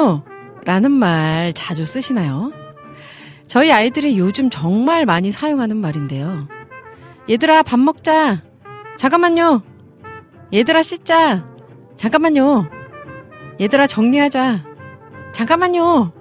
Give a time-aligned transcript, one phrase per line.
[0.00, 0.22] 잠깐만요.
[0.64, 2.52] 라는 말 자주 쓰시나요?
[3.46, 6.48] 저희 아이들이 요즘 정말 많이 사용하는 말인데요.
[7.28, 8.42] 얘들아, 밥 먹자.
[8.96, 9.62] 잠깐만요.
[10.52, 11.44] 얘들아, 씻자.
[11.96, 12.68] 잠깐만요.
[13.60, 14.64] 얘들아, 정리하자.
[15.32, 16.12] 잠깐만요.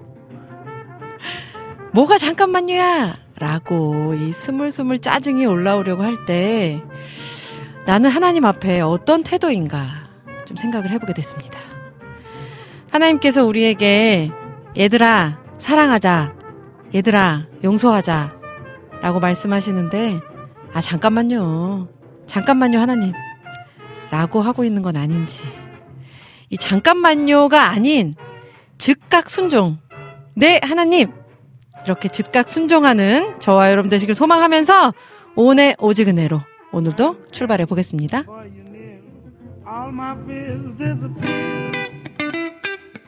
[1.93, 3.17] 뭐가 잠깐만요야!
[3.39, 6.83] 라고 이 스물스물 짜증이 올라오려고 할 때
[7.87, 10.07] 나는 하나님 앞에 어떤 태도인가
[10.45, 11.57] 좀 생각을 해보게 됐습니다.
[12.91, 14.31] 하나님께서 우리에게
[14.77, 16.35] 얘들아 사랑하자.
[16.95, 18.39] 얘들아 용서하자.
[19.01, 20.19] 라고 말씀하시는데
[20.73, 21.87] 아 잠깐만요.
[22.25, 23.13] 잠깐만요 하나님.
[24.11, 25.43] 라고 하고 있는 건 아닌지.
[26.49, 28.15] 이 잠깐만요가 아닌
[28.77, 29.77] 즉각 순종.
[30.35, 31.11] 네 하나님.
[31.85, 34.93] 이렇게 즉각 순종하는 저와 여러분 되시길 소망하면서
[35.35, 38.23] 오늘 오직 은혜로 오늘도 출발해 보겠습니다.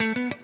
[0.01, 0.40] Thank you.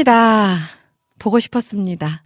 [0.00, 0.68] 좋습니다.
[1.18, 2.22] 보고 싶었습니다.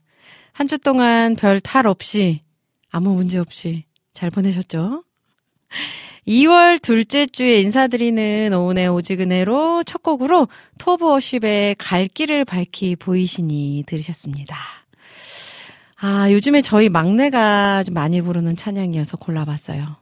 [0.52, 2.42] 한 주 동안 별 탈 없이,
[2.90, 5.04] 아무 문제 없이 잘 보내셨죠?
[6.26, 14.56] 2월 둘째 주에 인사드리는 오은의 오지근해로 첫 곡으로 토브워십의 갈 길을 밝히 보이시니 들으셨습니다.
[16.00, 19.96] 아, 요즘에 저희 막내가 좀 많이 부르는 찬양이어서 골라봤어요.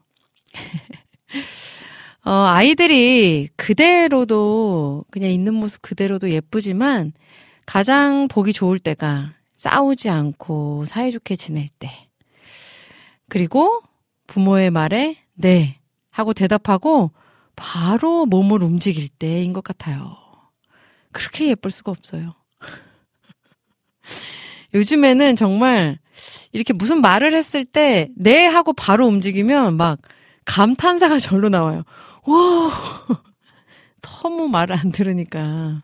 [2.25, 7.13] 어, 아이들이 그대로도, 그냥 있는 모습 그대로도 예쁘지만
[7.69, 12.09] 가장 보기 좋을 때가 싸우지 않고 사이좋게 지낼 때.
[13.29, 13.83] 그리고
[14.27, 15.79] 부모의 말에 네
[16.09, 17.11] 하고 대답하고
[17.57, 20.17] 바로 몸을 움직일 때인 것 같아요.
[21.13, 22.33] 그렇게 예쁠 수가 없어요.
[24.73, 25.99] 요즘에는 정말
[26.53, 29.99] 이렇게 무슨 말을 했을 때, 네 하고 바로 움직이면 막
[30.47, 31.83] 감탄사가 절로 나와요.
[32.25, 32.71] 와!
[34.01, 35.83] 너무 말을 안 들으니까.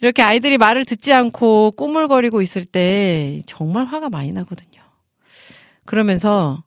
[0.00, 4.80] 이렇게 아이들이 말을 듣지 않고 꾸물거리고 있을 때 정말 화가 많이 나거든요.
[5.84, 6.62] 그러면서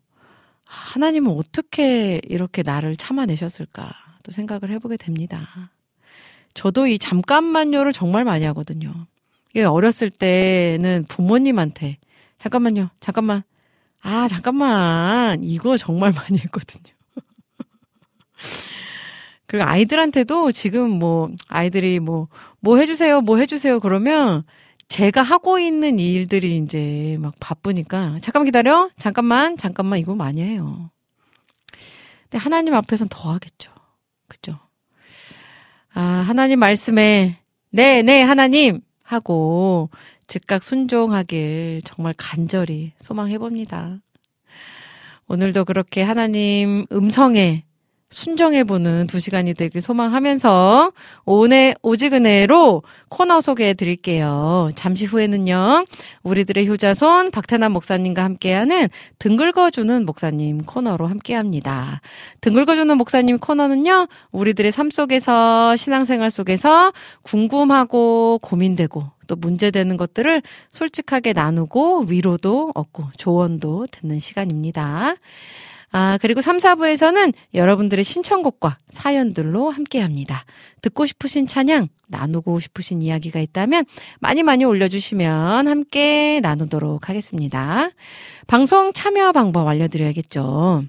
[0.65, 3.91] 하나님은 어떻게 이렇게 나를 참아내셨을까
[4.23, 5.71] 또 생각을 해보게 됩니다.
[6.53, 9.07] 저도 이 잠깐만요를 정말 많이 하거든요.
[9.51, 11.97] 이게 어렸을 때는 부모님한테
[12.37, 13.43] 잠깐만요, 잠깐만,
[14.01, 16.93] 아 잠깐만 이거 정말 많이 했거든요.
[19.53, 22.27] 그리고 아이들한테도 지금 뭐 아이들이 뭐뭐
[22.59, 24.41] 뭐 해주세요, 뭐 해주세요 그러면
[24.87, 30.89] 제가 하고 있는 일들이 이제 막 바쁘니까 잠깐만 기다려, 잠깐만, 잠깐만 이거 많이 해요.
[32.23, 33.69] 근데 하나님 앞에선 더 하겠죠,
[34.27, 34.57] 그죠?
[35.93, 37.37] 아 하나님 말씀에
[37.69, 39.91] 네, 네 하나님 하고
[40.25, 43.99] 즉각 순종하길 정말 간절히 소망해 봅니다.
[45.27, 47.65] 오늘도 그렇게 하나님 음성에
[48.13, 50.91] 순정해보는 두 시간이 되길 소망하면서
[51.25, 54.69] 오늘 오지근해로 코너 소개해 드릴게요.
[54.75, 55.85] 잠시 후에는요,
[56.21, 58.87] 우리들의 효자손 박태남 목사님과 함께하는
[59.19, 62.01] 등글거주는 목사님 코너로 함께 합니다.
[62.41, 66.93] 등글거주는 목사님 코너는요, 우리들의 삶 속에서 신앙생활 속에서
[67.23, 75.15] 궁금하고 고민되고 또 문제되는 것들을 솔직하게 나누고 위로도 얻고 조언도 듣는 시간입니다.
[75.95, 80.43] 아, 그리고 3, 4부에서는 여러분들의 신청곡과 사연들로 함께 합니다.
[80.81, 83.85] 듣고 싶으신 찬양, 나누고 싶으신 이야기가 있다면
[84.19, 87.89] 많이 많이 올려주시면 함께 나누도록 하겠습니다.
[88.47, 90.83] 방송 참여 방법 알려드려야겠죠.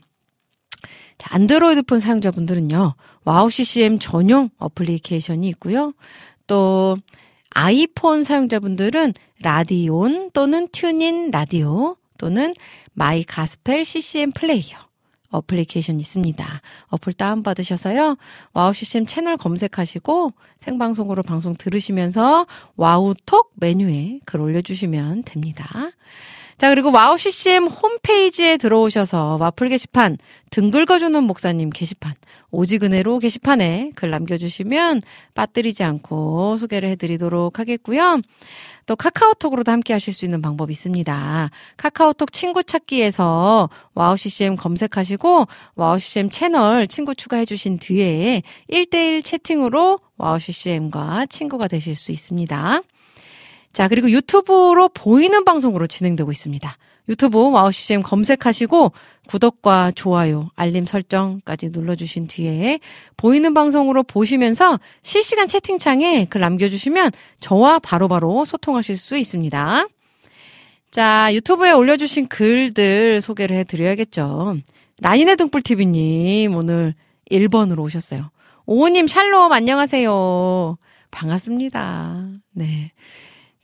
[1.19, 2.95] 자, 안드로이드 폰 사용자분들은요,
[3.27, 5.93] 와우 CCM 전용 어플리케이션이 있고요.
[6.47, 6.97] 또,
[7.51, 9.13] 아이폰 사용자분들은
[9.43, 12.55] 라디온 또는 튜닌 라디오 또는
[12.95, 14.85] 마이 가스펠 CCM 플레이어
[15.35, 16.47] 어플리케이션 있습니다.
[16.89, 18.17] 어플 다운받으셔서요.
[18.53, 25.91] 와우 CCM 채널 검색하시고 생방송으로 방송 들으시면서 와우톡 메뉴에 글 올려주시면 됩니다.
[26.57, 30.19] 자, 그리고 와우 CCM 홈페이지에 들어오셔서 와플 게시판,
[30.51, 32.15] 등 긁어주는 목사님 게시판,
[32.53, 35.03] 오직은혜로 게시판에 글 남겨주시면
[35.35, 38.21] 빠뜨리지 않고 소개를 해드리도록 하겠고요.
[38.87, 41.51] 또 카카오톡으로도 함께 하실 수 있는 방법이 있습니다.
[41.77, 50.01] 카카오톡 친구 찾기에서 와우 CCM 검색하시고 와우 CCM 채널 친구 추가해 주신 뒤에 1대1 채팅으로
[50.17, 52.83] 와우 CCM과 친구가 되실 수 있습니다.
[53.73, 56.77] 자, 그리고 유튜브로 보이는 방송으로 진행되고 있습니다.
[57.09, 58.93] 유튜브 와우 CCM 검색하시고
[59.27, 62.81] 구독과 좋아요, 알림 설정까지 눌러주신 뒤에
[63.17, 69.87] 보이는 방송으로 보시면서 실시간 채팅창에 글 남겨주시면 저와 바로바로 바로 소통하실 수 있습니다.
[70.91, 74.59] 자, 유튜브에 올려주신 글들 소개를 해드려야겠죠.
[75.01, 76.95] 라인의 등불TV님 오늘
[77.31, 78.31] 1번으로 오셨어요.
[78.67, 80.79] 오호님 샬롬 안녕하세요.
[81.11, 82.29] 반갑습니다.
[82.53, 82.93] 네.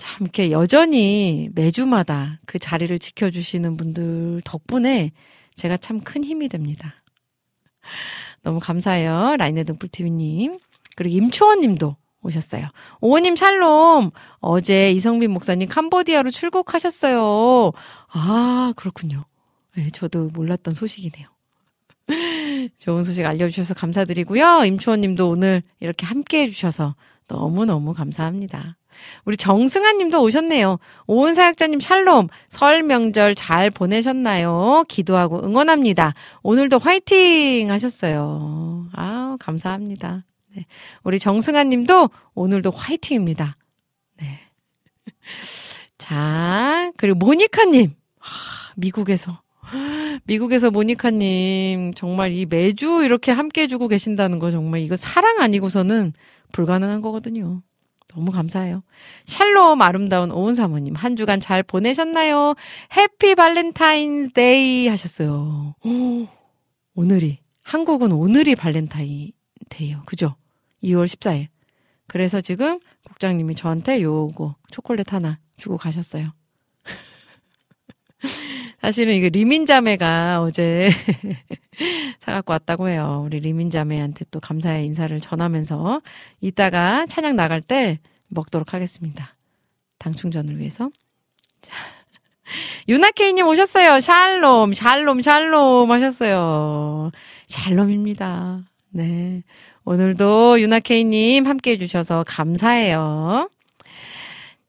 [0.00, 5.12] 참 이렇게 여전히 매주마다 그 자리를 지켜주시는 분들 덕분에
[5.56, 6.94] 제가 참 큰 힘이 됩니다.
[8.42, 9.36] 너무 감사해요.
[9.38, 10.58] 라인의 등불TV님.
[10.96, 12.68] 그리고 임초원님도 오셨어요.
[13.02, 14.10] 오호님 샬롬.
[14.40, 17.72] 어제 이성빈 목사님 캄보디아로 출국하셨어요.
[18.12, 19.24] 아, 그렇군요.
[19.76, 21.28] 네, 저도 몰랐던 소식이네요.
[22.78, 24.64] 좋은 소식 알려주셔서 감사드리고요.
[24.66, 26.96] 임초원님도 오늘 이렇게 함께 해주셔서
[27.28, 28.76] 너무너무 감사합니다.
[29.24, 30.78] 우리 정승아 님도 오셨네요.
[31.06, 32.28] 오은 사역자님 샬롬.
[32.48, 34.84] 설 명절 잘 보내셨나요?
[34.88, 36.14] 기도하고 응원합니다.
[36.42, 38.86] 오늘도 화이팅 하셨어요.
[38.92, 40.24] 아 감사합니다.
[40.54, 40.66] 네.
[41.04, 43.56] 우리 정승아 님도 오늘도 화이팅입니다.
[44.20, 44.40] 네.
[45.98, 47.94] 자, 그리고 모니카 님.
[48.20, 49.40] 아, 미국에서.
[50.24, 56.12] 미국에서 모니카님, 정말 이 매주 이렇게 함께 해주고 계신다는 거 정말 이거 사랑 아니고서는
[56.52, 57.62] 불가능한 거거든요.
[58.12, 58.82] 너무 감사해요.
[59.24, 62.54] 샬롬 아름다운 오은 사모님 한 주간 잘 보내셨나요?
[62.96, 65.74] Happy Valentine's Day 하셨어요.
[65.84, 66.26] 오,
[66.94, 70.02] 오늘이 한국은 오늘이 발렌타인데이요.
[70.06, 70.34] 그죠?
[70.82, 71.48] 2월 14일.
[72.06, 76.32] 그래서 지금 국장님이 저한테 요거 초콜릿 하나 주고 가셨어요.
[78.80, 80.90] 사실은 이거 리민 자매가 어제
[82.18, 83.22] 사갖고 왔다고 해요.
[83.26, 86.00] 우리 리민 자매한테 또 감사의 인사를 전하면서
[86.40, 89.36] 이따가 찬양 나갈 때 먹도록 하겠습니다.
[89.98, 90.90] 당 충전을 위해서.
[91.60, 91.72] 자.
[92.88, 94.00] 유나케이님 오셨어요.
[94.00, 97.10] 샬롬, 샬롬, 샬롬 하셨어요.
[97.48, 98.62] 샬롬입니다.
[98.90, 99.42] 네.
[99.84, 103.50] 오늘도 유나케이님 함께 해주셔서 감사해요.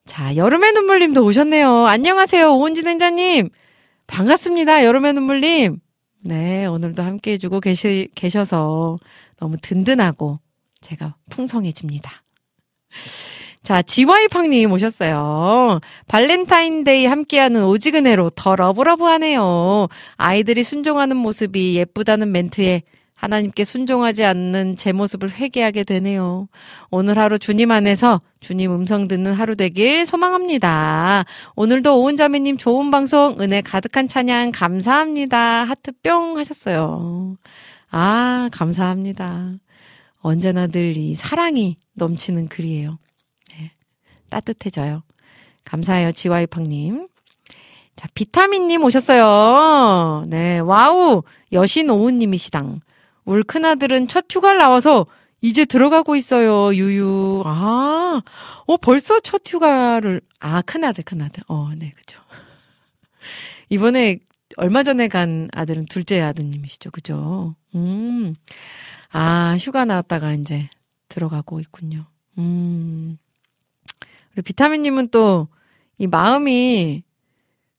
[0.05, 1.87] 자, 여름의 눈물님도 오셨네요.
[1.87, 2.53] 안녕하세요.
[2.55, 3.49] 오은진 행자님.
[4.11, 4.83] 반갑습니다.
[4.83, 5.79] 여름의 눈물님.
[6.23, 8.99] 네, 오늘도 함께 해주고 계시, 계셔서
[9.39, 10.39] 너무 든든하고
[10.81, 12.11] 제가 풍성해집니다.
[13.63, 15.79] 자, 지와이팡님 오셨어요.
[16.09, 19.87] 발렌타인데이 함께하는 오직은혜로 더 love love하네요.
[20.17, 22.83] 아이들이 순종하는 모습이 예쁘다는 멘트에
[23.21, 26.47] 하나님께 순종하지 않는 제 모습을 회개하게 되네요.
[26.89, 31.25] 오늘 하루 주님 안에서 주님 음성 듣는 하루 되길 소망합니다.
[31.55, 35.65] 오늘도 오은자매님 좋은 방송, 은혜 가득한 찬양 감사합니다.
[35.65, 37.37] 하트 뿅 하셨어요.
[37.91, 39.51] 아, 감사합니다.
[40.21, 42.97] 언제나 늘 이 사랑이 넘치는 글이에요.
[43.51, 43.71] 네,
[44.31, 45.03] 따뜻해져요.
[45.63, 47.07] 감사해요, 지와이팡님.
[47.95, 50.25] 자, 비타민님 오셨어요.
[50.27, 51.21] 네, wow.
[51.51, 52.81] 여신 오은님이시당.
[53.31, 55.05] 울 큰아들은 첫 휴가를 나와서
[55.41, 57.43] 이제 들어가고 있어요, 유유.
[57.45, 58.21] 아,
[58.67, 61.43] 어, 벌써 첫 휴가를, 아, 큰아들, 큰아들.
[61.47, 62.21] 어, 네, 그죠.
[63.69, 64.19] 이번에
[64.57, 67.55] 얼마 전에 간 아들은 둘째 아드님이시죠, 그죠?
[67.73, 68.35] 음,
[69.11, 70.69] 아, 휴가 나왔다가 이제
[71.07, 72.05] 들어가고 있군요.
[72.37, 73.17] 음,
[74.35, 75.47] 우리 비타민님은 또
[76.01, 77.03] 이 마음이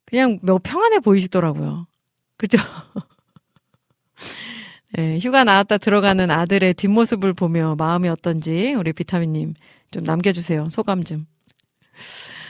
[0.05, 1.89] 그냥 뭐 평안해 보이시더라고요.
[2.37, 2.57] 그죠?
[4.99, 9.55] 예, 휴가 나왔다 들어가는 아들의 뒷모습을 보며 마음이 어떤지 우리 비타민님
[9.91, 10.69] 좀 남겨주세요.
[10.71, 11.27] 소감 좀.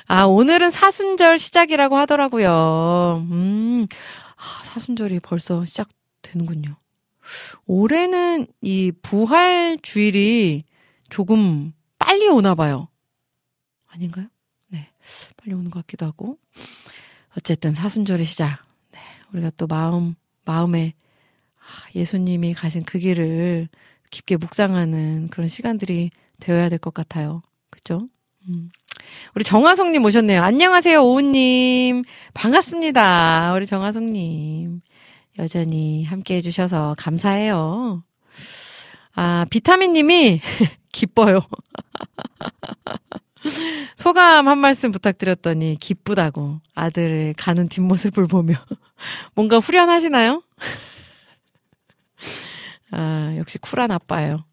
[0.06, 3.26] 아, 오늘은 사순절 시작이라고 하더라고요.
[3.30, 3.86] 음,
[4.36, 6.76] 아, 사순절이 벌써 시작되는군요.
[7.66, 10.64] 올해는 이 부활 주일이
[11.08, 12.88] 조금 빨리 오나 봐요.
[13.88, 14.26] 아닌가요?
[14.68, 14.88] 네.
[15.36, 16.38] 빨리 오는 것 같기도 하고.
[17.36, 18.64] 어쨌든 사순절의 시작.
[18.90, 18.98] 네.
[19.32, 21.01] 우리가 또 마음, 마음에 아,
[21.94, 23.68] 예수님이 가신 그 길을
[24.10, 27.42] 깊게 묵상하는 그런 시간들이 되어야 될 것 같아요.
[27.70, 28.08] 그죠?
[28.48, 28.70] 음.
[29.34, 30.42] 우리 정화송님 오셨네요.
[30.42, 32.04] 안녕하세요, 오우님.
[32.34, 33.52] 반갑습니다.
[33.54, 34.80] 우리 정화송님.
[35.38, 38.04] 여전히 함께 해주셔서 감사해요.
[39.14, 40.40] 아, 비타민님이
[40.92, 41.40] 기뻐요.
[43.96, 48.54] 소감 한 말씀 부탁드렸더니 기쁘다고 아들을 가는 뒷모습을 보며
[49.34, 50.42] 뭔가 후련하시나요?
[52.90, 54.44] 아, 역시 쿨한 아빠예요.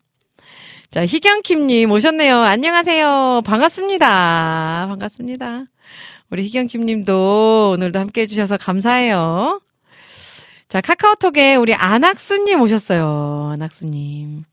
[0.92, 2.38] 자, 희경킴님 오셨네요.
[2.38, 3.42] 안녕하세요.
[3.46, 4.86] 반갑습니다.
[4.90, 5.66] 반갑습니다.
[6.32, 9.62] 우리 희경킴님도 오늘도 함께 해주셔서 감사해요.
[10.68, 13.50] 자, 카카오톡에 우리 안학수님 오셨어요.
[13.54, 14.44] 안학수님.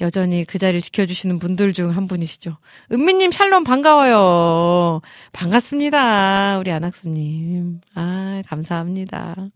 [0.00, 2.56] 여전히 그 자리를 지켜주시는 분들 중 한 분이시죠.
[2.92, 5.00] 은미님 샬롬 반가워요.
[5.32, 6.58] 반갑습니다.
[6.60, 7.80] 우리 안학수님.
[7.94, 9.48] 아, 감사합니다.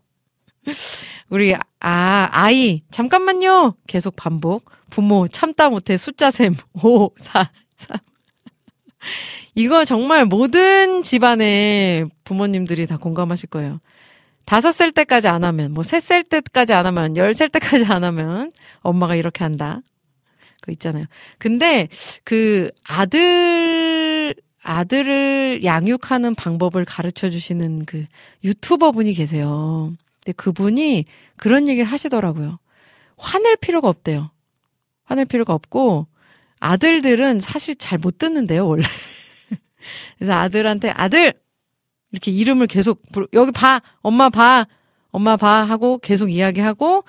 [1.29, 3.75] 우리, 아, 아이, 잠깐만요.
[3.87, 4.69] 계속 반복.
[4.89, 6.55] 부모, 참다 못해 숫자 셈.
[6.83, 7.97] 5, 4, 3.
[9.55, 13.79] 이거 정말 모든 집안의 부모님들이 다 공감하실 거예요.
[14.45, 18.03] 다섯 살 때까지 안 하면, 뭐, 세 살 때까지 안 하면, 열 살 때까지 안
[18.03, 18.51] 하면,
[18.81, 19.81] 엄마가 이렇게 한다.
[20.61, 21.05] 그 있잖아요.
[21.37, 21.87] 근데,
[22.23, 28.05] 그, 아들, 아들을 양육하는 방법을 가르쳐 주시는 그
[28.43, 29.93] 유튜버 분이 계세요.
[30.23, 32.59] 근데 그분이 그런 얘기를 하시더라고요.
[33.17, 34.31] 화낼 필요가 없대요.
[35.03, 36.07] 화낼 필요가 없고,
[36.59, 38.83] 아들들은 사실 잘 못 듣는데요, 원래.
[40.17, 41.33] 그래서 아들한테, 아들!
[42.11, 43.81] 이렇게 이름을 계속, 부르, 여기 봐!
[44.01, 44.65] 엄마 봐!
[45.11, 45.63] 엄마 봐!
[45.63, 47.03] 하고 계속 이야기하고,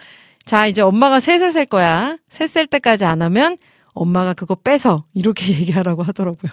[0.45, 2.19] 자, 이제 엄마가 셋을 셀 거야.
[2.29, 3.57] 셋 셀 때까지 안 하면
[3.93, 6.53] 엄마가 그거 빼서 이렇게 얘기하라고 하더라고요.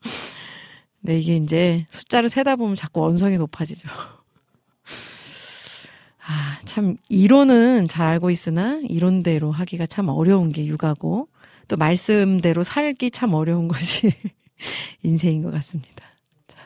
[1.00, 3.88] 네, 이게 이제 숫자를 세다 보면 자꾸 언성이 높아지죠.
[6.32, 11.26] 아, 참, 이론은 잘 알고 있으나 이론대로 하기가 참 어려운 게 육아고
[11.66, 14.12] 또 말씀대로 살기 참 어려운 것이
[15.02, 16.04] 인생인 것 같습니다.
[16.46, 16.58] 자,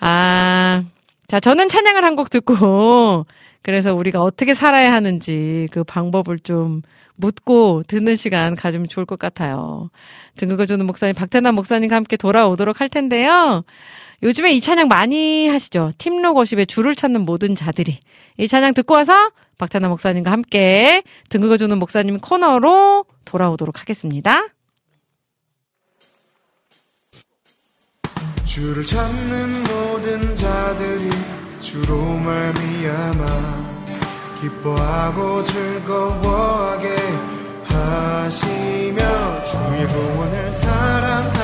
[0.00, 0.84] 아,
[1.28, 3.26] 자, 저는 찬양을 한 곡 듣고
[3.62, 6.80] 그래서 우리가 어떻게 살아야 하는지 그 방법을 좀
[7.16, 9.90] 묻고 듣는 시간 가지면 좋을 것 같아요.
[10.36, 13.64] 등 긁어주는 목사님, 박태남 목사님과 함께 돌아오도록 할 텐데요.
[14.22, 15.92] 요즘에 이 찬양 많이 하시죠?
[15.98, 18.00] 팀로고십에 줄을 찾는 모든 자들이.
[18.38, 24.46] 이 찬양 듣고 와서 박태남 목사님과 함께 등 긁어주는 목사님 코너로 돌아오도록 하겠습니다.
[28.44, 31.10] 주를 찾는 모든 자들이
[31.60, 33.70] 주로 말미암아
[34.40, 36.96] 기뻐하고 즐거워하게
[37.64, 41.39] 하시며 주의 구원을 항상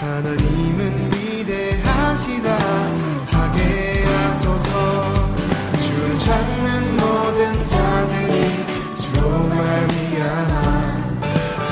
[0.00, 2.48] 하나님은 위대하시다.
[3.30, 5.30] 하게 하소서.
[5.78, 8.32] 주를 찾는 모든 자들이
[8.96, 10.62] 주로 말미암아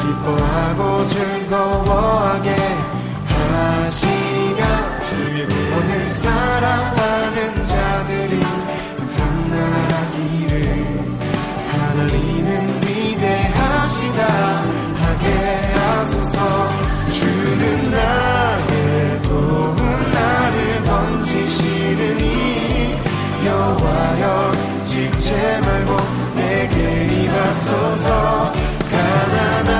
[0.02, 2.48] 기뻐하고 즐거워하게
[3.26, 4.60] 하시며
[5.04, 8.40] 주의 구원을 사랑하는 자들이
[8.98, 10.49] 항상 말하기를
[25.30, 25.96] 지체 말고
[26.34, 28.52] 내게 임하소서.
[28.90, 29.79] 가난하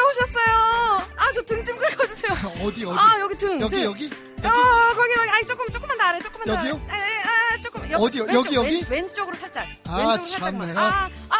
[0.00, 1.00] 갔다 오셨어요?
[1.16, 2.32] 아 저 등 좀 긁어주세요.
[2.66, 2.98] 어디 어디?
[2.98, 3.60] 아 여기 등.
[3.60, 3.84] 여기 등.
[3.84, 4.10] 여기 여기
[4.42, 6.80] 아 거기 여기 아니 조금 조금만 더 아래 조금만 더 여기요?
[6.88, 7.00] 아래.
[7.02, 8.22] 에, 에, 아 조금 옆, 어디요?
[8.24, 8.86] 왼쪽, 여기, 여기?
[8.88, 10.80] 왼, 왼쪽으로 살짝 아, 왼쪽으로 참, 살짝만 내가.
[10.82, 11.36] 아, 아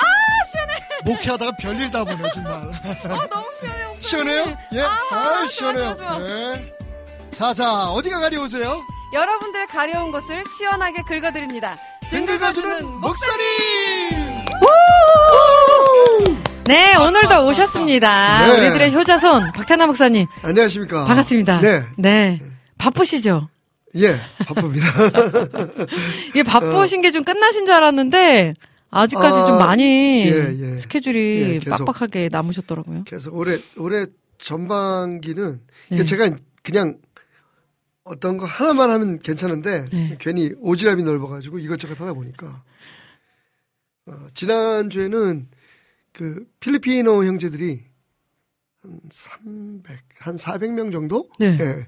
[0.53, 2.53] 시원해 목회하다가 별일 다 보네 정말.
[3.11, 3.92] 아 너무 시원해요.
[4.01, 4.59] 시원해요?
[4.75, 4.83] 예.
[4.83, 5.96] 아, 아, 좋아, 시원해요.
[5.96, 6.18] 좋아, 좋아.
[6.18, 6.75] 네.
[7.33, 8.81] 자, 자, 어디가 가려우세요?
[9.12, 11.77] 여러분들 가려운 곳을 시원하게 긁어드립니다
[12.11, 14.44] 등 긁어주는 목사님
[16.66, 18.53] 네 오늘도 오셨습니다 네.
[18.61, 21.05] 우리들의 효자손 박태나 목사님 안녕하십니까.
[21.05, 21.85] 반갑습니다 네.
[21.96, 22.40] 네
[22.79, 23.49] 바쁘시죠?
[23.96, 24.87] 예, 바쁩니다.
[26.31, 28.55] 이게 바쁘신 게 좀 끝나신 줄 알았는데
[28.90, 30.79] 아직까지 아, 좀 많이 예, 예.
[30.79, 31.85] 스케줄이 예, 계속.
[31.85, 33.05] 빡빡하게 남으셨더라고요.
[33.09, 34.07] 그래서 올해 올해
[34.38, 36.05] 전반기는 네.
[36.05, 36.31] 제가
[36.62, 36.99] 그냥
[38.05, 40.16] 어떤 거 하나만 하면 괜찮은데 네.
[40.20, 42.62] 괜히 오지랖이 넓어가지고 이것저것 하다 보니까
[44.07, 45.49] 어, 지난 주에는
[46.12, 47.85] 그 필리핀어 형제들이
[48.83, 51.57] 한 300, 한 400명 정도 네.
[51.61, 51.87] 예,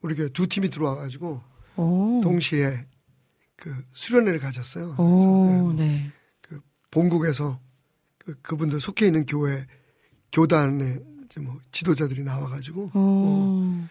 [0.00, 1.40] 우리 교회 두 팀이 들어와 가지고
[1.76, 2.86] 오, 동시에
[3.56, 4.96] 그 수련회를 가졌어요.
[4.96, 6.10] 그래서 예, 오, 뭐 네.
[6.90, 7.60] 본국에서
[8.18, 9.66] 그, 그분들 속해 있는 교회
[10.32, 13.86] 교단의 이제 뭐 지도자들이 나와 가지고 오,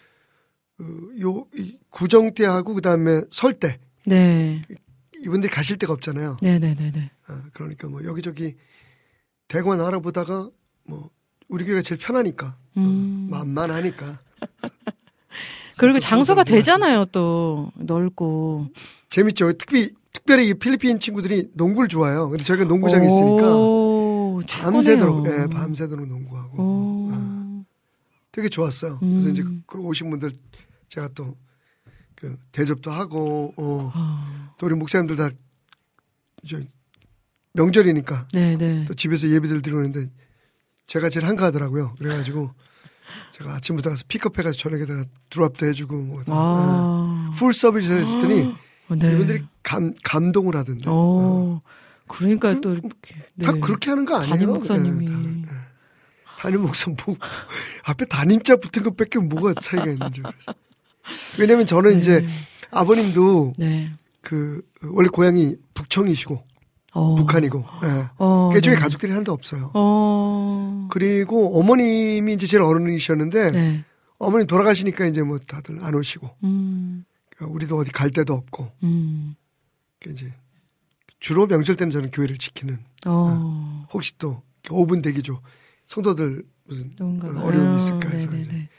[0.78, 4.62] 그 요, 이 구정 때하고 그 다음에 설 때, 네.
[5.24, 6.38] 이분들이 가실 데가 없잖아요.
[6.41, 7.12] 네 네 네네.
[7.30, 8.56] 어, 그러니까 뭐 여기저기
[9.52, 10.50] 대관 알아보다가
[10.84, 11.10] 뭐
[11.50, 13.28] 우리 교회가 제일 편하니까, 음.
[13.30, 14.20] 만만하니까.
[15.78, 17.72] 그리고 또 장소가 되잖아요, 또.
[17.76, 18.68] 넓고.
[19.10, 19.52] 재밌죠.
[19.54, 22.30] 특히, 특별히 이 필리핀 친구들이 농구를 좋아해요.
[22.30, 25.26] 근데 저희가 농구장이 있으니까 오, 밤새도록.
[25.26, 26.58] 예, 밤새도록 농구하고.
[26.62, 27.66] 오, 어,
[28.32, 29.00] 되게 좋았어요.
[29.00, 29.32] 그래서 음.
[29.34, 30.32] 이제 그 오신 분들
[30.88, 31.36] 제가 또
[32.22, 35.32] 그 대접도 하고, 어, 아, 또 우리 목사님들 다
[36.44, 36.68] 이제
[37.54, 38.86] 명절이니까 네네.
[38.86, 40.10] 또 집에서 예비들 들어오는데
[40.88, 41.96] 제가 제일 한가하더라고요.
[41.98, 42.52] 그래가지고
[43.32, 47.38] 제가 아침부터 가서 픽업해가지고 저녁에다가 드롭도 해주고 뭐 다, 아, 예.
[47.38, 49.14] 풀 서비스 어, 네.
[49.14, 50.90] 이분들이 감 감동을 하던데.
[50.90, 50.94] 어.
[50.94, 51.62] 오,
[52.08, 53.16] 그러니까 또 이렇게.
[53.42, 53.60] 다 네.
[53.60, 54.30] 그렇게 하는 거 아니에요?
[54.32, 55.06] 담임 목사님이.
[55.06, 55.62] 예, 다, 예.
[56.40, 57.16] 담임 목사 뭐
[57.86, 60.54] 앞에 담임자 붙은 것밖에 뭐가 차이가 있는지 그래서.
[61.40, 62.28] 왜냐면 저는 이제
[62.70, 63.92] 아버님도 네.
[64.22, 66.44] 그 원래 고향이 북청이시고
[66.93, 67.15] 어.
[67.15, 68.06] 북한이고 예.
[68.17, 68.80] 어, 그 중에 네.
[68.80, 69.71] 가족들이 하나도 없어요.
[69.73, 70.88] 어.
[70.91, 73.86] 그리고 어머님이 이제 제일 어른이셨는데 네.
[74.17, 77.06] 어머님 돌아가시니까 이제 뭐 다들 안 오시고 음.
[77.30, 79.36] 그러니까 우리도 어디 갈 데도 없고 음.
[79.99, 80.34] 그러니까 이제
[81.19, 83.88] 주로 명절 때는 저는 교회를 지키는 어.
[83.93, 85.41] 혹시 또 5분 대기죠
[85.88, 88.43] 성도들 무슨 누군가 어, 어려움이 있을까 해서 네네네.
[88.43, 88.69] 이제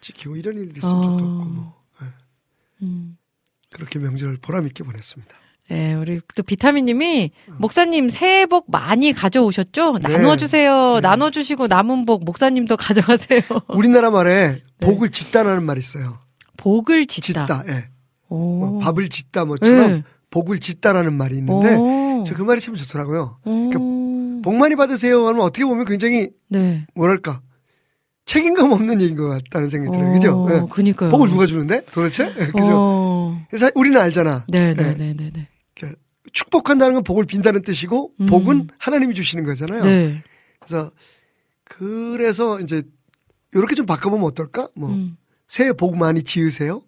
[0.00, 2.06] 지키고 이런 일들이 있으면 좀더 없고 뭐 예.
[2.82, 3.16] 음.
[3.70, 5.41] 그렇게 명절을 보람 있게 보냈습니다.
[5.72, 10.00] 네, 우리 또 비타민님이 목사님 새해 복 많이 가져오셨죠?
[10.02, 10.12] 네.
[10.18, 10.96] 나눠주세요.
[10.96, 11.00] 네.
[11.00, 13.40] 나눠주시고 남은 복 목사님도 가져가세요.
[13.72, 14.86] 우리나라 말에 네.
[14.86, 16.18] 복을 짓다라는 말이 있어요.
[16.58, 17.46] 복을 짓다.
[17.46, 17.64] 짓다.
[17.68, 17.88] 예.
[18.28, 18.36] 오.
[18.58, 20.02] 뭐 밥을 짓다 뭐처럼 네.
[20.30, 22.22] 복을 짓다라는 말이 있는데 오.
[22.26, 23.38] 저그 말이 참 좋더라고요.
[23.46, 24.42] 오.
[24.42, 26.84] 복 많이 받으세요 하면 어떻게 보면 굉장히 네.
[26.94, 27.40] 뭐랄까
[28.26, 30.12] 책임감 없는 얘기인 것 같다는 생각이 들어요.
[30.12, 30.48] 그죠?
[30.50, 30.62] 예.
[30.70, 31.10] 그니까요.
[31.10, 32.24] 복을 누가 주는데 도대체?
[32.38, 32.72] 예, 그죠?
[32.72, 33.42] 어.
[33.48, 34.44] 그래서 우리는 알잖아.
[34.52, 34.74] 예.
[34.74, 35.48] 네네네네 네.
[36.22, 38.26] 그러니까 축복한다는 건 복을 빈다는 뜻이고 음.
[38.26, 39.84] 복은 하나님이 주시는 거잖아요.
[39.84, 40.22] 네.
[40.60, 40.90] 그래서
[41.64, 42.82] 그래서 이제
[43.52, 44.68] 이렇게 좀 바꿔보면 어떨까?
[44.74, 45.16] 뭐 음.
[45.48, 46.82] 새해 복 많이 지으세요.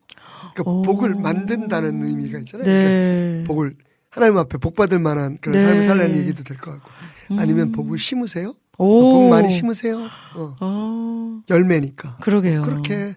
[0.55, 0.83] 그러니까 오.
[0.83, 2.64] 복을 만든다는 의미가 있잖아요.
[2.64, 3.44] 그러니까 네.
[3.47, 3.77] 복을
[4.11, 5.64] 하나님 앞에 복 받을 만한 그런 네.
[5.64, 6.90] 삶을 살라는 얘기도 될 것 같고
[7.38, 7.73] 아니면 음.
[7.73, 8.55] 복을 심으세요.
[8.79, 9.01] 오.
[9.12, 10.09] 복 많이 심으세요.
[10.37, 11.40] 어, 어.
[11.51, 12.62] 열매니까 그러게요.
[12.62, 13.14] 그렇게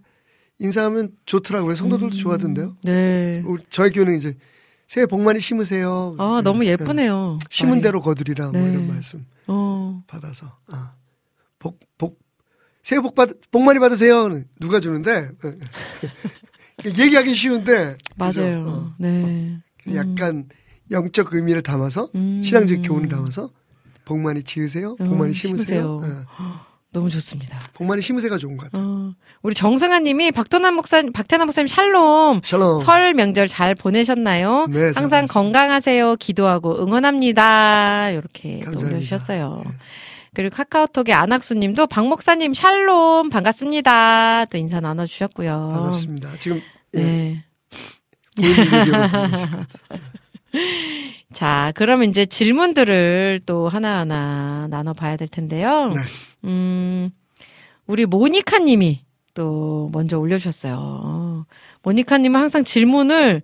[0.60, 1.76] 인사하면 좋더라고요.
[1.76, 2.18] 성도들도 음.
[2.18, 2.78] 좋아하던데요.
[2.84, 3.44] 네.
[3.46, 4.36] 우리 저희 교회는 이제
[4.88, 6.16] 새해 복 많이 심으세요.
[6.18, 6.68] 아, 네, 너무 네.
[6.68, 7.40] 예쁘네요.
[7.50, 7.82] 심은 말이.
[7.82, 8.70] 대로 거두리라 뭐 네.
[8.72, 10.02] 이런 말씀 어.
[10.08, 10.94] 받아서 아.
[11.60, 12.20] 복, 복,
[12.82, 14.30] 새해 복 받, 복 많이 받으세요.
[14.60, 15.30] 누가 주는데
[16.86, 17.98] 얘기하기 쉬운데?
[18.16, 18.66] 맞아요.
[18.68, 18.94] 어.
[18.98, 19.10] 네.
[19.10, 19.62] 음.
[19.94, 20.48] 약간
[20.90, 22.42] 영적 의미를 담아서 음.
[22.44, 23.50] 신앙적 교훈을 담아서
[24.06, 24.96] 복 많이 지으세요.
[24.96, 26.00] 복 음, 많이 심으세요.
[26.00, 26.22] 심으세요.
[26.22, 26.26] 예.
[26.94, 27.60] 너무 좋습니다.
[27.74, 28.82] 복 많이 심으세가 좋은 것 같아요.
[28.88, 32.42] 어, 우리 정승아 님이 박도남 목사, 박태남 목사님 샬롬.
[32.44, 32.84] 샬롬.
[32.84, 34.68] 설 명절 잘 보내셨나요?
[34.70, 35.26] 네, 잘 항상.
[35.28, 36.16] 건강하세요.
[36.18, 38.10] 기도하고 응원합니다.
[38.12, 38.62] 이렇게.
[38.68, 39.62] 올려주셨어요.
[39.66, 39.72] 네.
[40.34, 44.46] 그리고 카카오톡에 안학수 님도 박 목사님 샬롬 반갑습니다.
[44.46, 45.70] 또 인사 나눠주셨고요.
[45.74, 46.32] 반갑습니다.
[46.40, 46.62] 지금
[46.96, 47.44] 예, 네.
[51.34, 55.94] 자, 그러면 이제 질문들을 또 하나하나 나눠봐야 될 텐데요.
[55.96, 56.02] 네.
[56.46, 57.10] 음,
[57.86, 59.02] 우리 모니카 님이
[59.38, 61.46] 또 먼저 올려주셨어요.
[61.84, 63.44] 모니카 님은 항상 질문을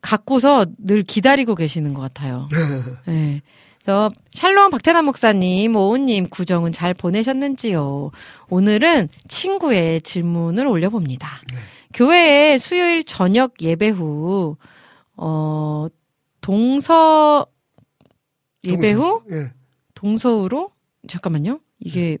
[0.00, 2.48] 갖고서 늘 기다리고 계시는 것 같아요.
[3.04, 3.42] 네.
[3.82, 8.10] 그래서 샬롬 박태남 목사님, 오은님 구정은 잘 보내셨는지요?
[8.48, 11.28] 오늘은 친구의 질문을 올려봅니다.
[11.52, 11.58] 네.
[11.92, 14.56] 교회에 수요일 저녁 예배 후,
[15.14, 15.88] 어,
[16.40, 17.46] 동서
[18.64, 19.52] 예배 후 예.
[19.92, 20.70] 동서우로
[21.06, 21.60] 잠깐만요.
[21.80, 22.16] 이게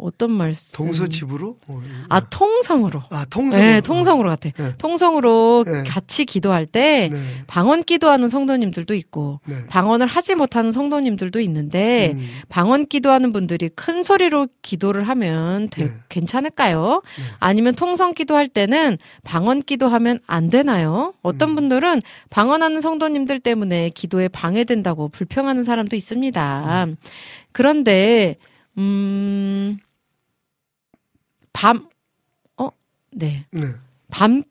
[0.00, 0.76] 어떤 말씀?
[0.76, 1.56] 동서 집으로?
[1.66, 3.02] 뭐, 아 통성으로.
[3.10, 3.60] 아, 통성.
[3.60, 4.50] 네, 통성으로 같아.
[4.50, 4.74] 네.
[4.78, 5.82] 통성으로 네.
[5.84, 7.18] 같이 기도할 때 네.
[7.46, 9.54] 방언 기도하는 성도님들도 있고 네.
[9.68, 15.94] 방언을 하지 못하는 성도님들도 있는데 음, 방언 기도하는 분들이 큰 소리로 기도를 하면 될- 네.
[16.08, 17.02] 괜찮을까요?
[17.18, 17.24] 네.
[17.38, 21.14] 아니면 통성 기도할 때는 방언 기도하면 안 되나요?
[21.22, 21.54] 어떤 음.
[21.56, 26.86] 분들은 방언하는 성도님들 때문에 기도에 방해된다고 불평하는 사람도 있습니다.
[27.52, 28.36] 그런데
[28.78, 29.78] 음,
[31.52, 31.88] 밤,
[32.56, 32.70] 어,
[33.12, 33.46] 네.
[33.50, 33.66] 네.
[34.10, 34.42] 밤,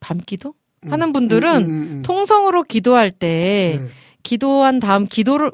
[0.00, 0.54] 밤 기도?
[0.84, 2.02] 음, 하는 분들은 음, 음, 음.
[2.02, 3.88] 통성으로 기도할 때 네.
[4.22, 5.52] 기도한 다음 기도를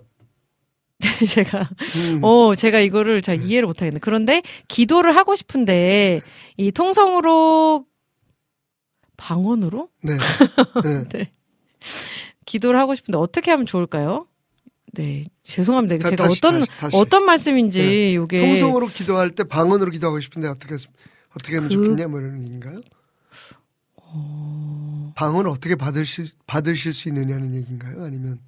[1.28, 1.68] 제가
[2.10, 2.20] 음.
[2.22, 4.00] 어 제가 이거를 잘 이해를 못 하겠네.
[4.00, 6.20] 그런데 기도를 하고 싶은데
[6.56, 7.86] 이 통성으로
[9.16, 10.18] 방언으로 네.
[11.12, 11.30] 네.
[12.44, 14.26] 기도를 하고 싶은데 어떻게 하면 좋을까요?
[14.92, 15.98] 네 죄송합니다.
[15.98, 16.96] 다- 제가 다시, 어떤 다시, 다시.
[16.96, 18.14] 어떤 말씀인지 네.
[18.16, 20.87] 요게 통성으로 기도할 때 방언으로 기도하고 싶은데 어떻게 했-
[21.35, 22.81] 어떻게 하면 그- 좋겠냐 뭐 이런 얘기인가요?
[23.96, 28.03] 어, 방언을 어떻게 받으실 받으실 수 있느냐는 얘기인가요?
[28.05, 28.38] 아니면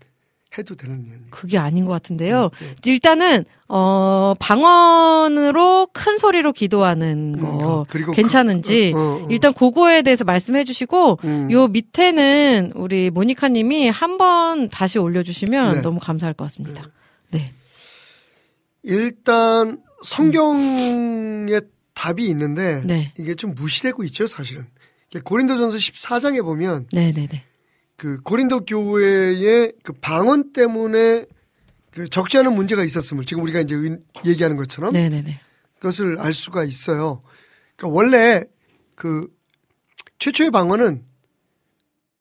[0.58, 1.18] 해도 되는 얘기?
[1.30, 2.50] 그게 아닌 것 같은데요.
[2.60, 2.74] 네.
[2.92, 9.28] 일단은 어 방언으로 큰 소리로 기도하는 거 음, 그리고 괜찮은지 그- 어, 어, 어.
[9.30, 11.50] 일단 그거에 대해서 말씀해 주시고 음.
[11.50, 15.80] 요 밑에는 우리 모니카 님이 한번 다시 올려 주시면 네.
[15.82, 16.84] 너무 감사할 것 같습니다.
[17.30, 17.52] 네.
[18.82, 21.60] 일단 성경에
[21.94, 23.12] 답이 있는데 네.
[23.18, 24.66] 이게 좀 무시되고 있죠, 사실은.
[25.24, 27.44] 고린도전서 14장에 보면 네네네.
[28.02, 31.24] 그 고린도 교회의 그 방언 때문에
[31.92, 35.40] 그 적지 않은 문제가 있었음을 지금 우리가 이제 은- 얘기하는 것처럼 네네네.
[35.76, 37.22] 그것을 알 수가 있어요.
[37.76, 38.42] 그러니까 원래
[38.96, 39.28] 그
[40.18, 41.04] 최초의 방언은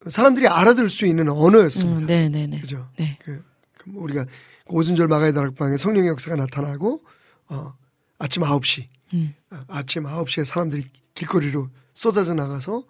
[0.08, 2.00] 사람들이 알아들을 수 있는 언어였습니다.
[2.02, 2.60] 음, 네네네.
[2.60, 2.88] 그죠?
[2.96, 3.18] 네.
[3.20, 3.42] 그,
[3.76, 4.24] 그 우리가
[4.68, 7.02] 오순절 마가의 다락방에 성령의 역사가 나타나고
[7.48, 7.74] 어,
[8.18, 9.34] 아침 9시 음.
[9.50, 12.84] 어, 아침 9시에 사람들이 길거리로 쏟아져 나가서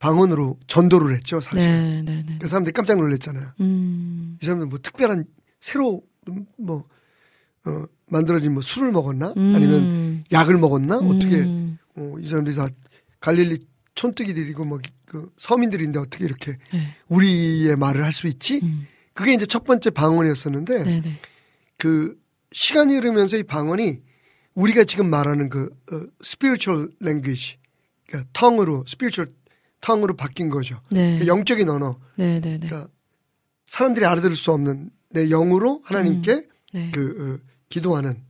[0.00, 1.60] 방언으로 전도를 했죠, 사실.
[1.70, 2.38] 네네네.
[2.40, 3.52] 그 사람들이 깜짝 놀랐잖아요.
[3.60, 4.36] 음.
[4.42, 5.26] 이 사람들 뭐 특별한
[5.60, 6.02] 새로
[6.56, 6.84] 뭐
[7.66, 9.34] 어, 만들어진 뭐 술을 먹었나?
[9.36, 9.52] 음.
[9.54, 10.96] 아니면 약을 먹었나?
[10.96, 11.78] 어떻게 음.
[11.96, 12.68] 어, 이 사람들이 다
[13.20, 13.58] 갈릴리
[13.94, 16.94] 촌뜨기들이고 뭐그 서민들인데 어떻게 이렇게 네.
[17.08, 18.60] 우리의 말을 할 수 있지?
[18.62, 18.86] 음.
[19.12, 21.18] 그게 이제 첫 번째 방언이었었는데 네네.
[21.76, 22.18] 그
[22.52, 24.00] 시간이 흐르면서 이 방언이
[24.54, 27.58] 우리가 지금 말하는 그 어, spiritual language,
[28.08, 28.84] 그러니까 tongue로
[29.80, 30.80] tongue로 바뀐 거죠.
[30.90, 31.18] 네.
[31.18, 31.98] 그 영적인 언어.
[32.16, 32.66] 네네네.
[32.66, 32.88] 그러니까
[33.66, 36.90] 사람들이 알아들을 수 없는 내 영으로 하나님께 네.
[36.92, 38.22] 그 어, 기도하는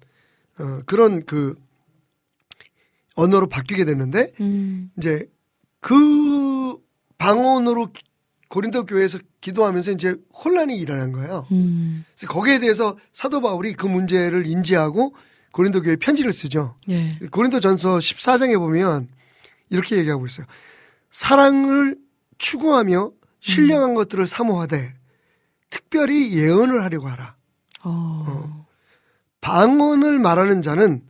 [0.58, 1.56] 어, 그런 그
[3.14, 4.90] 언어로 바뀌게 됐는데 음.
[4.98, 5.28] 이제
[5.80, 6.76] 그
[7.18, 8.02] 방언으로 기-
[8.48, 11.46] 고린도 교회에서 기도하면서 이제 혼란이 일어난 거예요.
[11.52, 12.04] 음.
[12.16, 15.14] 그래서 거기에 대해서 사도 바울이 그 문제를 인지하고
[15.52, 16.76] 고린도 교회에 편지를 쓰죠.
[16.88, 17.18] 예.
[17.30, 19.08] 고린도 전서 14장에 보면
[19.70, 20.46] 이렇게 얘기하고 있어요.
[21.10, 21.96] 사랑을
[22.38, 24.94] 추구하며 신령한 것들을 사모하되
[25.70, 27.36] 특별히 예언을 하려고 하라.
[27.82, 28.66] 어.
[29.40, 31.02] 방언을 말하는 자는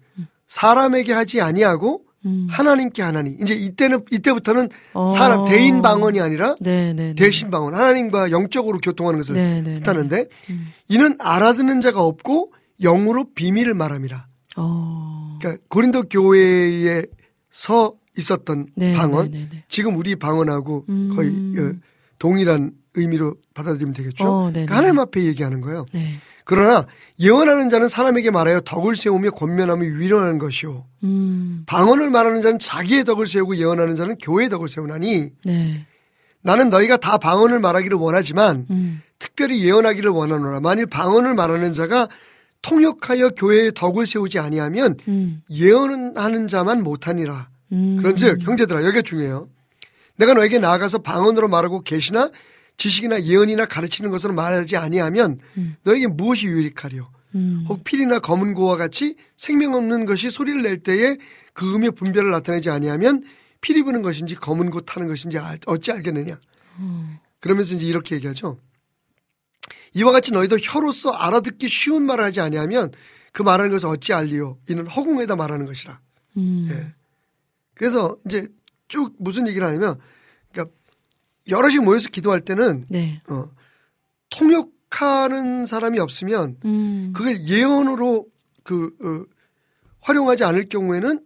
[0.46, 2.46] 사람에게 하지 아니하고 음.
[2.50, 3.36] 하나님께 하나니.
[3.40, 5.12] 이제 이때는 이때부터는 어.
[5.12, 7.14] 사람 대인 방언이 아니라 네네네.
[7.14, 7.74] 대신 방언.
[7.74, 9.74] 하나님과 영적으로 교통하는 것을 네네네.
[9.76, 10.66] 뜻하는데 음.
[10.88, 14.26] 이는 알아듣는 자가 없고 영으로 비밀을 말함이라.
[14.56, 15.38] 어.
[15.40, 19.64] 그러니까 고린도 교회에서 있었던 네, 방언, 네, 네, 네.
[19.68, 21.12] 지금 우리 방언하고 음.
[21.14, 21.74] 거의 어,
[22.18, 24.24] 동일한 의미로 받아들이면 되겠죠.
[24.24, 24.66] 어, 네네.
[24.66, 25.86] 그러니까 하나님 앞에 얘기하는 거예요.
[25.92, 26.20] 네.
[26.44, 26.86] 그러나
[27.20, 30.84] 예언하는 자는 사람에게 말하여 덕을 세우며 권면하며 위로하는 것이요.
[31.04, 31.62] 음.
[31.66, 35.86] 방언을 말하는 자는 자기의 덕을 세우고 예언하는 자는 교회의 덕을 세우나니 네.
[36.42, 39.02] 나는 너희가 다 방언을 말하기를 원하지만 음.
[39.20, 40.60] 특별히 예언하기를 원하노라.
[40.60, 42.08] 만일 방언을 말하는 자가
[42.62, 45.42] 통역하여 교회에 덕을 세우지 아니하면 음.
[45.50, 47.49] 예언하는 자만 못하니라.
[47.72, 47.96] 음.
[47.98, 49.48] 그런즉 형제들아 여기가 중요해요.
[50.16, 52.30] 내가 너에게 나아가서 방언으로 말하고 계시나
[52.76, 55.38] 지식이나 예언이나 가르치는 것으로 말하지 아니하면
[55.84, 57.10] 너에게 무엇이 유익하리요?
[57.36, 57.64] 음.
[57.68, 61.16] 혹 필이나 검은 고와 같이 생명 없는 것이 소리를 낼 때에
[61.52, 63.22] 그 음의 분별을 나타내지 아니하면
[63.60, 66.38] 피리 부는 것인지 검은 고 타는 것인지 알- 어찌 알겠느냐?
[67.40, 68.58] 그러면서 이제 이렇게 얘기하죠.
[69.94, 72.92] 이와 같이 너희도 혀로서 알아듣기 쉬운 말을 하지 아니하면
[73.32, 74.58] 그 말하는 것을 어찌 알리요?
[74.68, 76.00] 이는 허공에다 말하는 것이라.
[76.36, 76.68] 음.
[76.70, 76.94] 예.
[77.80, 78.46] 그래서 이제
[78.88, 79.98] 쭉 무슨 얘기를 하냐면,
[80.52, 80.76] 그러니까
[81.48, 83.22] 여럿이 모여서 기도할 때는 네.
[83.26, 83.48] 어,
[84.28, 87.14] 통역하는 사람이 없으면 음.
[87.16, 88.26] 그걸 예언으로
[88.64, 89.24] 그 어,
[90.02, 91.24] 활용하지 않을 경우에는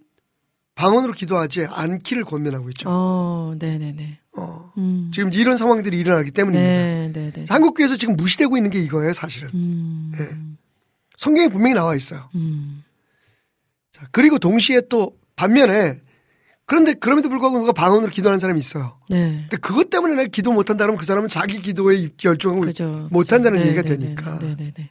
[0.77, 2.89] 방언으로 기도하지 않기를 권면하고 있죠.
[2.89, 4.21] 어, 네네네.
[4.37, 5.11] 어, 음.
[5.13, 6.73] 지금 이런 상황들이 일어나기 때문입니다.
[6.73, 7.45] 네, 네, 네.
[7.49, 9.51] 한국교회에서 지금 무시되고 있는 게 이거예요, 사실은.
[9.55, 10.13] 음.
[10.21, 10.29] 예.
[11.17, 12.31] 성경에 분명히 나와 있어요.
[12.37, 12.85] 음.
[13.91, 16.04] 자, 그리고 동시에 또 반면에
[16.67, 18.99] 그런데 그럼에도 불구하고 누가 방언으로 기도하는 사람이 있어요.
[19.11, 19.41] 네.
[19.43, 23.09] 근데 그것 때문에 내가 기도 못한다 그러면 그 사람은 자기 기도에 열중하고 그죠.
[23.11, 23.69] 못한다는 그죠.
[23.69, 24.39] 얘기가 네, 네, 되니까.
[24.39, 24.91] 네, 네, 네.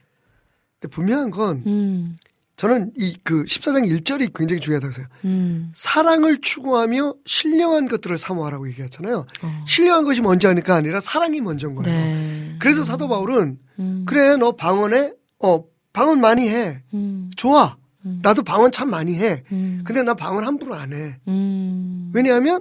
[0.80, 2.16] 근데 분명한 건 음.
[2.56, 5.18] 저는 이 그 14장 1절이 굉장히 중요하다고 생각해요.
[5.24, 5.72] 음.
[5.74, 9.26] 사랑을 추구하며 신령한 것들을 사모하라고 얘기했잖아요.
[9.42, 9.64] 어.
[9.66, 11.92] 신령한 것이 먼저 하니까 아니라 사랑이 먼저인 거예요.
[11.92, 12.56] 네.
[12.60, 14.04] 그래서 사도 바울은 음.
[14.06, 16.82] 그래 너 방언에 어 방언 많이 해.
[16.94, 17.30] 음.
[17.36, 17.76] 좋아.
[18.04, 18.20] 음.
[18.22, 19.42] 나도 방언 참 많이 해.
[19.52, 19.82] 음.
[19.84, 21.16] 근데 나 방언 함부로 안 해.
[21.28, 22.10] 음.
[22.14, 22.60] 왜냐하면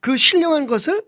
[0.00, 1.02] 그 신령한 것을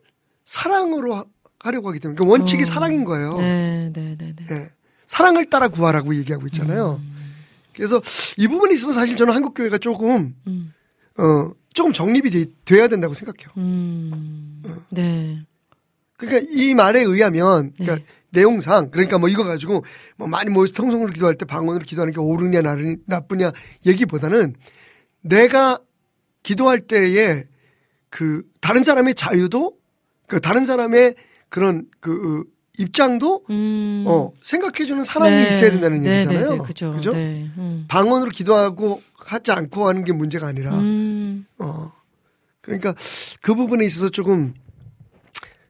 [0.45, 1.25] 사랑으로 하-
[1.61, 2.67] 하려고 하기 때문에 그 원칙이 어.
[2.67, 3.35] 사랑인 거예요.
[3.39, 4.47] 네, 네, 네, 네.
[4.51, 4.71] 예.
[5.07, 7.01] 사랑을 따라 구하라고 얘기하고 있잖아요.
[7.03, 7.35] 음.
[7.75, 8.01] 그래서
[8.37, 10.73] 이 부분에 있어서 사실 저는 한국 교회가 조금 음.
[11.19, 13.51] 어 조금 정립이 돼, 돼야 된다고 생각해요.
[13.57, 14.63] 음.
[14.67, 14.77] 어.
[14.91, 15.43] 네.
[16.19, 18.05] 그러니까 이 말에 의하면 그러니까 네.
[18.33, 19.85] 내용상 그러니까 뭐 이거 가지고
[20.17, 23.53] 뭐 많이 모여서 통성으로 기도할 때 방언으로 기도하는 게 옳으냐 나르- 나쁘냐
[23.87, 24.55] 얘기보다는
[25.21, 25.79] 내가
[26.43, 27.45] 기도할 때에
[28.11, 29.77] 그 다른 사람의 자유도
[30.27, 31.15] 그 다른 사람의
[31.49, 34.05] 그런 그 어, 입장도 음.
[34.07, 35.49] 어 생각해 주는 사람이 네.
[35.51, 36.51] 있어야 된다는 네, 얘기잖아요.
[36.53, 36.93] 네, 네, 그죠.
[36.95, 37.13] 그죠?
[37.13, 37.51] 네.
[37.59, 37.85] 음.
[37.87, 41.45] 방언으로 기도하고 하지 않고 하는 게 문제가 아니라 음.
[41.59, 41.93] 어
[42.63, 42.95] 그러니까
[43.43, 44.55] 그 부분에 있어서 조금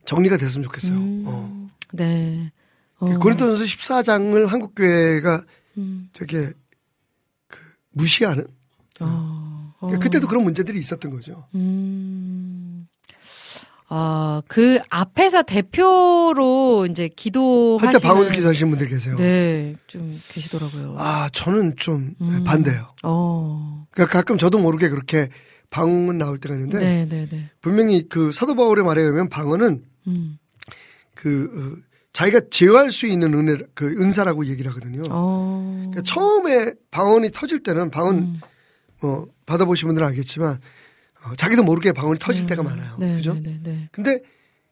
[0.04, 0.96] 정리가 됐으면 좋겠어요.
[0.96, 1.24] 음.
[1.26, 1.61] 어.
[1.92, 2.52] 네.
[2.98, 3.18] 어.
[3.18, 5.44] 고린도전서 14장을 한국 교회가
[5.78, 6.08] 음.
[6.12, 6.52] 되게
[7.48, 7.58] 그
[7.90, 8.46] 무시하는
[9.00, 9.06] 어.
[9.06, 9.76] 어.
[9.80, 11.46] 그러니까 그때도 그런 문제들이 있었던 거죠.
[11.54, 12.86] 음.
[13.94, 19.16] 아, 그 앞에서 대표로 이제 기도하시는 할때 방언으로 기도하시는 분들 계세요.
[19.16, 20.94] 네, 좀 계시더라고요.
[20.96, 22.42] 아 저는 좀 음.
[22.44, 22.94] 반대예요.
[23.02, 23.86] 어.
[23.90, 25.28] 그러니까 가끔 저도 모르게 그렇게
[25.68, 27.50] 방언 나올 때가 있는데 네, 네, 네.
[27.60, 30.38] 분명히 그 사도 바울의 말에 의하면 방언은 음.
[31.14, 35.02] 그 어, 자기가 제어할 수 있는 은혜 그 은사라고 얘기를 하거든요.
[35.10, 35.86] 어.
[35.90, 38.40] 그러니까 처음에 방언이 터질 때는 방언 음.
[39.02, 40.58] 어, 받아보신 분들은 알겠지만
[41.24, 42.96] 어, 자기도 모르게 방언이 터질 때가 많아요.
[42.98, 43.34] 네, 그죠?
[43.34, 43.88] 네, 네, 네.
[43.92, 44.20] 근데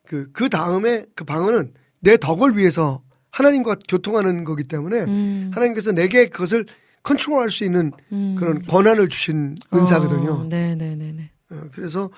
[0.07, 5.51] 그, 그 다음에 그 방언은 내 덕을 위해서 하나님과 교통하는 거기 때문에 음.
[5.55, 6.67] 하나님께서 내게 그것을
[7.03, 8.35] 컨트롤 할 수 있는 음.
[8.39, 10.33] 그런 권한을 주신 은사거든요.
[10.33, 11.31] 어, 네, 네, 네, 네.
[11.51, 12.11] 어, 그래서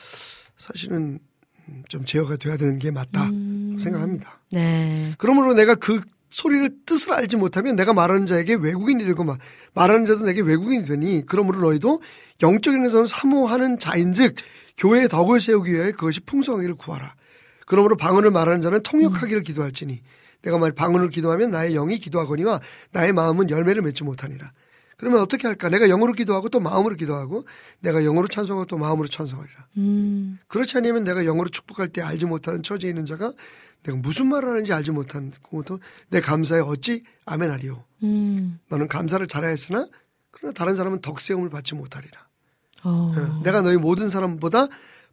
[0.56, 1.18] 사실은
[1.88, 3.61] 좀 제어가 돼야 되는 게 맞다 음.
[3.78, 4.40] 생각합니다.
[4.52, 5.12] 네.
[5.18, 9.36] 그러므로 내가 그 소리를 뜻을 알지 못하면 내가 말하는 자에게 외국인이 되고 말-
[9.74, 12.00] 말하는 자도 내게 외국인이 되니 그러므로 너희도
[12.42, 14.36] 영적인 것을 사모하는 자인즉
[14.78, 17.14] 교회의 덕을 세우기 위해 그것이 풍성하기를 구하라.
[17.66, 20.02] 그러므로 방언을 말하는 자는 통역하기를 기도할지니
[20.42, 22.60] 내가 말 방언을 기도하면 나의 영이 기도하거니와
[22.92, 24.52] 나의 마음은 열매를 맺지 못하니라.
[25.02, 25.68] 그러면 어떻게 할까?
[25.68, 27.44] 내가 영으로 기도하고 또 마음으로 기도하고
[27.80, 29.66] 내가 영으로 찬송하고 또 마음으로 찬송하리라.
[29.78, 30.38] 음.
[30.46, 33.32] 그렇지 않으면 내가 영어로 축복할 때 알지 못하는 처지에 있는 자가
[33.82, 37.82] 내가 무슨 말을 하는지 알지 못하고 또내 감사에 어찌 아멘하리요.
[38.04, 38.60] 음.
[38.68, 39.88] 너는 감사를 잘하였으나
[40.30, 42.20] 그러나 다른 사람은 덕세움을 받지 못하리라.
[42.84, 43.12] 어.
[43.16, 44.68] 예, 내가 너희 모든 사람보다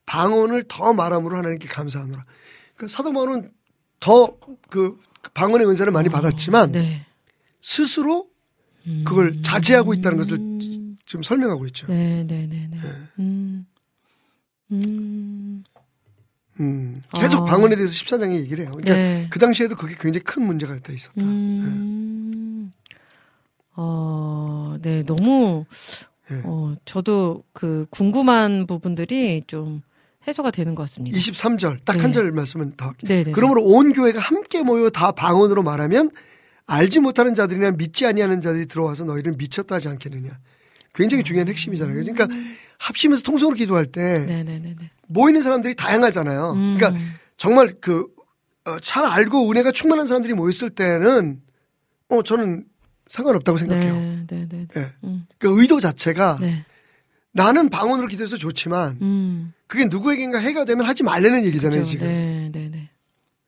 [0.06, 2.26] 방언을 더 말함으로 하나님께 감사하노라.
[2.76, 3.50] 그 사도 바울은
[4.00, 4.38] 더
[4.70, 5.00] 그
[5.34, 7.06] 방언의 은사를 많이 받았지만 네.
[7.62, 8.30] 스스로 음.
[9.06, 10.98] 그걸 자제하고 있다는 것을 음.
[11.06, 11.88] 지금 설명하고 있죠.
[11.88, 12.78] 네, 네, 네, 네.
[12.84, 12.94] 예.
[13.20, 13.66] 음.
[14.72, 15.64] 음.
[16.60, 17.46] 음, 계속 아.
[17.46, 18.72] 방언에 대해서 14장에 얘기를 해요.
[18.76, 19.28] 그러니까 네.
[19.30, 21.22] 그 당시에도 그게 굉장히 큰 문제가 돼 있었다.
[21.22, 22.74] 음.
[23.76, 25.66] 어, 네, 너무,
[26.32, 26.42] 예.
[26.44, 29.82] 어, 저도 그 궁금한 부분들이 좀
[30.28, 31.18] 해소가 되는 것 같습니다.
[31.18, 32.02] 23절 딱 네.
[32.02, 32.94] 한절 말씀은 더.
[33.02, 33.32] 네네.
[33.32, 36.12] 그러므로 온 교회가 함께 모여 다 방언으로 말하면
[36.70, 40.30] 알지 못하는 자들이나 믿지 아니하는 자들이 들어와서 너희를 미쳤다 하지 않겠느냐.
[40.94, 41.96] 굉장히 중요한 핵심이잖아요.
[41.96, 42.28] 그러니까
[42.78, 44.92] 합심해서 통성으로 기도할 때 네네네네.
[45.08, 46.52] 모이는 사람들이 다양하잖아요.
[46.54, 46.78] 음.
[46.78, 47.02] 그러니까
[47.38, 48.06] 정말 그
[48.66, 51.42] 어, 잘 알고 은혜가 충만한 사람들이 모였을 때는
[52.10, 52.66] 어 저는
[53.08, 53.94] 상관없다고 생각해요.
[53.96, 54.68] 네, 네, 네.
[54.68, 54.82] 네.
[54.82, 54.92] 예.
[55.04, 56.66] 음, 그 의도 자체가 네.
[57.32, 59.54] 나는 방언으로 기도해서 좋지만 음.
[59.66, 61.92] 그게 누구에겐가 해가 되면 하지 말라는 얘기잖아요 그죠.
[61.92, 62.08] 지금.
[62.08, 62.90] 네, 네, 네.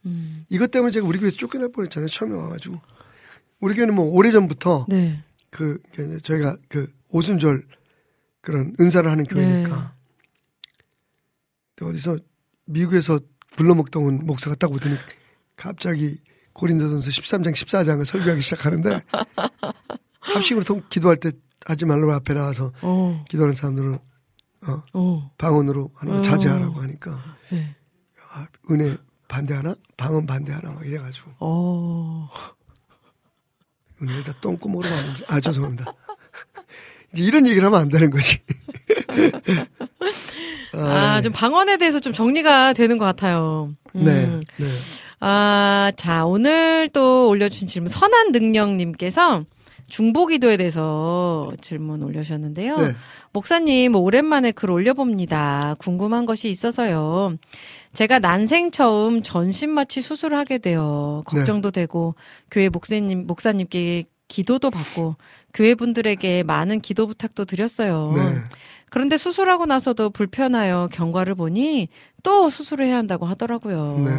[0.05, 0.45] 음.
[0.49, 2.79] 이것 때문에 제가 우리 교회에서 쫓겨날 뻔했잖아요 처음에 와가지고
[3.61, 5.23] 우리 교회는 뭐 오래 전부터 네.
[5.49, 7.65] 그 이제 저희가 그 오순절
[8.41, 9.93] 그런 은사를 하는 교회니까.
[11.75, 12.17] 근데 어디서
[12.65, 13.19] 미국에서
[13.55, 14.95] 불러먹던 온 목사가 딱 오더니
[15.55, 16.19] 갑자기
[16.53, 19.01] 고린도전서 13장 14장을 설교하기 시작하는데
[20.19, 21.31] 합식으로 통 기도할 때
[21.65, 23.99] 하지 말라고 앞에 나와서 어, 기도하는 사람들은
[24.93, 26.21] 어, 방언으로 하는 거 어.
[26.21, 27.37] 자제하라고 하니까.
[27.51, 27.75] 네.
[28.31, 28.97] 아, 은혜
[29.27, 29.75] 반대하나?
[29.97, 30.71] 방언 반대하나?
[30.71, 31.31] 막 이래가지고.
[31.39, 32.29] 어,
[34.01, 35.93] 은혜를 다 똥구멍으로 하는지 아 죄송합니다
[37.13, 38.39] 이제 이런 얘기를 하면 안 되는 거지
[40.73, 43.71] 아, 좀 방언에 대해서 좀 정리가 되는 것 같아요.
[43.95, 44.05] 음.
[44.05, 44.65] 네, 네.
[45.19, 49.43] 아, 자, 오늘 또 올려주신 질문, 선한 능력님께서
[49.87, 52.77] 중보기도에 대해서 질문 올려주셨는데요.
[52.77, 52.95] 네.
[53.33, 55.75] 목사님, 오랜만에 글 올려봅니다.
[55.77, 57.35] 궁금한 것이 있어서요.
[57.93, 62.15] 제가 난생 처음 전신 마취 수술을 하게 되어 걱정도 되고,
[62.49, 65.15] 교회 목사님, 목사님께 기도도 받고,
[65.53, 68.13] 교회 분들에게 많은 기도 부탁도 드렸어요.
[68.15, 68.35] 네.
[68.89, 71.87] 그런데 수술하고 나서도 불편하여 경과를 보니
[72.23, 73.97] 또 수술을 해야 한다고 하더라고요.
[74.05, 74.11] 네.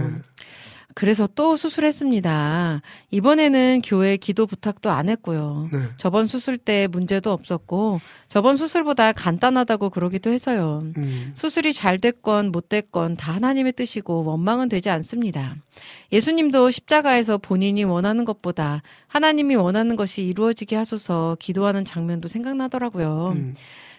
[0.95, 2.82] 그래서 또 수술했습니다.
[3.11, 5.68] 이번에는 교회 기도 부탁도 안 했고요.
[5.72, 5.78] 네.
[5.97, 10.84] 저번 수술 때 문제도 없었고 저번 수술보다 간단하다고 그러기도 해서요.
[10.97, 11.32] 음.
[11.34, 15.57] 수술이 잘 됐건 못 됐건 다 하나님의 뜻이고 원망은 되지 않습니다.
[16.12, 23.32] 예수님도 십자가에서 본인이 원하는 것보다 하나님이 원하는 것이 이루어지게 하소서 기도하는 장면도 생각나더라고요.
[23.36, 23.55] 음.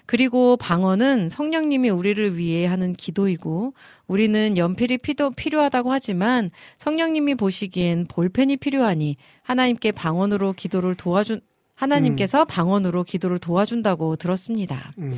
[0.06, 3.74] 그리고 방언은 성령님이 우리를 위해 하는 기도이고
[4.08, 11.42] 우리는 연필이 피도 필요하다고 하지만 성령님이 보시기엔 볼펜이 필요하니 하나님께 방언으로 기도를 도와준
[11.84, 14.94] 하나님께서 방언으로 기도를 도와준다고 들었습니다.
[14.98, 15.14] 음.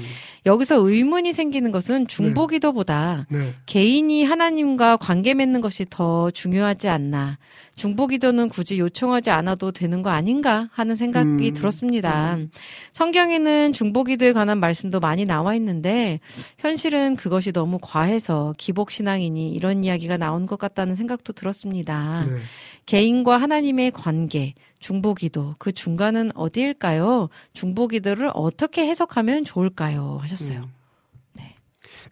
[0.45, 3.53] 여기서 의문이 생기는 것은 중보 기도보다 네.
[3.65, 7.37] 개인이 하나님과 관계 맺는 것이 더 중요하지 않나.
[7.75, 11.53] 중보 기도는 굳이 요청하지 않아도 되는 거 아닌가 하는 생각이 음.
[11.53, 12.37] 들었습니다.
[12.93, 16.19] 성경에는 중보 기도에 관한 말씀도 많이 나와 있는데
[16.57, 22.25] 현실은 그것이 너무 과해서 기복 신앙이니 이런 이야기가 나온 것 같다는 생각도 들었습니다.
[22.27, 22.39] 네.
[22.85, 27.29] 개인과 하나님의 관계, 중보 기도 그 중간은 어디일까요?
[27.53, 30.19] 중보 기도를 어떻게 해석하면 좋을까요?
[30.21, 30.69] 하셨어요.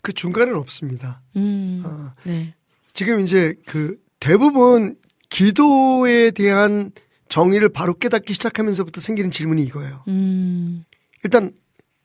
[0.02, 1.22] 그 중간은 없습니다.
[1.38, 1.82] 음.
[1.86, 2.54] 어, 네.
[2.94, 4.98] 지금 이제 그 대부분
[5.30, 6.92] 기도에 대한
[7.30, 10.04] 정의를 바로 깨닫기 시작하면서부터 생기는 질문이 이거예요.
[10.10, 10.84] 음.
[11.24, 11.54] 일단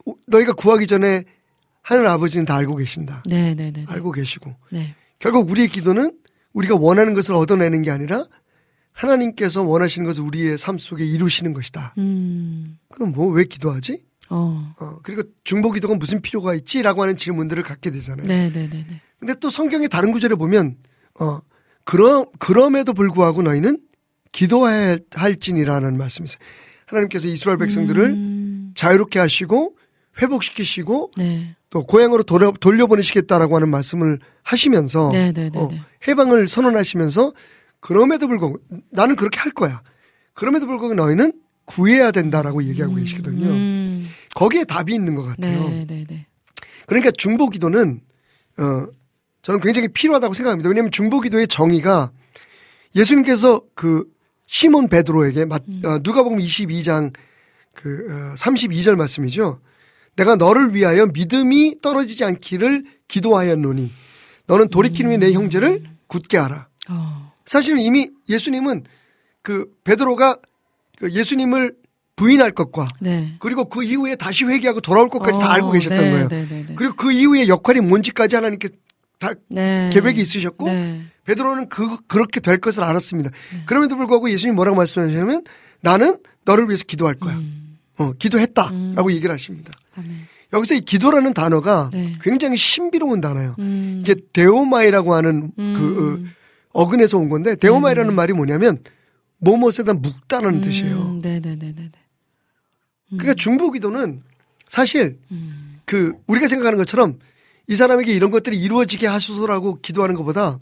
[0.05, 1.25] 오- 너희가 구하기 전에
[1.83, 3.25] 하늘 아버지는 다 알고 계신다.
[3.27, 3.81] 네, 네, 네.
[3.81, 3.85] 네.
[3.89, 4.95] 알고 계시고 네.
[5.19, 6.17] 결국 우리의 기도는
[6.53, 8.25] 우리가 원하는 것을 얻어내는 게 아니라
[8.99, 11.95] 하나님께서 원하시는 것을 우리의 삶 속에 이루시는 것이다.
[11.99, 12.79] 음.
[12.91, 14.03] 그럼 뭐 왜 기도하지?
[14.31, 14.75] 어.
[14.81, 18.27] 어, 그리고 중보 기도가 무슨 필요가 있지라고 하는 질문들을 갖게 되잖아요.
[18.27, 19.01] 네, 네, 네, 네.
[19.21, 20.77] 근데 또 성경의 다른 구절에 보면
[21.21, 21.39] 어
[21.85, 23.79] 그럼 그럼에도 불구하고 너희는
[24.33, 26.39] 기도해야 할지니라는 말씀이 있어요.
[26.87, 28.73] 하나님께서 이스라엘 백성들을 음.
[28.75, 29.77] 자유롭게 하시고
[30.21, 31.55] 회복시키시고 네.
[31.71, 35.81] 또 고향으로 돌려, 돌려보내시겠다라고 하는 말씀을 하시면서 네, 네, 네, 어, 네.
[36.09, 37.33] 해방을 선언하시면서
[37.81, 38.59] 그럼에도 불구하고
[38.91, 39.83] 나는 그렇게 할 거야.
[40.35, 41.33] 그럼에도 불구하고 너희는
[41.65, 43.47] 구해야 된다라고 얘기하고 계시거든요.
[43.47, 44.09] 음.
[44.35, 45.69] 거기에 답이 있는 것 같아요.
[45.69, 46.27] 네, 네, 네.
[46.87, 48.01] 그러니까 중보 기도는
[48.59, 48.87] 어
[49.43, 50.69] 저는 굉장히 필요하다고 생각합니다.
[50.69, 52.11] 왜냐하면 중보 기도의 정의가
[52.95, 54.05] 예수님께서 그
[54.47, 57.13] 시몬 베드로에게 마- 어, 누가복음 22장
[57.75, 59.61] 그 어, 32절 말씀이죠.
[60.17, 63.93] 내가 너를 위하여 믿음이 떨어지지 않기를 기도하였노니
[64.47, 66.69] 너는 돌이키는 후에 내 형제를 굳게 하라.
[66.91, 67.28] 어.
[67.49, 68.85] 사실은 이미 예수님은
[69.43, 70.37] 그 베드로가
[70.99, 71.75] 그 예수님을
[72.15, 73.37] 부인할 것과 네.
[73.39, 76.29] 그리고 그 이후에 다시 회개하고 돌아올 것까지 다 어, 알고 계셨던 네, 거예요.
[76.29, 76.75] 네, 네, 네.
[76.77, 78.69] 그리고 그 이후에 역할이 뭔지까지 하나님께
[79.19, 79.89] 다 네.
[79.93, 81.05] 계획이 있으셨고 네.
[81.25, 83.31] 베드로는 그 그렇게 될 것을 알았습니다.
[83.67, 85.45] 그럼에도 불구하고 예수님 뭐라고 말씀하시냐면
[85.81, 87.35] 나는 너를 위해서 기도할 거야.
[87.35, 87.79] 음.
[87.99, 89.73] 어, 기도했다라고 얘기를 하십니다.
[89.97, 90.27] 아멘.
[90.53, 92.17] 여기서 이 기도라는 단어가 네.
[92.21, 93.55] 굉장히 신비로운 단어예요.
[93.59, 94.01] 음.
[94.01, 96.33] 이게 δέομαι라고 하는 그 음.
[96.73, 98.83] 어, 어근에서 온 건데 δέομαι라는 말이 뭐냐면
[99.39, 100.97] 뭐뭐에다 묶다라는 뜻이에요.
[100.97, 101.23] 음.
[101.23, 101.91] 네, 네, 네, 네, 네.
[103.11, 104.23] 그러니까 중보 기도는
[104.69, 105.81] 사실 음.
[105.85, 107.19] 그 우리가 생각하는 것처럼
[107.67, 110.59] 이 사람에게 이런 것들이 이루어지게 하소서라고 기도하는 것보다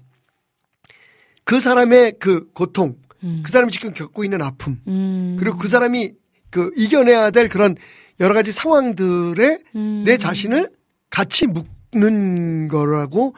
[1.45, 3.43] 그 사람의 그 고통, 음.
[3.45, 5.37] 그 사람이 지금 겪고 있는 아픔, 음.
[5.39, 6.13] 그리고 그 사람이
[6.51, 7.77] 그 이겨내야 될 그런
[8.19, 10.03] 여러 가지 상황들에 음.
[10.05, 10.71] 내 자신을
[11.11, 13.35] 같이 묶는 거라고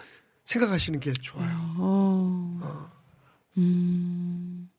[0.48, 1.74] 생각하시는 게 좋아요.
[1.76, 2.90] 어.
[3.58, 4.70] 음.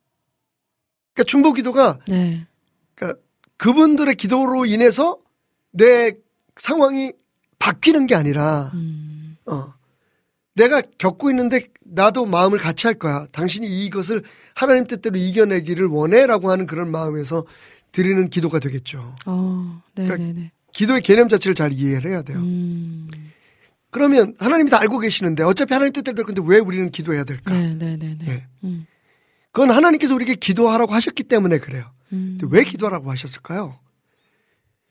[1.14, 2.48] 그러니까 중보 기도가 네.
[2.96, 3.22] 그러니까
[3.58, 5.20] 그분들의 기도로 인해서
[5.72, 6.14] 내
[6.56, 7.14] 상황이
[7.60, 9.38] 바뀌는 게 아니라 음.
[9.46, 9.74] 어.
[10.56, 13.28] 내가 겪고 있는데 나도 마음을 같이 할 거야.
[13.32, 14.24] 당신이 이것을
[14.56, 17.46] 하나님 뜻대로 이겨내기를 원해라고 하는 그런 마음에서
[17.92, 19.16] 드리는 기도가 되겠죠.
[19.28, 19.84] 어.
[19.94, 20.52] 네, 그러니까 네, 네.
[20.74, 22.40] 기도의 개념 자체를 잘 이해를 해야 돼요.
[22.40, 23.08] 음.
[23.92, 27.54] 그러면 하나님이 다 알고 계시는데 어차피 하나님 뜻대로 될 건데 왜 우리는 기도해야 될까?
[27.56, 28.26] 네, 네, 네, 네.
[28.32, 28.48] 예.
[28.64, 28.86] 음.
[29.52, 31.92] 그건 하나님께서 우리에게 기도하라고 하셨기 때문에 그래요.
[32.14, 32.38] 음.
[32.40, 33.80] 근데 왜 기도하라고 하셨을까요?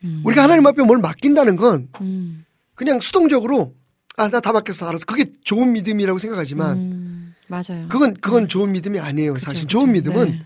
[0.04, 0.22] 음.
[0.24, 2.44] 우리가 하나님 앞에 뭘 맡긴다는 건 음.
[2.74, 3.74] 그냥 수동적으로
[4.16, 7.34] 아 나 다 맡겼어 알았어 그게 좋은 믿음이라고 생각하지만 음.
[7.46, 7.86] 맞아요.
[7.88, 9.78] 그건 그건 좋은 믿음이 아니에요 그쵸, 사실 그쵸.
[9.78, 10.42] 좋은 믿음은 네.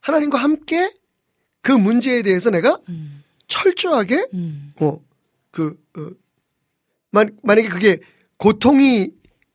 [0.00, 0.90] 하나님과 함께
[1.60, 3.22] 그 문제에 대해서 내가 음.
[3.46, 4.72] 철저하게 음.
[4.80, 6.10] 어그 어,
[7.10, 7.98] 만, 만약에 그게
[8.38, 9.12] 고통이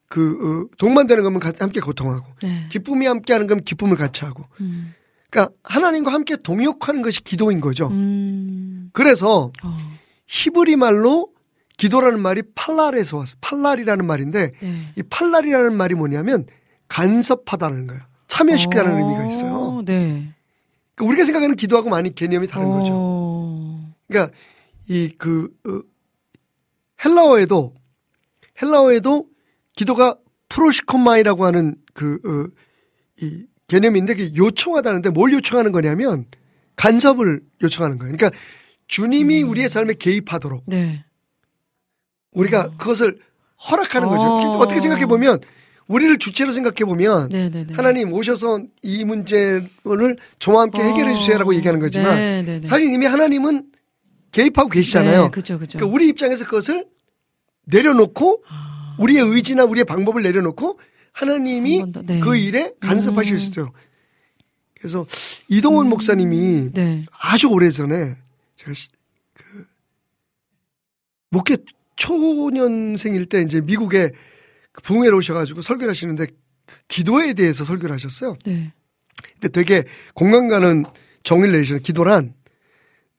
[0.08, 2.68] 그 어, 동반되는 거면 가- 함께 고통하고 네.
[2.70, 4.94] 기쁨이 함께하는 거면 기쁨을 같이 하고 음.
[5.30, 7.88] 그러니까 하나님과 함께 동역하는 것이 기도인 거죠.
[7.88, 8.90] 음.
[8.94, 9.78] 그래서 어.
[10.28, 11.30] 히브리 말로
[11.78, 13.36] 기도라는 말이 팔랄에서 왔어.
[13.42, 14.94] 팔랄이라는 말인데 네.
[14.98, 16.46] 이 팔랄이라는 말이 뭐냐면
[16.88, 18.02] 간섭하다는 거예요.
[18.28, 18.98] 참여시키다는 어.
[18.98, 19.82] 의미가 있어요.
[19.86, 20.34] 네.
[20.94, 22.92] 그러니까 우리가 생각하는 기도하고 많이 개념이 다른 거죠.
[22.94, 23.92] 어.
[24.08, 24.34] 그러니까
[24.88, 25.50] 이그
[27.06, 27.74] 헬라어에도
[28.62, 29.28] 헬라어에도
[29.76, 30.18] 기도가
[30.50, 32.62] 프로시코마이라고 하는 그 어,
[33.22, 36.26] 이 개념인데 그 요청하다는데 뭘 요청하는 거냐면
[36.76, 38.16] 간섭을 요청하는 거예요.
[38.16, 38.38] 그러니까
[38.88, 39.50] 주님이 음.
[39.50, 41.06] 우리의 삶에 개입하도록 네.
[42.32, 43.20] 우리가 그것을
[43.70, 44.24] 허락하는 거죠.
[44.24, 44.58] 어.
[44.58, 45.40] 어떻게 생각해 보면
[45.88, 47.74] 우리를 주체로 생각해 보면 네, 네, 네.
[47.74, 49.70] 하나님 오셔서 이 문제를
[50.40, 52.68] 저와 함께 해결해 주세요라고 얘기하는 거지만 네, 네, 네.
[52.68, 53.72] 사실 이미 하나님은
[54.32, 55.24] 개입하고 계시잖아요.
[55.26, 55.78] 네, 그죠, 그죠.
[55.78, 56.86] 그러니까 우리 입장에서 그것을
[57.66, 58.96] 내려놓고 아.
[59.00, 60.80] 우리의 의지나 우리의 방법을 내려놓고
[61.12, 62.20] 하나님이 네.
[62.20, 63.40] 그 일에 간섭하실 음.
[63.40, 63.74] 수도 있어요.
[64.78, 65.06] 그래서
[65.48, 67.04] 이동원 목사님이 네.
[67.20, 68.18] 아주 오래 전에
[68.56, 68.88] 제가 시-
[69.34, 69.66] 그
[71.30, 71.58] 목회
[71.96, 74.12] 초년생일 때 이제 미국에
[74.72, 78.36] 그 부흥회로 오셔가지고 설교를 하시는데 그 기도에 대해서 설교를 하셨어요.
[78.46, 78.74] 네.
[79.34, 80.84] 근데 되게 공감 가는
[81.24, 81.82] 정의를 내리셨어요.
[81.82, 82.34] 기도란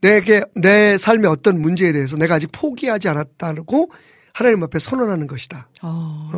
[0.02, 3.90] 내게 내 삶의 어떤 문제에 대해서 내가 아직 포기하지 않았다고
[4.36, 5.70] 하나님 앞에 선언하는 것이다.
[5.80, 6.28] 어.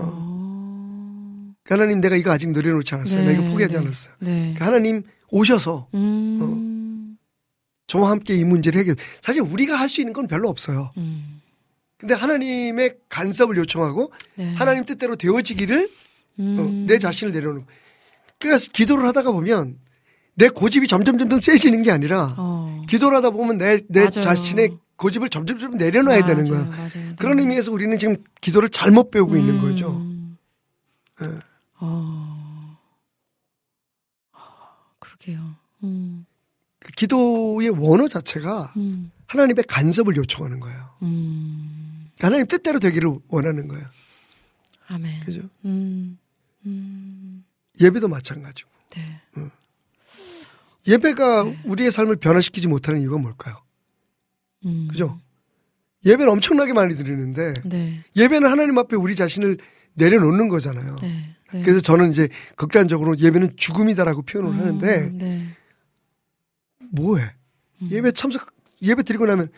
[1.65, 3.23] 그러니까 하나님 내가 이거 아직 내려놓지 않았어요.
[3.23, 3.79] 네, 내가 이거 포기하지 네.
[3.81, 4.15] 않았어요.
[4.21, 4.31] 네.
[4.55, 7.17] 그러니까 하나님 오셔서 음.
[7.89, 8.95] 저와 함께 이 문제를 해결.
[9.21, 10.93] 사실 우리가 할 수 있는 건 별로 없어요.
[10.97, 11.41] 음.
[11.99, 14.55] 근데 하나님의 간섭을 요청하고 네.
[14.55, 15.89] 하나님 뜻대로 되어지기를 어,
[16.39, 16.87] 음.
[16.87, 17.67] 내 자신을 내려놓고.
[18.39, 19.77] 그러니까 기도를 하다가 보면
[20.37, 22.83] 내 고집이 점점 점점 세지는 게 아니라 어.
[22.89, 24.09] 기도를 하다 보면 내, 내.
[24.09, 26.65] 자신의 고집을 점점 점 내려놔야 되는 거야.
[26.65, 27.17] 맞아요, 맞아요.
[27.19, 27.43] 그런 네.
[27.45, 29.61] 의미에서 우리는 지금 기도를 잘못 배우고 있는 음.
[29.61, 30.05] 거죠.
[31.23, 31.39] 예.
[31.79, 32.77] 어.
[34.99, 35.55] 그러게요.
[35.85, 36.27] 음.
[36.81, 39.11] 그 기도의 원어 자체가 음.
[39.27, 40.91] 하나님의 간섭을 요청하는 거예요.
[41.03, 42.11] 음.
[42.17, 43.87] 그러니까 하나님 뜻대로 되기를 원하는 거예요.
[44.89, 45.21] 아멘.
[45.25, 45.43] 그죠?
[45.65, 46.19] 음.
[46.67, 47.45] 음.
[47.81, 48.69] 예배도 마찬가지고.
[48.91, 49.21] 네.
[50.89, 53.63] 예배가 우리의 삶을 변화시키지 못하는 이유가 뭘까요?
[54.67, 54.89] 음.
[54.91, 55.21] 그죠?
[56.05, 58.05] 예배는 엄청나게 많이 드리는데 네.
[58.17, 59.59] 예배는 하나님 앞에 우리 자신을
[59.95, 60.97] 내려놓는 거잖아요.
[61.03, 61.35] 네.
[61.53, 61.63] 네.
[61.63, 65.49] 그래서 저는 이제 극단적으로 예배는 죽음이다라고 표현을 음, 하는데 네.
[66.93, 67.25] 뭐해?
[67.83, 67.89] 음.
[67.91, 68.53] 예배 참석
[68.83, 69.49] 예배 드리고 나면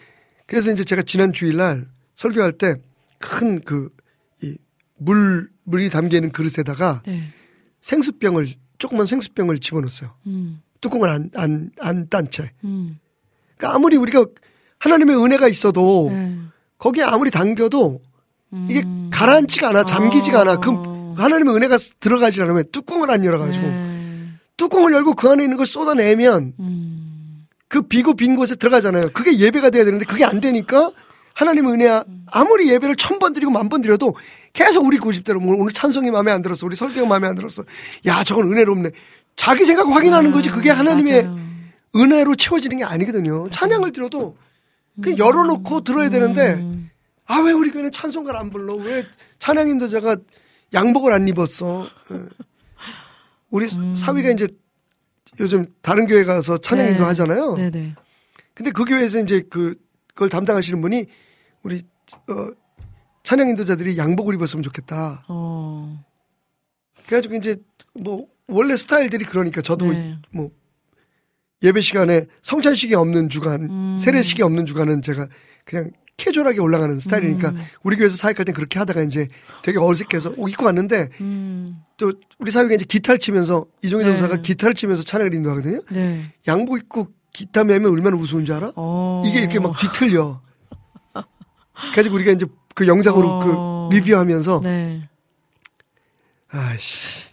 [0.47, 2.75] 그래서 이제 제가 지난 주일날 설교할 때
[3.19, 3.91] 큰그이물
[5.65, 7.33] 물이 담겨 있는 그릇에다가 네.
[7.81, 8.49] 생수병을
[8.79, 10.15] 조그만 생수병을 집어넣었어요.
[10.27, 10.63] 음.
[10.81, 12.51] 뚜껑을 안 안 안 딴 채.
[12.65, 12.99] 음.
[13.57, 14.25] 그러니까 아무리 우리가
[14.81, 16.37] 하나님의 은혜가 있어도 네.
[16.79, 17.31] 거기에 아무리
[18.69, 19.11] 이게 음.
[19.13, 20.57] 가라앉지가 않아 잠기지가 않아.
[20.57, 21.15] 그 어.
[21.17, 24.27] 하나님의 은혜가 들어가지 않으면 뚜껑을 안 열어가지고 네.
[24.57, 27.47] 뚜껑을 열고 그 안에 있는 걸 쏟아내면 음.
[27.69, 29.11] 그 비고 빈 곳에 들어가잖아요.
[29.13, 30.91] 그게 예배가 돼야 되는데 그게 안 되니까
[31.35, 34.17] 하나님의 은혜 아무리 예배를 천 번 드리고 만 번 드려도
[34.53, 36.67] 계속 우리 고집대로 뭐 오늘 찬송이 마음에 안 들었어.
[36.67, 37.63] 우리 설교가 마음에 안 들었어.
[38.07, 38.91] 야 저건 은혜롭네.
[39.37, 40.51] 자기 생각 확인하는 거지.
[40.51, 41.39] 그게 하나님의 맞아요.
[41.95, 43.49] 은혜로 채워지는 게 아니거든요.
[43.51, 44.37] 찬양을 들어도
[45.01, 46.91] 그냥 열어놓고 들어야 되는데 음.
[47.27, 48.75] 아왜 우리 교회는 찬송가를 안 불러?
[48.75, 49.07] 왜
[49.39, 50.17] 찬양 인도자가
[50.73, 51.87] 양복을 안 입었어?
[52.13, 52.17] 예.
[53.51, 54.49] 우리 사위가 이제
[55.39, 56.93] 요즘 다른 교회 가서 찬양 네.
[56.93, 57.57] 인도 하잖아요.
[57.57, 57.95] 네네.
[58.55, 59.75] 근데 그 교회에서 이제 그
[60.09, 61.07] 그걸 담당하시는 분이
[61.63, 61.83] 우리
[62.29, 62.51] 어
[63.23, 65.25] 찬양 인도자들이 양복을 입었으면 좋겠다.
[65.29, 66.05] 어.
[67.07, 67.57] 그래가지고 이제
[67.95, 70.19] 뭐 원래 스타일들이 그러니까 저도 네.
[70.31, 70.51] 뭐
[71.63, 73.97] 예배 시간에 성찬식이 없는 주간, 음.
[73.99, 75.29] 세례식이 없는 주간은 제가
[75.65, 77.65] 그냥 캐주얼하게 올라가는 스타일이니까 음.
[77.83, 79.29] 우리 교회에서 사역할 땐 그렇게 하다가 이제
[79.63, 81.83] 되게 어색해서 어, 입고 왔는데 음.
[81.97, 84.11] 또 우리 사역에 이제 기타를 치면서 이종희 네.
[84.13, 85.81] 전사가 기타를 치면서 찬양을 인도하거든요.
[85.91, 86.33] 네.
[86.47, 88.73] 양복 입고 기타 매면 얼마나 우스운 줄 알아?
[88.77, 89.23] 어.
[89.25, 90.43] 이게 이렇게 막 뒤틀려.
[91.93, 93.89] 그래가지고 우리가 이제 그 영상으로 어.
[93.89, 95.09] 그 리뷰하면서 네.
[96.49, 97.31] 아이씨.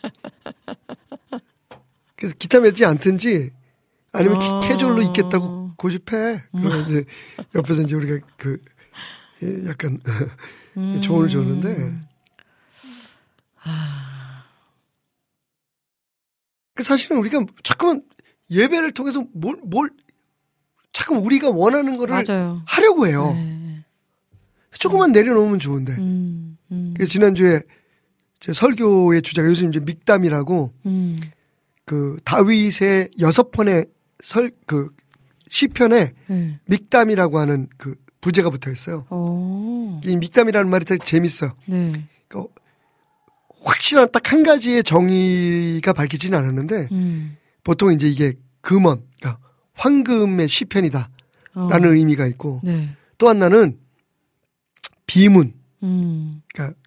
[2.16, 3.52] 그래서 기타 매지 않든지
[4.18, 4.60] 아니면 어.
[4.60, 6.42] 키- 캐주얼로 입겠다고 고집해.
[6.52, 7.06] 그러면 이제
[7.56, 8.58] 옆에서 이제 우리가 그
[9.44, 10.00] 예, 약간
[10.78, 11.00] 음.
[11.02, 12.00] 조언을 줬는데
[13.64, 14.44] 아.
[16.76, 18.04] 그 사실은 우리가 자꾸만
[18.52, 19.90] 예배를 통해서 뭘, 뭘
[20.94, 22.62] 자꾸 우리가 원하는 거를 맞아요.
[22.66, 23.34] 하려고 해요.
[23.36, 23.84] 네.
[24.80, 25.94] 조금만 내려놓으면 좋은데.
[25.94, 26.58] 음.
[26.72, 26.94] 음.
[26.96, 27.62] 그래서 지난주에
[28.40, 31.20] 제 설교의 주제가 요즘 이제 믹담이라고 음.
[31.86, 33.88] 그 다윗의 여섯 번의
[34.28, 34.90] 설 그
[35.50, 36.60] 시편에 네.
[36.66, 39.06] 믹담이라고 하는 그 부제가 붙어 있어요.
[39.10, 40.02] 어.
[40.04, 41.54] 이 믹담이라는 말이 되게 재밌어요.
[41.66, 42.06] 네.
[42.28, 42.54] 그러니까
[43.62, 47.38] 확실한 딱 한 가지의 정의가 밝히지는 않았는데 음.
[47.64, 49.42] 보통 이제 이게 금원, 그러니까
[49.76, 51.10] 황금의 시편이다라는
[51.56, 51.94] 어.
[51.94, 52.90] 의미가 있고 네.
[53.18, 53.78] 또 하나는
[55.06, 55.54] 비문,
[55.84, 56.42] 음.
[56.54, 56.78] 그러니까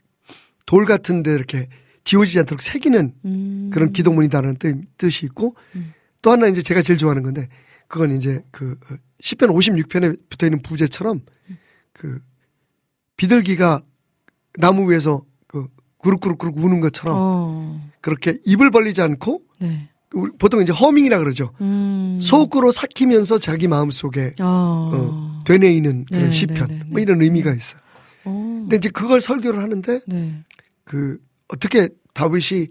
[0.66, 1.68] 돌 같은데 이렇게
[2.04, 3.70] 지워지지 않도록 새기는 음.
[3.72, 5.94] 그런 기도문이다라는 뜻, 뜻이 있고 음.
[6.22, 7.48] 또 하나 이제 제가 제일 좋아하는 건데
[7.88, 11.20] 그건 이제 그 어, 시편 56편에 붙어 있는 부제처럼
[11.92, 12.20] 그
[13.16, 13.82] 비둘기가
[14.58, 15.66] 나무 위에서 그
[15.98, 17.90] 구룩구룩구룩 우는 것처럼 어.
[18.00, 19.88] 그렇게 입을 벌리지 않고 네.
[20.38, 21.52] 보통 이제 허밍이라 그러죠.
[21.60, 22.18] 음.
[22.20, 24.90] 속으로 삭히면서 자기 마음 속에 어.
[24.92, 27.02] 어, 되뇌이는 그런 네, 시편 네, 네, 뭐 네.
[27.02, 27.80] 이런 의미가 있어요.
[28.24, 28.58] 어.
[28.62, 30.42] 근데 이제 그걸 설교를 하는데 네.
[30.84, 31.18] 그
[31.48, 32.68] 어떻게 다윗이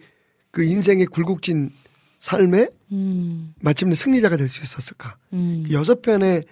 [0.51, 1.71] 그 인생의 굴곡진
[2.19, 3.53] 삶에 음.
[3.61, 5.17] 마침내 승리자가 될 수 있었을까?
[5.33, 5.63] 음.
[5.65, 6.43] 그 여섯 편의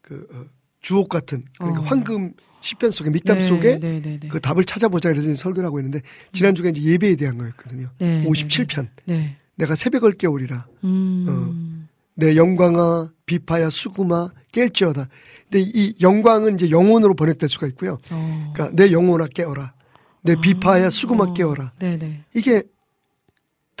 [0.00, 0.44] 그 어,
[0.80, 1.84] 주옥 같은 그러니까 어.
[1.84, 4.28] 황금 시편 속에 밑담 네, 속에 네, 네, 네.
[4.28, 6.00] 그 답을 찾아보자 이래서 설교를 하고 있는데
[6.32, 7.90] 지난주가 이제 예배에 대한 거였거든요.
[7.98, 8.88] 네, 57편.
[9.06, 9.36] 네.
[9.56, 10.66] 내가 새벽을 깨우리라.
[10.84, 11.88] 음.
[12.14, 15.08] 내 영광아 비파야 수구마 깰지어다.
[15.50, 17.98] 근데 이 영광은 이제 영혼으로 번역될 수가 있고요.
[18.10, 18.52] 어.
[18.54, 19.74] 그러니까 내 영혼아 깨어라.
[20.22, 21.72] 내 비파야 수구마 깨어라.
[21.80, 22.22] 네, 네.
[22.34, 22.62] 이게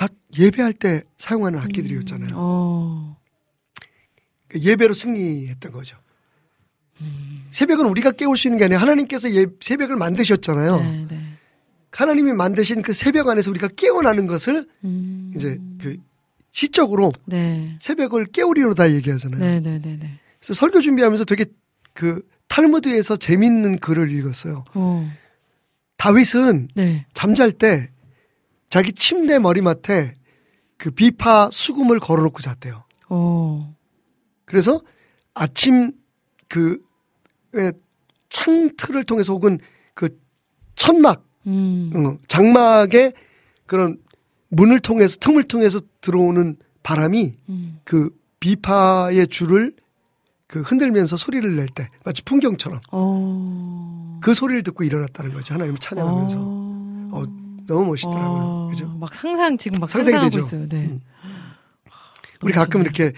[0.02, 2.30] 다 예배할 때 사용하는 악기들이었잖아요.
[2.34, 3.16] 어.
[4.54, 5.96] 예배로 승리했던 거죠.
[7.50, 10.76] 새벽은 우리가 깨울 수 있는 게 아니라 하나님께서 예, 새벽을 만드셨잖아요.
[10.78, 11.22] 네, 네.
[11.90, 15.32] 하나님이 만드신 그 새벽 안에서 우리가 깨어나는 것을 음.
[15.34, 15.96] 이제 그
[16.52, 17.76] 시적으로 네.
[17.80, 19.40] 새벽을 깨우리로다 얘기하잖아요.
[19.40, 20.18] 네, 네, 네, 네.
[20.38, 21.44] 그래서 설교 준비하면서 되게
[21.92, 24.64] 그 탈무드에서 재밌는 글을 읽었어요.
[24.74, 25.12] 어.
[25.96, 27.06] 다윗은 네.
[27.14, 27.91] 잠잘 때
[28.72, 30.14] 자기 침대 머리맡에
[30.78, 32.84] 그 비파 수금을 걸어놓고 잤대요.
[33.10, 33.76] 어.
[34.46, 34.80] 그래서
[35.34, 35.92] 아침
[36.48, 36.82] 그,
[37.52, 37.72] 왜
[38.30, 39.58] 창틀을 통해서 혹은
[39.92, 40.18] 그
[40.74, 41.92] 천막, 음.
[41.94, 43.12] 어, 장막의
[43.66, 43.98] 그런
[44.48, 47.78] 문을 통해서, 틈을 통해서 들어오는 바람이 음.
[47.84, 48.08] 그
[48.40, 49.76] 비파의 줄을
[50.46, 54.18] 그 흔들면서 소리를 낼 때, 마치 풍경처럼 어.
[54.22, 55.52] 그 소리를 듣고 일어났다는 거죠.
[55.52, 56.36] 하나님을 찬양하면서.
[56.38, 57.41] 어.
[57.72, 58.42] 어, 너무 멋있더라고요.
[58.42, 58.68] 어.
[58.70, 58.86] 그죠?
[58.88, 60.38] 막 상상 지금 막 상상이 되죠.
[60.38, 60.68] 있어요.
[60.68, 60.76] 네.
[60.76, 61.00] 음.
[62.42, 63.12] 우리 가끔 이렇게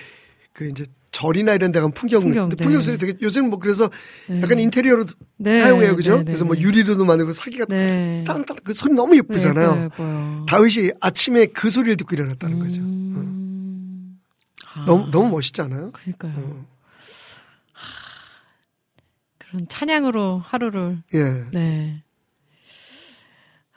[0.52, 2.57] 그 이제 절이나 이런 데 가면 풍경, 풍경, 네.
[2.57, 3.90] 풍경 소리 되게 요새는 뭐 그래서
[4.28, 4.42] 네.
[4.42, 5.07] 약간 인테리어로
[5.38, 5.96] 네, 사용해요.
[5.96, 6.12] 그죠?
[6.12, 6.62] 네, 네, 그래서 뭐 네.
[6.62, 8.24] 유리로도 만들고 사기가 네.
[8.26, 9.90] 땅땅 그 소리 너무 예쁘잖아요.
[10.48, 12.80] 다윗이 아침에 그 소리를 듣고 일어났다는 거죠.
[12.80, 14.18] 음.
[14.74, 15.92] 아, 너무 너무 멋있지 않아요?
[15.92, 16.32] 그러니까요.
[16.36, 16.66] 어.
[19.38, 21.44] 그런 찬양으로 하루를 예.
[21.52, 22.03] 네.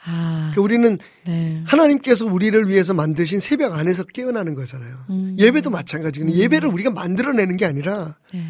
[0.10, 1.62] 아, 그 우리는 네.
[1.66, 5.06] 하나님께서 우리를 위해서 만드신 새벽 안에서 깨어나는 거잖아요.
[5.10, 5.36] 음.
[5.38, 6.34] 예배도 마찬가지거든요.
[6.34, 8.46] 예배를 우리가 만들어내는 게 아니라 네.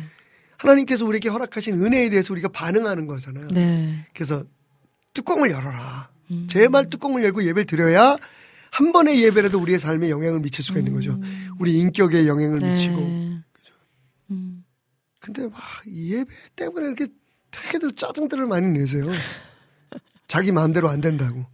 [0.58, 3.48] 하나님께서 우리에게 허락하신 은혜에 대해서 우리가 반응하는 거잖아요.
[3.48, 4.06] 네.
[4.14, 4.44] 그래서
[5.16, 6.10] 뚜껑을 열어라.
[6.30, 6.48] 음.
[6.48, 8.18] 제발 뚜껑을 열고 예배를 드려야
[8.70, 11.20] 한 번의 예배라도 우리의 삶에 영향을 미칠 수가 있는 거죠.
[11.58, 12.70] 우리 인격에 영향을 네.
[12.70, 12.98] 미치고.
[13.00, 14.64] 음.
[15.20, 17.08] 근데 막 예배 때문에 이렇게
[17.50, 19.06] 되게들 짜증들을 많이 내세요.
[20.28, 21.46] 자기 마음대로 안 된다고.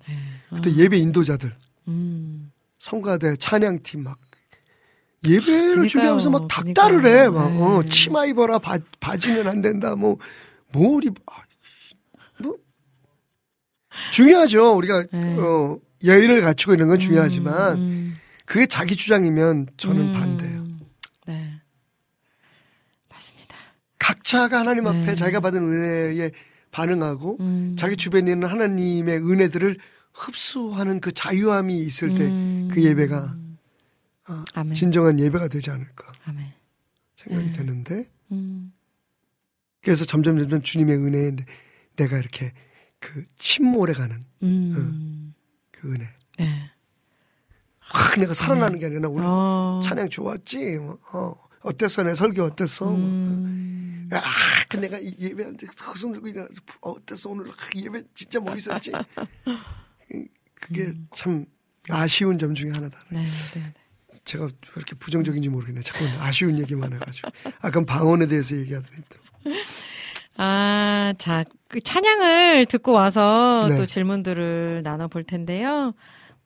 [0.53, 1.55] 그때 예배 인도자들,
[1.87, 2.51] 음.
[2.79, 4.17] 성가대, 찬양팀 막
[5.25, 5.87] 예배를 그러니까요.
[5.87, 6.47] 준비하면서 막.
[6.47, 7.29] 닥달을 해.
[7.29, 7.57] 막 네.
[7.61, 9.95] 어, 치마 입어라, 바, 바지는 안 된다.
[9.95, 10.17] 뭐
[10.73, 11.15] 뭘 입?
[11.27, 11.43] 아,
[12.39, 12.57] 뭐
[14.11, 14.75] 중요하죠.
[14.75, 15.37] 우리가 네.
[15.37, 18.17] 어, 예의를 갖추고 있는 건 중요하지만 음.
[18.45, 20.13] 그게 자기 주장이면 저는 음.
[20.13, 20.67] 반대예요.
[21.27, 21.61] 네.
[23.09, 23.55] 맞습니다.
[23.99, 25.15] 각자가 하나님 앞에 네.
[25.15, 26.31] 자기가 받은 은혜에
[26.73, 27.75] 반응하고 음.
[27.77, 29.77] 자기 주변에 있는 하나님의 은혜들을
[30.13, 32.67] 흡수하는 그 자유함이 있을 때 음.
[32.71, 33.37] 그 예배가
[34.29, 34.43] 어.
[34.73, 36.51] 진정한 예배가 되지 않을까 아멘.
[37.15, 37.51] 생각이 네.
[37.57, 38.73] 되는데 음.
[39.81, 41.45] 그래서 점점 점점 주님의 은혜에 내-
[41.95, 42.53] 내가 이렇게
[42.99, 45.33] 그 침몰해 가는 음.
[45.71, 46.07] 그 은혜.
[46.39, 46.69] 네.
[47.79, 49.79] 확 내가 살아나는 게 아니라 나 오늘 어.
[49.83, 50.77] 찬양 좋았지.
[50.77, 52.03] 뭐, 어, 어땠어?
[52.03, 52.85] 내 설교 어땠어?
[52.85, 52.95] 뭐.
[52.95, 54.09] 음.
[54.11, 54.21] 아,
[54.69, 57.29] 그 내가 이 예배하는데 손 들고 일어나서 어, 어땠어?
[57.29, 58.91] 오늘 아, 예배 진짜 멋있었지.
[60.13, 61.45] 이- 그게 참
[61.89, 62.97] 아쉬운 점 중에 하나다.
[63.09, 63.73] 네, 네, 네.
[64.23, 65.81] 제가 왜 이렇게 부정적인지 모르겠네.
[65.81, 67.29] 자꾸 아쉬운 얘기만 해가지고.
[67.59, 69.51] 아까 방언에 대해서 얘기하더니 또.
[70.37, 73.75] 아, 자, 그 찬양을 듣고 와서 네.
[73.77, 75.93] 또 질문들을 나눠볼 텐데요.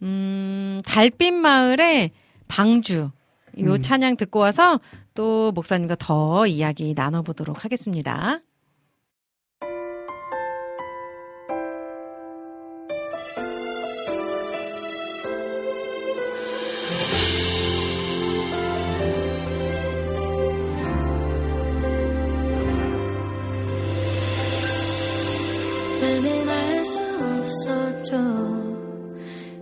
[0.02, 2.12] 음, 달빛 마을의
[2.48, 3.12] 방주.
[3.56, 3.82] 이 음.
[3.82, 4.80] 찬양 듣고 와서
[5.18, 8.40] 또 목사님과 더 이야기 나눠보도록 하겠습니다.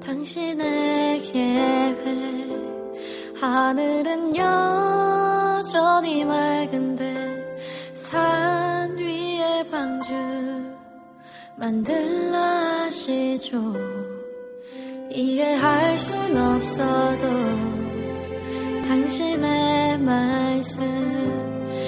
[0.01, 2.45] 당신의 계획
[3.41, 4.35] 하늘은
[5.65, 7.57] 여전히 맑은데
[7.95, 10.13] 산 위에 방주
[11.55, 12.37] 만들라
[12.83, 13.73] 하시죠.
[15.09, 17.27] 이해할 순 없어도
[18.87, 20.79] 당신의 말씀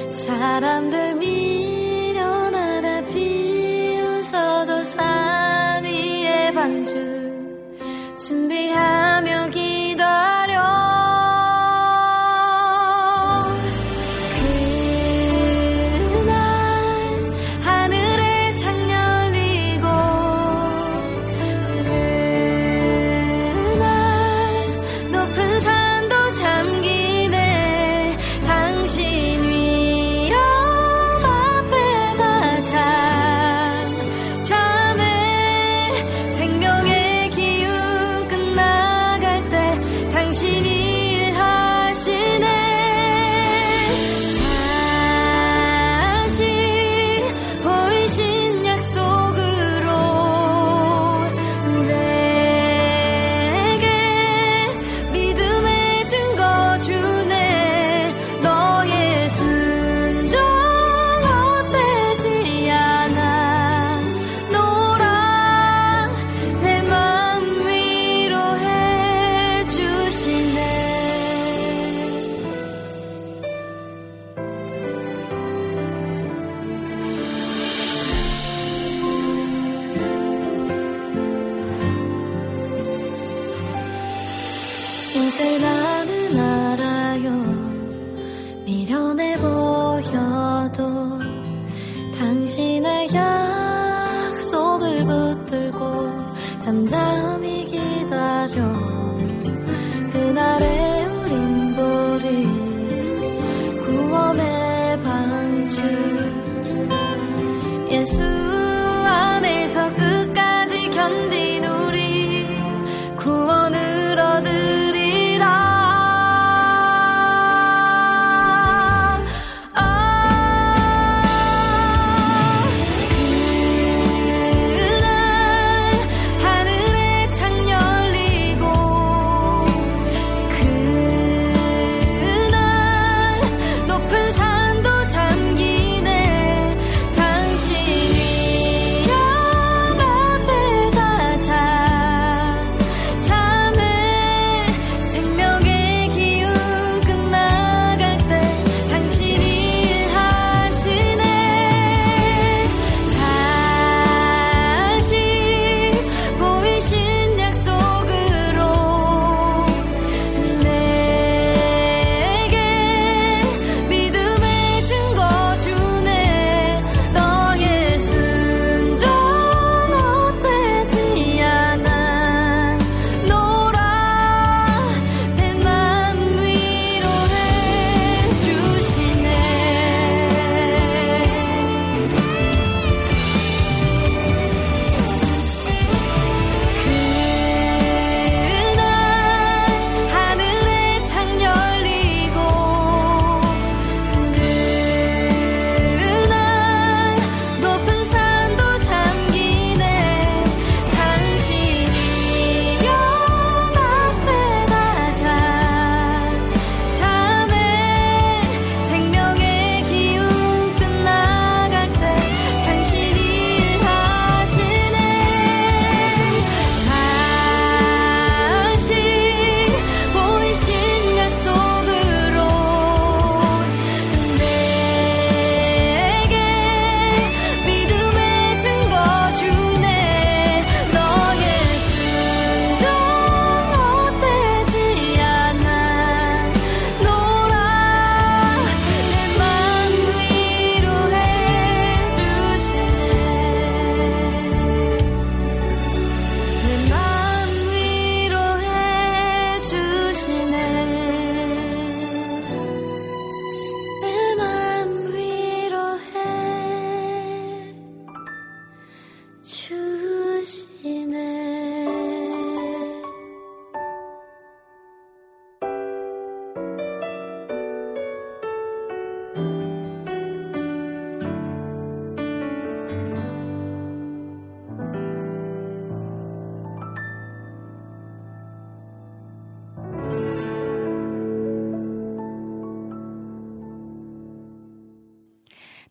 [0.10, 6.96] 사람들 미련하다 비웃어도 산 위에 방주
[8.18, 9.67] 준비하며 기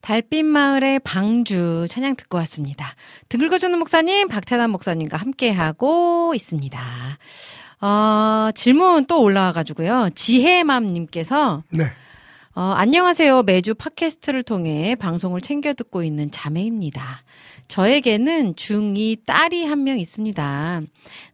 [0.06, 2.94] 달빛 마을의 방주 찬양 듣고 왔습니다.
[3.28, 6.80] 등 긁어주는 목사님, 박태남 목사님과 함께하고 있습니다.
[7.80, 10.10] 어, 질문 또 올라와가지고요.
[10.14, 11.86] 지혜맘님께서 네.
[12.54, 13.42] 어, 안녕하세요.
[13.42, 17.02] 매주 팟캐스트를 통해 방송을 챙겨 듣고 있는 자매입니다.
[17.68, 20.82] 저에게는 중2 딸이 한 명 있습니다.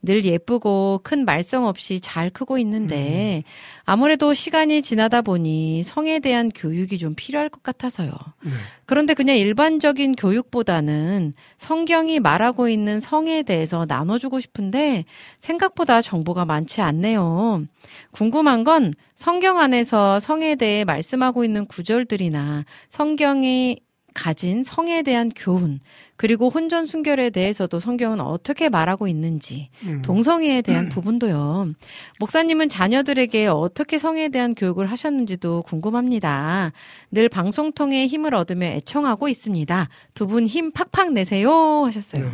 [0.03, 3.45] 늘 예쁘고 큰 말썽 없이 잘 크고 있는데
[3.85, 8.11] 아무래도 시간이 지나다 보니 성에 대한 교육이 좀 필요할 것 같아서요.
[8.45, 8.51] 네.
[8.85, 15.05] 그런데 그냥 일반적인 교육보다는 성경이 말하고 있는 성에 대해서 나눠주고 싶은데
[15.39, 17.65] 생각보다 정보가 많지 않네요.
[18.11, 23.79] 궁금한 건 성경 안에서 성에 대해 말씀하고 있는 구절들이나 성경이
[24.15, 25.81] 가진 성에 대한 교훈,
[26.23, 30.03] 그리고 혼전 순결에 대해서도 성경은 어떻게 말하고 있는지, 음.
[30.03, 31.73] 동성애에 대한 부분도요.
[32.21, 36.71] 목사님은 자녀들에게 어떻게 성에 대한 교육을 하셨는지도 궁금합니다.
[37.11, 39.89] 늘 방송 통해 힘을 얻으며 애청하고 있습니다.
[40.15, 41.51] 두 분 힘 팍팍 내세요
[41.87, 42.25] 하셨어요.
[42.25, 42.31] 네.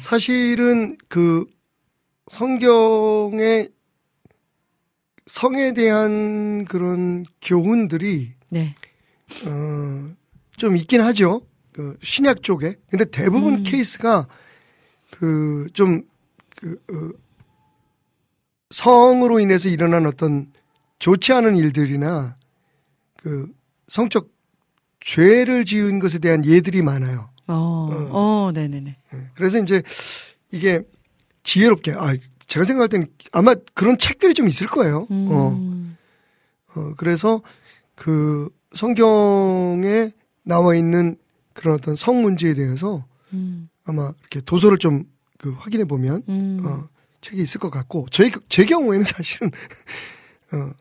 [0.00, 1.44] 사실은 그
[2.30, 3.68] 성경의
[5.26, 8.74] 성에 대한 그런 교훈들이 네.
[9.44, 10.08] 어,
[10.56, 11.42] 좀 있긴 하죠.
[11.78, 12.74] 그 신약 쪽에.
[12.90, 13.62] 근데 대부분 음.
[13.62, 14.26] 케이스가
[15.12, 16.02] 그좀
[16.56, 17.16] 그, 어,
[18.70, 20.52] 성으로 인해서 일어난 어떤
[20.98, 22.36] 좋지 않은 일들이나
[23.16, 23.48] 그
[23.86, 24.28] 성적
[24.98, 27.30] 죄를 지은 것에 대한 예들이 많아요.
[27.46, 28.96] 어, 어, 네네네.
[29.14, 29.18] 예.
[29.36, 29.80] 그래서 이제
[30.50, 30.82] 이게
[31.44, 32.12] 지혜롭게, 아,
[32.48, 35.06] 제가 생각할 때는 아마 그런 책들이 좀 있을 거예요.
[35.08, 35.56] 어.
[35.56, 35.96] 음.
[36.74, 37.40] 어, 그래서
[37.94, 40.10] 그 성경에
[40.42, 41.16] 나와 있는
[41.58, 43.68] 그런 어떤 성 문제에 대해서 음.
[43.84, 45.04] 아마 이렇게 도서를 좀
[45.38, 46.60] 그 확인해 보면 음.
[46.64, 46.88] 어,
[47.20, 49.50] 책이 있을 것 같고 저희 제 경우에는 사실은
[50.52, 50.72] 어,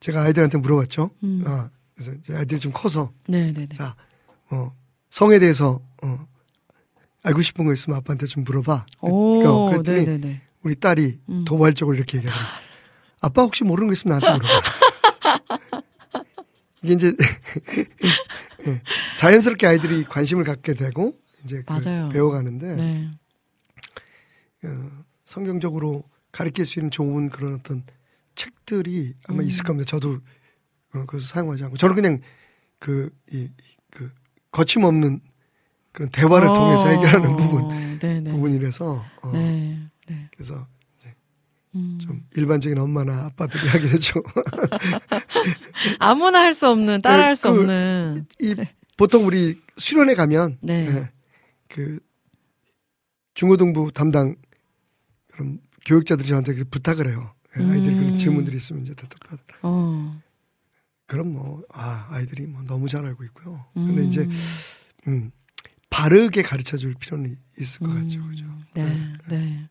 [0.00, 1.10] 제가 아이들한테 물어봤죠.
[1.24, 1.42] 음.
[1.46, 3.68] 아, 그래서 아이들이 좀 커서 네네네.
[3.74, 3.96] 자,
[4.50, 4.72] 어,
[5.10, 6.26] 성에 대해서 어,
[7.24, 8.86] 알고 싶은 거 있으면 아빠한테 좀 물어봐.
[9.00, 10.42] 오, 어, 그랬더니 네네네.
[10.62, 11.44] 우리 딸이 음.
[11.44, 12.64] 도발적으로 이렇게 얘기하더라고.
[13.20, 15.82] 아빠 혹시 모르는 거 있으면 나한테 물어봐.
[16.82, 17.16] 이게 이제
[18.66, 18.82] 예,
[19.18, 22.08] 자연스럽게 아이들이 관심을 갖게 되고 이제 그.
[22.10, 23.10] 배워가는데 네.
[24.64, 24.90] 어,
[25.24, 27.84] 성경적으로 가르칠 수 있는 좋은 그런 어떤
[28.34, 29.46] 책들이 아마 음.
[29.46, 29.88] 있을 겁니다.
[29.88, 30.14] 저도
[30.94, 32.20] 어, 그것을 사용하지 않고 저는 그냥
[32.78, 33.50] 그, 이, 이-
[33.90, 34.10] 그
[34.50, 35.20] 거침없는
[35.92, 38.30] 그런 대화를 통해서 해결하는 부분 네 네.
[38.30, 39.78] 부분이라서 어, 네.
[40.08, 40.28] 네.
[40.36, 40.66] 그래서
[41.76, 41.98] 음.
[42.00, 44.22] 좀 일반적인 엄마나 아빠들이 하기는 좀
[45.98, 48.26] 아무나 할 수 없는, 따라 할수 그- 없는.
[48.40, 48.54] 이
[48.96, 50.86] 보통 우리 수련회 가면 네.
[50.88, 51.10] 예,
[51.68, 51.98] 그
[53.34, 54.34] 중고등부 담당
[55.28, 57.34] 그런 교육자들이 저한테 그 부탁을 해요.
[57.58, 57.82] 예, 음.
[57.82, 59.58] 그런 질문들이 있으면 이제 대답받으라.
[59.62, 60.20] 어.
[61.06, 63.64] 그럼 뭐, 아, 아이들이 뭐 너무 잘 알고 있고요.
[63.74, 64.06] 근데 음.
[64.08, 64.26] 이제,
[65.06, 65.30] 음,
[65.88, 68.18] 바르게 가르쳐 줄 필요는 있을 것 같죠.
[68.20, 68.28] 음.
[68.30, 68.44] 그죠.
[68.74, 69.68] 네, 네.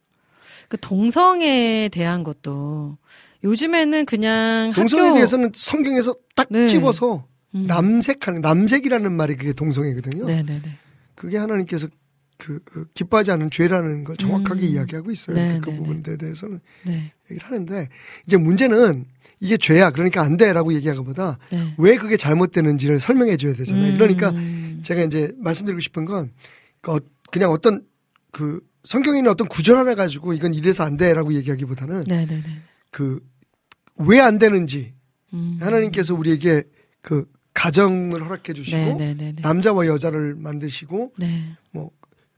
[0.69, 2.97] 그 동성애에 대한 것도
[3.43, 6.67] 요즘에는 그냥 동성에 학교 대해서는 성경에서 딱 네.
[6.67, 7.65] 집어서 음.
[7.67, 10.25] 남색하는, 남색이라는 말이 그게 동성애거든요.
[10.25, 10.77] 네, 네, 네.
[11.13, 11.87] 그게 하나님께서
[12.37, 14.67] 그, 그 기뻐하지 않은 죄라는 걸 정확하게 음.
[14.67, 15.37] 이야기하고 있어요.
[15.37, 17.13] 네, 그, 그 네, 부분에 대해서는 네.
[17.31, 17.87] 얘기를 하는데,
[18.27, 19.05] 이제 문제는
[19.39, 19.91] 이게 죄야.
[19.91, 20.51] 그러니까 안 돼.
[20.51, 21.75] 라고 얘기하기보다 네.
[21.77, 23.93] 왜 그게 잘못되는지를 설명해 줘야 되잖아요.
[23.93, 23.97] 음.
[23.97, 24.33] 그러니까
[24.81, 26.31] 제가 이제 말씀드리고 싶은 건그
[26.87, 26.99] 어-
[27.31, 27.85] 그냥 어떤
[28.31, 32.61] 그 성경에 있는 어떤 구절 하나 가지고 이건 이래서 안 돼라고 얘기하기보다는 네, 네, 네.
[32.91, 34.93] 그왜 안 되는지
[35.33, 35.57] 음.
[35.59, 36.63] 하나님께서 우리에게
[37.01, 38.97] 그 가정을 허락해 주시고.
[39.41, 41.55] 남자와 여자를 만드시고 네.
[41.71, 41.91] 뭐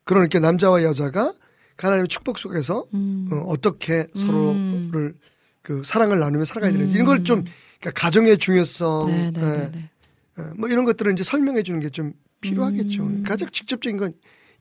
[0.04, 1.34] 그러니까 남자와 여자가
[1.78, 3.28] 하나님의 축복 속에서 음.
[3.32, 4.90] 어, 어떻게 음.
[4.92, 5.16] 서로를
[5.62, 6.96] 그 사랑을 나누며 살아가야 되는지 음.
[6.96, 7.44] 이런 걸좀
[7.80, 9.90] 그러니까 가정의 중요성 네, 네, 예, 네, 네.
[10.38, 13.04] 어, 뭐 이런 것들을 이제 설명해 주는 게 좀 필요하겠죠.
[13.04, 13.24] 음.
[13.24, 14.14] 가장 직접적인 건,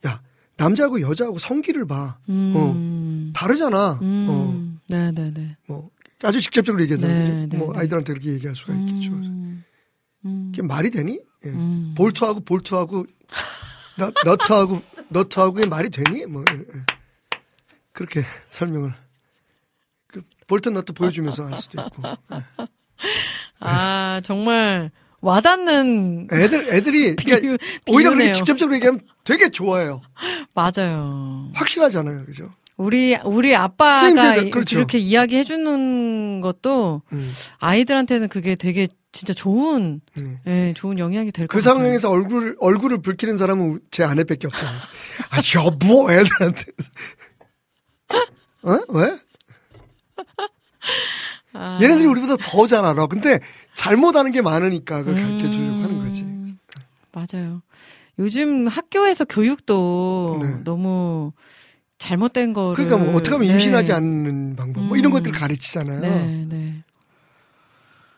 [0.06, 0.22] 야,
[0.56, 2.18] 남자하고 여자하고 성기를 봐.
[2.28, 3.32] 음.
[3.34, 3.98] 다르잖아.
[4.02, 4.26] 음.
[4.28, 5.56] 어, 네, 네, 네.
[5.66, 5.90] 뭐,
[6.22, 7.18] 아주 직접적으로 얘기하잖아요.
[7.18, 7.46] 네, 그죠?
[7.48, 7.80] 네, 뭐, 네.
[7.80, 9.12] 아이들한테 그렇게 얘기할 수가 있겠죠.
[9.12, 9.64] 음.
[10.24, 10.50] 음.
[10.52, 11.20] 이게 말이 되니?
[11.44, 11.48] 예.
[11.50, 11.94] 음.
[11.96, 13.04] 볼트하고 볼트하고,
[13.98, 14.78] 너, 너트하고,
[15.10, 16.24] 너트하고 이게 말이 되니?
[16.26, 16.58] 뭐, 예.
[17.92, 18.94] 그렇게 설명을.
[20.06, 22.02] 그 볼트 너트 보여주면서 할 수도 있고.
[22.08, 22.16] 예.
[23.60, 24.90] 아, 정말
[25.20, 28.32] 와닿는 애들 애들이 그러니까 비유, 오히려 그렇게.
[28.32, 30.00] 직접적으로 얘기하면 되게 좋아요.
[30.54, 31.50] 맞아요.
[31.54, 32.48] 확실하잖아요, 그죠?
[32.76, 34.10] 우리 우리 아빠가
[34.50, 34.78] 그렇죠.
[34.78, 37.30] 이렇게 이야기해 주는 것도 음.
[37.58, 40.36] 아이들한테는 그게 되게 진짜 좋은 네.
[40.46, 41.74] 예, 좋은 영향이 될것그 같아요.
[41.78, 44.68] 상황에서 얼굴 얼굴을 붉히는 사람은 제 아내밖에 없어요.
[45.30, 46.64] 아 여보 애들한테
[48.62, 49.16] 어 왜?
[51.54, 51.78] 아.
[51.80, 53.06] 얘네들이 우리보다 더 잘 알아.
[53.06, 53.40] 근데
[53.74, 56.22] 잘못하는 게 많으니까 그걸 가르쳐 주려고 하는 거지.
[56.22, 56.58] 음,
[57.12, 57.62] 맞아요.
[58.18, 60.64] 요즘 학교에서 교육도 네.
[60.64, 61.32] 너무
[61.98, 63.54] 잘못된 거를 그러니까 뭐 어떻게 하면 네.
[63.54, 65.16] 임신하지 않는 방법 뭐 이런 음.
[65.16, 66.00] 것들 을 가르치잖아요.
[66.00, 66.84] 네, 네.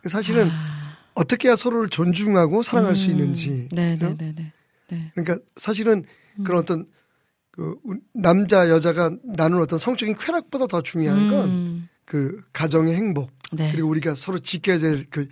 [0.07, 3.69] 사실은 아, 어떻게 해야 서로를 존중하고 사랑할 수 음, 있는지.
[3.73, 4.17] 네, 네?
[4.17, 4.53] 네, 네.
[4.89, 5.11] 네.
[5.15, 6.05] 그러니까 사실은
[6.39, 6.45] 음.
[6.45, 6.87] 그런 어떤
[7.51, 13.31] 그 우- 남자 여자가 나눈 어떤 성적인 쾌락보다 더 중요한 건 음, 그 가정의 행복
[13.53, 13.71] 네.
[13.73, 15.29] 그리고 우리가 서로 지켜야 될 그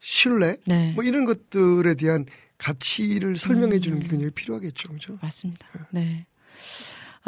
[0.00, 0.92] 신뢰 네.
[0.94, 2.24] 뭐 이런 것들에 대한
[2.58, 4.10] 가치를 설명해 주는 게 음.
[4.10, 4.88] 굉장히 필요하겠죠.
[4.88, 5.18] 그죠?
[5.22, 5.66] 맞습니다.
[5.90, 6.26] 네.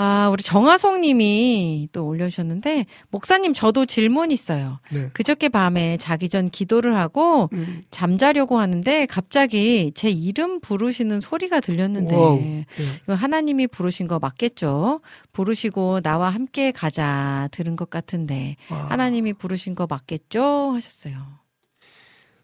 [0.02, 4.78] 아, 우리 정하송 님이 또 올려주셨는데, 목사님, 저도 질문 있어요.
[4.90, 5.10] 네.
[5.12, 7.82] 그저께 밤에 자기 전 기도를 하고 음.
[7.90, 12.16] 잠자려고 하는데, 갑자기 제 이름 부르시는 소리가 들렸는데.
[12.16, 12.66] 네.
[13.02, 15.00] 이거 하나님이 부르신 거 맞겠죠?
[15.32, 18.86] 부르시고 나와 함께 가자 들은 것 같은데, 와.
[18.88, 20.72] 하나님이 부르신 거 맞겠죠?
[20.72, 21.39] 하셨어요.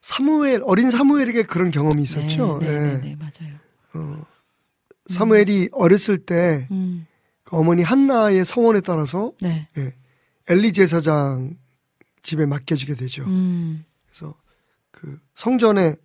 [0.07, 2.61] 사무엘 어린 사무엘에게 그런 경험이 있었죠.
[2.61, 2.81] 네, 네, 예.
[2.81, 3.57] 네, 네, 맞아요.
[3.95, 4.25] 어,
[5.09, 7.09] 사무엘이 어렸을 때 음,
[7.43, 9.69] 그 어머니 한나의 성원에 따라서 네.
[9.77, 9.95] 예,
[10.49, 11.57] 엘리 제사장
[12.23, 13.25] 집에 맡겨지게 되죠.
[13.25, 14.37] 음, 그래서
[14.93, 15.97] 그 성전에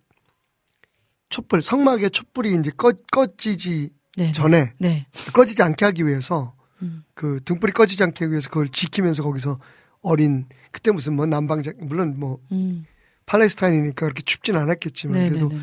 [1.28, 4.32] 촛불 성막의 촛불이 이제 꺼, 꺼지지 네.
[4.32, 5.06] 전에 네.
[5.32, 7.04] 꺼지지 않게 하기 위해서 음.
[7.14, 9.60] 그 등불이 꺼지지 않게 하기 위해서 그걸 지키면서 거기서
[10.00, 12.84] 어린 그때 무슨 뭐 남방장 물론 뭐 음.
[13.26, 15.56] 팔레스타인이니까 그렇게 춥진 않았겠지만 네, 네, 그래도 네.
[15.56, 15.62] 네.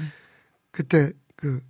[0.72, 1.62] 그때 그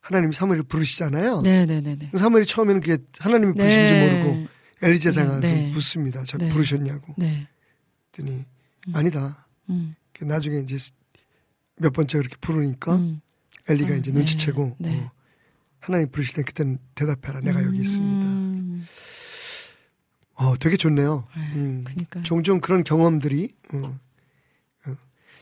[0.00, 1.40] 하나님이 사무엘을 부르시잖아요.
[1.42, 2.10] 네네네네.
[2.16, 4.46] 사무엘이 처음에는 그게 하나님이 부르신지 모르고
[4.82, 5.70] 엘리 제사장한테 네.
[5.72, 6.22] 묻습니다.
[6.24, 6.48] 저 네.
[6.50, 7.14] 부르셨냐고.
[7.16, 7.48] 네.
[8.12, 8.44] 그랬더니
[8.92, 9.46] 아니다.
[9.68, 9.94] 음.
[10.12, 10.76] 그 나중에 이제
[11.76, 13.20] 몇 번째 그렇게 부르니까 음.
[13.68, 14.18] 엘리가 음, 이제 네.
[14.18, 15.00] 눈치채고 네.
[15.00, 15.10] 어,
[15.80, 17.40] 하나님 부르실 때 그때는 대답해라.
[17.40, 18.26] 내가 여기 있습니다.
[18.26, 18.86] 음.
[20.34, 21.26] 어, 되게 좋네요.
[21.36, 21.84] 네, 음.
[21.84, 22.22] 그러니까.
[22.22, 23.98] 종종 그런 경험들이 어, 어.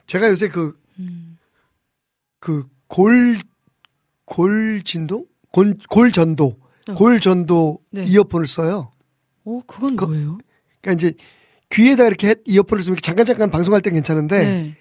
[0.07, 1.39] 제가 요새 그 음.
[2.41, 3.39] 그 골,
[4.25, 5.27] 골진도?
[5.53, 6.59] 골, 골 전도.
[6.89, 6.95] 어.
[6.95, 8.05] 골 전도 네.
[8.05, 8.93] 이어폰을 써요.
[9.45, 10.39] 오, 그건 그- 뭐예요?
[10.81, 11.15] 그러니까 이제
[11.71, 14.77] 귀에다 이렇게 해- 이어폰을 쓰면 잠깐 잠깐 방송할 땐 괜찮은데 네.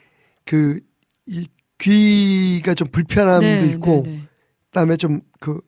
[0.45, 0.79] 그
[1.25, 1.47] 이
[1.77, 4.27] 귀가 좀 불편함도 네, 있고 네, 네.
[4.71, 5.59] 그다음에 좀 그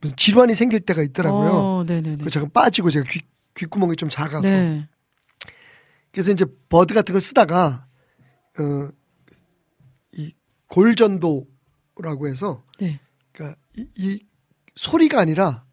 [0.00, 1.50] 무슨 질환이 생길 때가 있더라고요.
[1.50, 2.22] 어, 네네네.
[2.24, 3.20] 그 잠깐 빠지고 제가 귀
[3.54, 4.88] 귓구멍이 좀 작아서 네.
[6.12, 7.86] 그래서 이제 버드 같은 걸 쓰다가
[8.58, 8.88] 어이
[10.68, 13.00] 골전도라고 해서 네.
[13.32, 14.20] 그러니까 이, 이
[14.74, 15.64] 소리가 아니라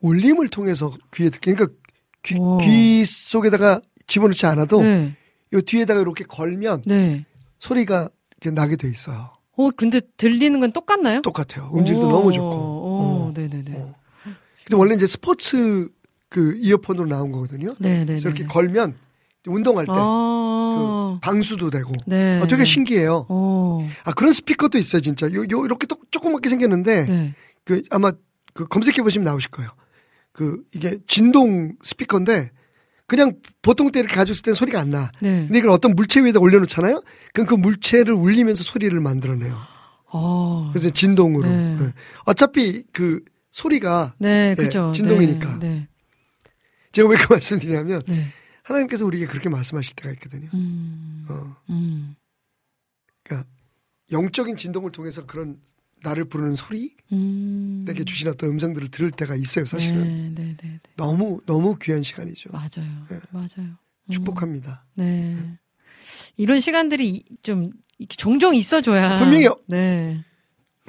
[0.00, 1.76] 울림을 통해서 귀에 듣게 그러니까
[2.22, 2.58] 귀, 오.
[2.58, 5.16] 귀 속에다가 집어넣지 않아도 네.
[5.52, 7.24] 요 뒤에다가 이렇게 걸면 네.
[7.58, 8.08] 소리가
[8.52, 9.30] 나게 돼 있어요.
[9.56, 11.20] 오, 근데 들리는 건 똑같나요?
[11.22, 11.70] 똑같아요.
[11.74, 12.48] 음질도 오, 너무 좋고.
[12.48, 13.32] 오, 어.
[13.34, 13.72] 네네네.
[13.74, 13.94] 어.
[14.64, 15.88] 근데 원래 이제 스포츠
[16.28, 17.74] 그 이어폰으로 나온 거거든요.
[17.78, 18.06] 네네네.
[18.06, 18.96] 그래서 이렇게 걸면
[19.46, 21.18] 운동할 때 아.
[21.20, 22.40] 그 방수도 되고 네.
[22.40, 23.26] 어, 되게 신기해요.
[23.28, 23.86] 오.
[24.04, 25.26] 아 그런 스피커도 있어요, 진짜.
[25.32, 27.34] 요, 요 이렇게 또 조그맣게 생겼는데 네.
[27.64, 28.12] 그 아마
[28.54, 29.70] 그 검색해 보시면 나오실 거예요.
[30.32, 32.50] 그 이게 진동 스피커인데
[33.06, 35.10] 그냥 보통 때 이렇게 가지고 있을 땐 소리가 안 나.
[35.20, 35.44] 네.
[35.46, 37.02] 근데 이걸 어떤 물체 위에다 올려놓잖아요.
[37.34, 39.58] 그럼 그 물체를 울리면서 소리를 만들어내요.
[40.12, 40.70] 아.
[40.72, 41.46] 그래서 진동으로.
[41.48, 41.76] 네.
[41.80, 41.92] 예.
[42.24, 43.20] 어차피 그
[43.50, 44.92] 소리가 네, 예, 그죠.
[44.94, 45.58] 진동이니까.
[45.58, 45.88] 네.
[46.92, 48.14] 제가 왜 그 말씀드리냐면 네.
[48.14, 48.26] 네.
[48.72, 50.48] 하나님께서 우리에게 그렇게 말씀하실 때가 있거든요.
[50.54, 51.26] 음.
[51.28, 52.16] 어, 음.
[53.22, 53.48] 그러니까
[54.10, 55.58] 영적인 진동을 통해서 그런
[56.02, 57.84] 나를 부르는 소리, 음.
[57.86, 59.66] 내게 주신 어떤 음성들을 들을 때가 있어요.
[59.66, 60.80] 사실은 네, 네, 네, 네.
[60.96, 62.50] 너무 너무 귀한 시간이죠.
[62.52, 63.06] 맞아요.
[63.08, 63.20] 네.
[63.30, 63.48] 맞아요.
[63.58, 64.10] 음.
[64.10, 64.84] 축복합니다.
[64.94, 65.36] 네.
[66.36, 67.70] 이런 시간들이 이- 좀
[68.08, 69.18] 종종 있어줘야.
[69.18, 70.24] 분명히 네.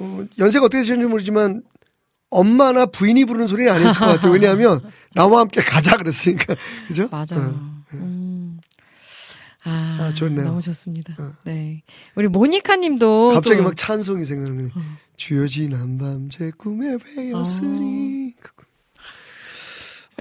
[0.00, 1.62] 어, 연세가 어떻게 되시는지 모르지만
[2.30, 4.32] 엄마나 부인이 부르는 소리는 아니었을 것 같아요.
[4.32, 4.80] 왜냐하면
[5.14, 6.56] 나와 함께 가자 그랬으니까
[6.88, 7.08] 그죠?
[7.12, 7.54] 맞아요.
[7.54, 8.60] 어, 음.
[9.66, 10.44] 아, 아, 좋네요.
[10.44, 11.14] 너무 좋습니다.
[11.18, 11.32] 어.
[11.44, 11.82] 네.
[12.14, 13.30] 우리 모니카 님도.
[13.34, 14.70] 갑자기 또- 막 찬송이 거예요.
[14.74, 14.80] 어.
[15.16, 18.34] 주여 지난 밤제 꿈에 배었으니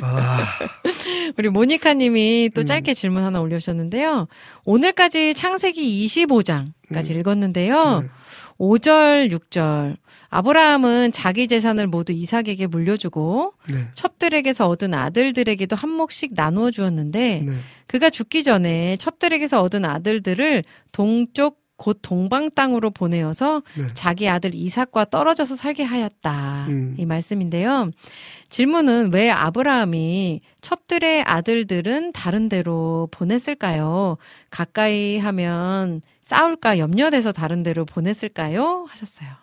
[0.01, 0.47] 아,
[1.37, 2.65] 우리 모니카 님이 또 음.
[2.65, 4.27] 짧게 질문 하나 올려주셨는데요.
[4.65, 7.19] 오늘까지 창세기 25장까지 음.
[7.19, 7.99] 읽었는데요.
[8.01, 8.07] 네.
[8.57, 9.97] 5절, 6절.
[10.33, 13.87] 아브라함은 자기 재산을 모두 이삭에게 물려주고 네.
[13.93, 17.53] 첩들에게서 얻은 아들들에게도 한 몫씩 나누어 주었는데 네.
[17.85, 23.83] 그가 죽기 전에 첩들에게서 얻은 아들들을 동쪽 곧 동방 땅으로 보내어서 네.
[23.93, 26.65] 자기 아들 이삭과 떨어져서 살게 하였다.
[26.69, 26.95] 음.
[26.97, 27.91] 이 말씀인데요.
[28.49, 34.17] 질문은 왜 아브라함이 첩들의 아들들은 다른 데로 보냈을까요?
[34.49, 38.87] 가까이 하면 싸울까 염려돼서 다른 데로 보냈을까요?
[38.89, 39.42] 하셨어요.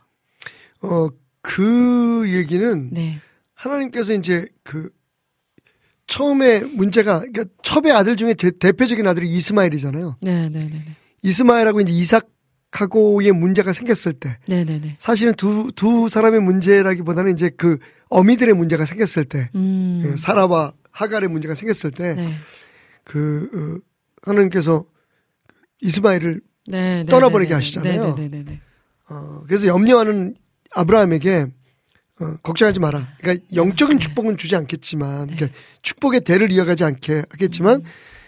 [0.83, 1.09] 어,
[1.43, 3.21] 그 얘기는 네.
[3.55, 4.89] 하나님께서 이제 그
[6.07, 10.17] 처음에 문제가 그러니까 첩의 아들 중에 제- 대표적인 아들이 이스마엘이잖아요.
[10.23, 10.97] 네, 네, 네, 네.
[11.23, 14.97] 이스마엘하고 이제 이삭하고의 문제가 생겼을 때 네, 네, 네.
[14.99, 17.79] 사실은 두, 두 사람의 문제라기보다는 이제 그
[18.09, 20.03] 어미들의 문제가 생겼을 때, 음.
[20.05, 22.35] 예, 사라와 하갈의 문제가 생겼을 때, 네.
[23.05, 24.85] 그, 어, 하나님께서
[25.81, 28.15] 이스마엘을 네, 네, 떠나버리게 네, 네, 하시잖아요.
[28.17, 28.61] 네, 네, 네, 네.
[29.11, 30.35] 어, 그래서 염려하는
[30.75, 31.47] 아브라함에게
[32.21, 33.09] 어, 걱정하지 마라.
[33.19, 35.37] 그러니까 영적인 축복은 주지 않겠지만, 네.
[35.37, 37.83] 그러니까 축복의 대를 이어가지 않게 하겠지만,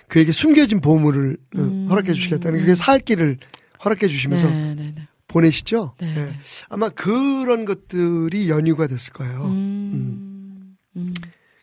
[0.09, 1.87] 그에게 숨겨진 보물을 어, 음.
[1.89, 3.39] 허락해 주시겠다는 그게 살 길을
[3.85, 5.09] 허락해 주시면서 네, 네, 네.
[5.27, 5.95] 보내시죠.
[5.99, 6.15] 네, 예.
[6.15, 6.39] 네.
[6.69, 9.45] 아마 그런 것들이 연유가 됐을 거예요.
[9.47, 10.77] 음.
[10.97, 11.15] 음.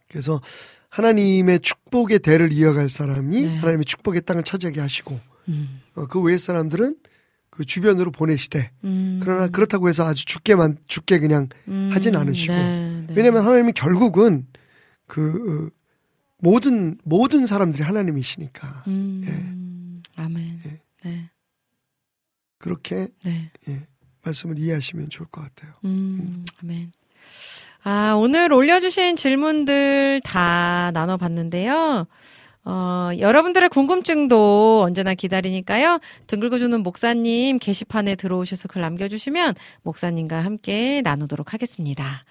[0.07, 0.41] 그래서
[0.89, 3.55] 하나님의 축복의 대를 이어갈 사람이 네.
[3.57, 5.19] 하나님의 축복의 땅을 차지하게 하시고
[5.49, 5.81] 음.
[5.95, 6.95] 어, 그 외의 사람들은
[7.59, 9.19] 그 주변으로 보내시되 음.
[9.21, 11.89] 그러나 그렇다고 해서 아주 죽게만 죽게 그냥 음.
[11.91, 12.53] 하진 않으시고.
[12.53, 13.13] 네, 네.
[13.13, 14.47] 왜냐하면 하나님이 결국은
[15.07, 15.79] 그 어,
[16.37, 20.01] 모든 모든 사람들이 하나님이시니까 음.
[20.15, 20.61] 아멘.
[20.67, 20.79] 예.
[21.03, 21.29] 네.
[22.59, 23.51] 그렇게 네.
[23.67, 23.87] 예,
[24.23, 25.73] 말씀을 이해하시면 좋을 것 같아요.
[25.83, 26.93] 음, 아멘.
[27.83, 32.07] 아, 오늘 올려주신 질문들 다 나눠봤는데요.
[32.65, 35.99] 어, 여러분들의 궁금증도 언제나 기다리니까요.
[36.27, 42.23] 등 긁어주는 목사님 게시판에 들어오셔서 글 남겨주시면 목사님과 함께 나누도록 하겠습니다.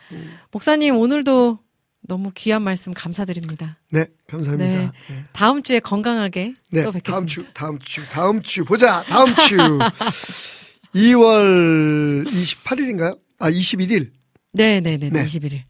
[0.52, 1.58] 목사님, 오늘도
[2.06, 3.78] 너무 귀한 말씀 감사드립니다.
[3.90, 4.70] 네, 감사합니다.
[4.70, 4.90] 네.
[5.08, 5.24] 네.
[5.32, 7.10] 다음 주에 건강하게 네, 또 뵙겠습니다.
[7.12, 9.02] 다음 주, 다음 주, 다음 주 보자.
[9.04, 9.56] 다음 주
[10.94, 13.18] 2월 28일인가요?
[13.38, 14.10] 아, 21일
[14.52, 15.24] 네 네 네, 네.
[15.24, 15.62] 21일.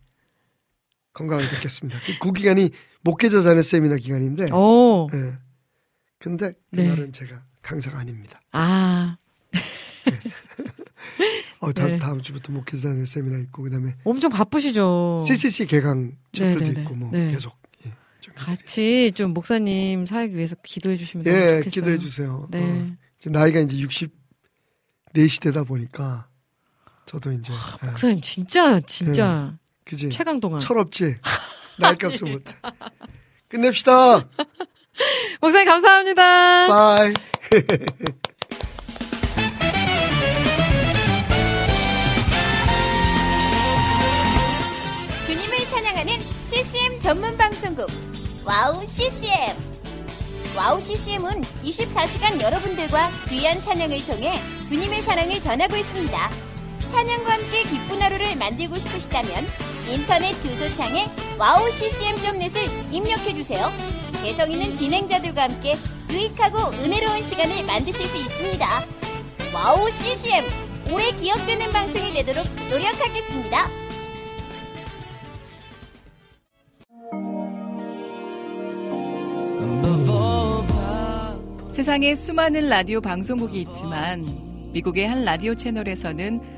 [1.13, 1.99] 건강하게 뵙겠습니다.
[2.07, 2.71] 그- 그 기간이
[3.09, 5.33] 목회자 자녀 세미나 기간인데, 오, 예.
[6.19, 6.85] 근데 네.
[6.85, 8.39] 그날은 제가 강사가 아닙니다.
[8.53, 9.17] 아,
[11.61, 11.99] 어, 다, 네.
[11.99, 15.21] 다음 주부터 목회자 자녀 세미나 있고 그다음에 엄청 바쁘시죠?
[15.27, 16.83] CCC 개강 챕터도 네네네.
[16.83, 17.31] 있고 뭐 네.
[17.31, 17.57] 계속
[17.87, 21.71] 예, 좀 같이 좀 목사님 사역 위해서 기도해 주시면 예, 좋겠어요.
[21.71, 22.47] 기도해 주세요.
[22.51, 22.63] 네.
[22.63, 23.75] 어, 이제 나이가 이제
[25.15, 26.29] 64시 되다 보니까
[27.07, 30.61] 저도 이제 예, 목사님 진짜 진짜 그지 최강 동안.
[30.61, 31.17] 철없지
[31.79, 32.55] 나잇값을 못해.
[33.49, 34.29] 끝냅시다.
[35.41, 36.67] 목사님 감사합니다.
[36.69, 37.15] bye.
[45.27, 46.13] 주님을 찬양하는
[46.45, 47.89] CCM 전문 방송국
[48.45, 49.57] 와우 CCM
[50.57, 56.31] 와우 CCM은 24시간 여러분들과 귀한 찬양을 통해 주님의 사랑을 전하고 있습니다.
[56.89, 59.47] 찬양과 함께 기쁜 하루를 만들고 싶으시다면
[59.89, 61.07] 인터넷 주소창에
[61.39, 63.71] 와우 CCM.net을 입력해 주세요.
[64.23, 65.77] 개성 있는 진행자들과 함께
[66.11, 68.67] 유익하고 은혜로운 시간을 만드실 수 있습니다.
[69.55, 70.45] 와우 CCM
[70.93, 73.69] 오래 기억되는 방송이 되도록 노력하겠습니다.
[81.73, 84.25] 세상에 수많은 라디오 방송국이 있지만
[84.73, 86.58] 미국의 한 라디오 채널에서는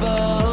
[0.00, 0.43] 살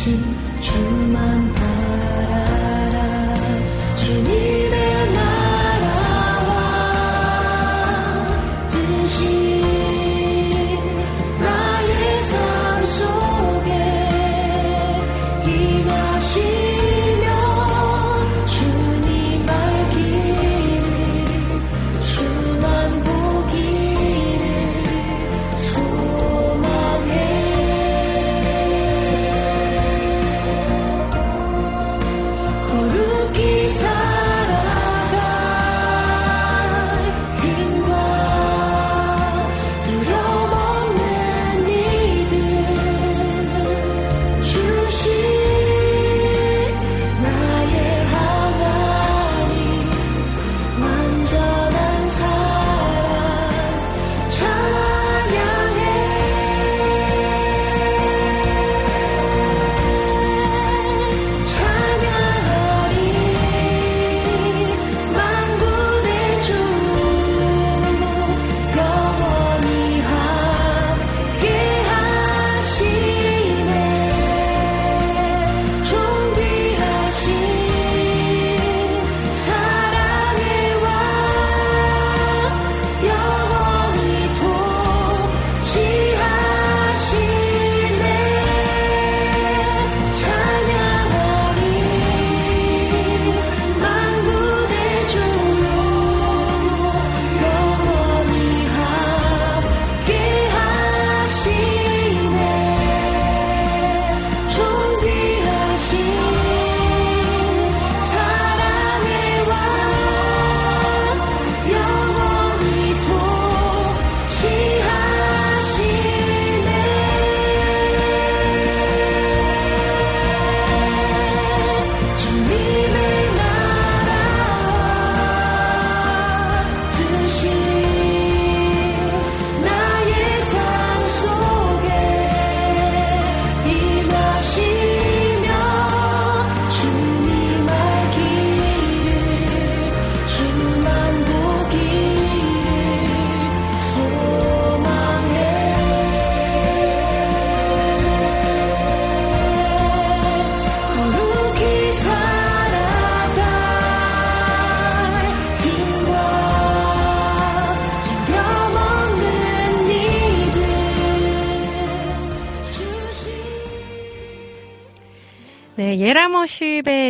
[0.00, 0.18] 신
[0.62, 1.49] 주만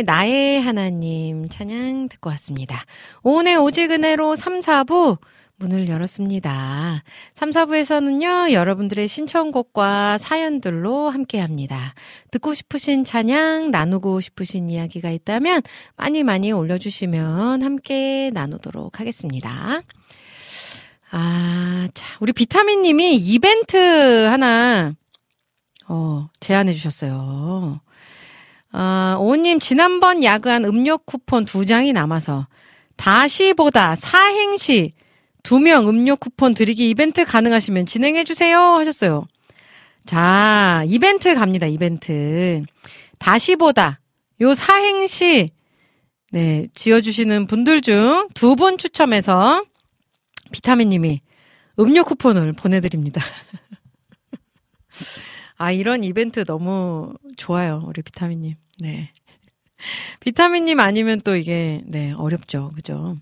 [0.03, 2.83] 나의 하나님 찬양 듣고 왔습니다.
[3.23, 5.17] 오늘 오직 은혜로 3, 4부
[5.61, 7.03] 문을 열었습니다.
[7.35, 11.93] 3, 4부에서는요, 여러분들의 신청곡과 사연들로 함께 합니다.
[12.31, 15.61] 듣고 싶으신 찬양, 나누고 싶으신 이야기가 있다면
[15.95, 19.81] 많이 많이 올려주시면 함께 나누도록 하겠습니다.
[21.11, 24.93] 아, 자, 우리 비타민 님이 이벤트 하나,
[25.87, 27.81] 어, 제안해 주셨어요.
[28.71, 32.47] 아, 오님, 지난번 야그한 음료 쿠폰 두 장이 남아서
[32.95, 34.93] 다시보다 사행시
[35.43, 39.25] 두 명 음료 쿠폰 드리기 이벤트 가능하시면 진행해 주세요 하셨어요.
[40.05, 41.65] 자, 이벤트 갑니다.
[41.67, 42.61] 이벤트.
[43.19, 43.99] 다시보다
[44.41, 45.49] 요 사행시
[46.31, 49.63] 네, 지어 주시는 분들 중 두 분 추첨해서
[50.51, 51.21] 비타민 님이
[51.79, 53.21] 음료 쿠폰을 보내 드립니다.
[55.61, 57.83] 아, 이런 이벤트 너무 좋아요.
[57.85, 58.55] 우리 비타민 님.
[58.79, 59.11] 네.
[60.19, 62.71] 비타민 님 아니면 또 이게 네, 어렵죠.
[62.73, 63.17] 그죠?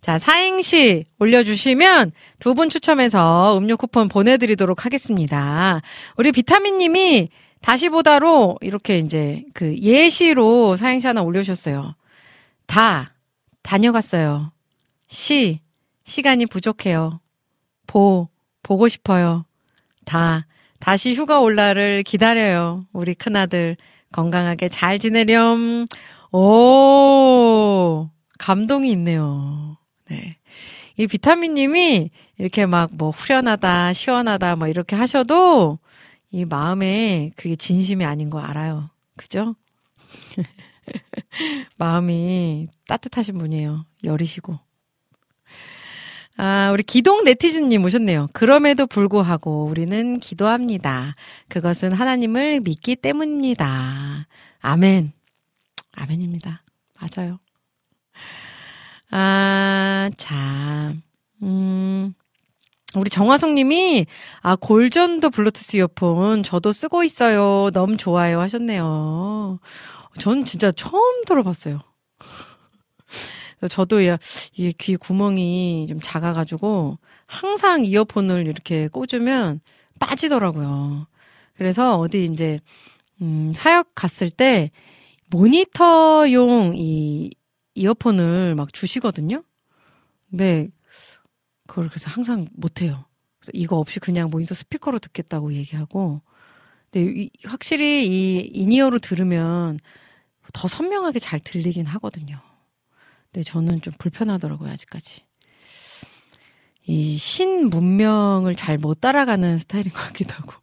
[0.00, 2.10] 자, 사행시 올려주시면
[2.40, 5.80] 두 분 추첨해서 음료 쿠폰 보내드리도록 하겠습니다.
[6.16, 7.28] 우리 비타민님이
[7.60, 11.94] 다시 보다로 이렇게 이제 그 예시로 사행시 하나 올려주셨어요.
[12.66, 13.14] 다,
[13.62, 14.50] 다녀갔어요.
[15.06, 15.60] 시,
[16.04, 17.20] 시간이 부족해요.
[17.86, 18.28] 보,
[18.64, 19.44] 보고 싶어요.
[20.04, 20.46] 다,
[20.80, 22.86] 다시 휴가 올라를 기다려요.
[22.92, 23.76] 우리 큰아들
[24.12, 25.86] 건강하게 잘 지내렴.
[26.32, 29.76] 오, 감동이 있네요.
[30.08, 30.36] 네.
[30.96, 35.78] 이 비타민님이 이렇게 막 뭐 후련하다, 시원하다, 뭐 이렇게 하셔도
[36.30, 38.90] 이 마음에 그게 진심이 아닌 거 알아요.
[39.16, 39.54] 그죠?
[41.76, 43.84] 마음이 따뜻하신 분이에요.
[44.04, 44.58] 여리시고.
[46.40, 48.28] 아, 우리 기동 네티즌님 오셨네요.
[48.32, 51.16] 그럼에도 불구하고 우리는 기도합니다.
[51.48, 54.28] 그것은 하나님을 믿기 때문입니다.
[54.60, 55.12] 아멘.
[55.92, 56.62] 아멘입니다.
[57.00, 57.40] 맞아요.
[59.10, 60.94] 아, 자,
[61.42, 62.14] 음,
[62.94, 64.06] 우리 정화성 님이,
[64.40, 67.70] 아, 골전도 블루투스 이어폰 저도 쓰고 있어요.
[67.72, 68.40] 너무 좋아요.
[68.40, 69.58] 하셨네요.
[70.20, 71.80] 전 진짜 처음 들어봤어요.
[73.66, 74.18] 저도 야,
[74.54, 79.60] 이게 귀 구멍이 좀 작아가지고 항상 이어폰을 이렇게 꽂으면
[79.98, 81.06] 빠지더라고요.
[81.56, 82.60] 그래서 어디 이제,
[83.20, 84.70] 음, 사역 갔을 때
[85.30, 87.30] 모니터용 이
[87.74, 89.42] 이어폰을 막 주시거든요.
[90.30, 90.68] 근데
[91.66, 93.04] 그걸 그래서 항상 못해요.
[93.38, 96.22] 그래서 이거 없이 그냥 모니터 스피커로 듣겠다고 얘기하고.
[96.90, 99.78] 근데 이, 확실히 이 in-ear로 들으면
[100.52, 102.40] 더 선명하게 잘 들리긴 하거든요.
[103.38, 105.22] 근데 저는 좀 불편하더라고요, 아직까지.
[106.88, 110.54] 이 신 문명을 잘 못 따라가는 스타일인 것 같기도 하고.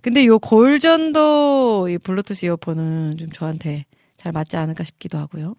[0.00, 3.84] 근데 요 골전도 이 블루투스 이어폰은 좀 저한테
[4.16, 5.56] 잘 맞지 않을까 싶기도 하고요.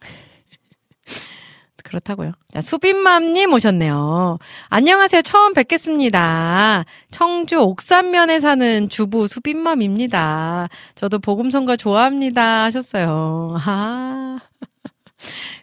[1.82, 2.32] 그렇다고요.
[2.52, 4.36] 자, 수빈맘님 오셨네요.
[4.68, 5.22] 안녕하세요.
[5.22, 6.84] 처음 뵙겠습니다.
[7.10, 10.68] 청주 옥산면에 사는 주부 수빈맘입니다.
[10.94, 12.64] 저도 복음성가 좋아합니다.
[12.64, 13.56] 하셨어요.
[13.64, 14.40] 아.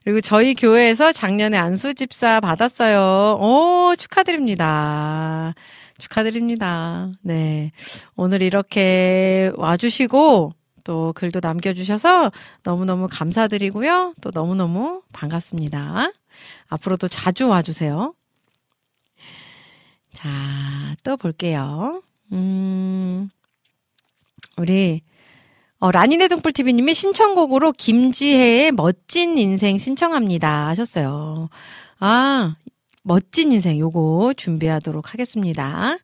[0.07, 3.39] 그리고 저희 교회에서 작년에 안수 집사 받았어요.
[3.41, 5.53] 오, 축하드립니다.
[5.97, 7.11] 축하드립니다.
[7.21, 7.73] 네.
[8.15, 10.53] 오늘 이렇게 와주시고,
[10.85, 12.31] 또 글도 남겨주셔서
[12.63, 14.13] 너무너무 감사드리고요.
[14.21, 16.13] 또 너무너무 반갑습니다.
[16.69, 18.13] 앞으로도 자주 와주세요.
[20.13, 20.29] 자,
[21.03, 22.01] 또 볼게요.
[22.31, 23.29] 음,
[24.55, 25.01] 우리,
[25.79, 30.67] 어, 라니네 등불TV님이 신청곡으로 김지혜의 멋진 인생 신청합니다.
[30.67, 31.49] 하셨어요.
[31.99, 32.55] 아,
[33.03, 35.97] 멋진 인생 요거 준비하도록 하겠습니다.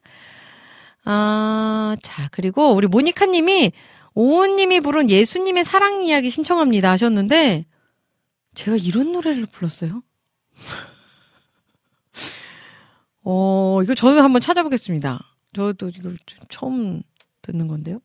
[1.06, 3.72] 아, 자, 그리고 우리 모니카님이
[4.14, 7.66] 오은님이 부른 예수님의 사랑 이야기 신청합니다 하셨는데,
[8.54, 10.04] 제가 이런 노래를 불렀어요?
[13.24, 15.20] 어, 이거 저도 한번 찾아보겠습니다.
[15.56, 16.18] 저도 이걸
[16.50, 17.02] 처음
[17.42, 18.00] 듣는 건데요.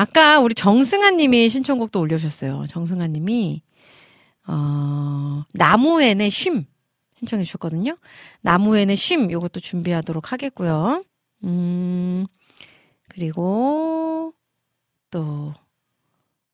[0.00, 2.66] 자, 아까 우리 정승아 님이 신청곡도 올려주셨어요.
[2.70, 3.62] 정승아 님이,
[4.46, 6.64] 어, 나무엔의 쉼
[7.18, 7.96] 신청해 주셨거든요.
[8.40, 11.04] 나무엔의 쉼 요것도 준비하도록 하겠고요.
[11.44, 12.26] 음,
[13.08, 14.32] 그리고
[15.10, 15.52] 또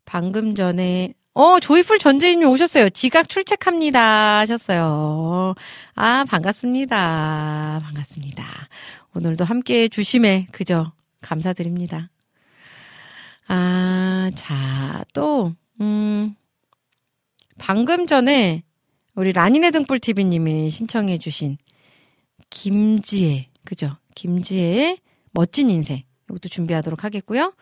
[0.05, 2.89] 방금 전에 어 조이풀 전재인님 오셨어요.
[2.91, 5.55] 지각 출첵합니다 하셨어요.
[5.95, 7.81] 아 반갑습니다.
[7.85, 8.69] 반갑습니다.
[9.15, 12.11] 오늘도 함께 주심에 그저 감사드립니다.
[13.49, 16.35] 아, 자, 또, 음,
[17.59, 18.63] 방금 전에
[19.15, 21.59] 우리 라니네 등불TV님이 신청해주신
[22.51, 23.97] 김지혜, 그죠?
[24.15, 25.01] 김지혜의
[25.31, 26.03] 멋진 인생.
[26.29, 27.55] 이것도 준비하도록 하겠고요.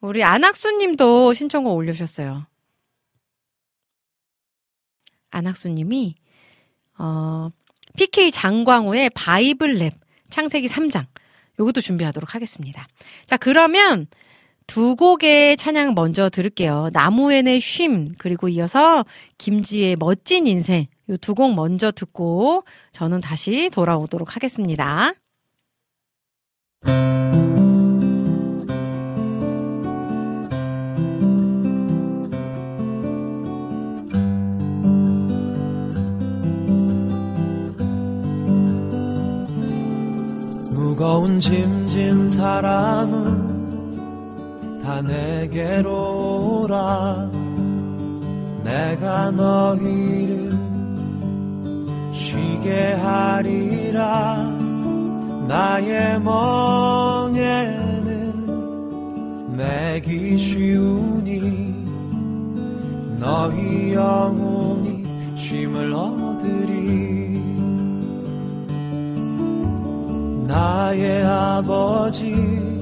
[0.00, 2.46] 우리 안학수님도 신청곡 올려주셨어요.
[5.30, 6.14] 안학수님이
[6.98, 7.50] 어,
[7.96, 9.94] PK 장광호의 바이블 랩
[10.30, 11.06] 창세기 3장
[11.58, 12.86] 요것도 준비하도록 하겠습니다.
[13.26, 14.06] 자 그러면
[14.68, 16.90] 두 곡의 찬양 먼저 들을게요.
[16.92, 19.04] 나무엔의 쉼 그리고 이어서
[19.38, 25.14] 김지의 멋진 인생 요두곡 먼저 듣고 저는 다시 돌아오도록 하겠습니다.
[40.74, 43.37] 무거운 짐진 사람은
[44.88, 47.30] 다 내게로 오라.
[48.64, 50.58] 내가 너희를
[52.10, 54.50] 쉬게 하리라.
[55.46, 57.36] 나의 멍에는
[59.58, 61.74] 매기 쉬우니
[63.20, 65.04] 너희 영혼이
[65.36, 67.42] 쉼을 얻으리.
[70.46, 72.77] 나의 아버지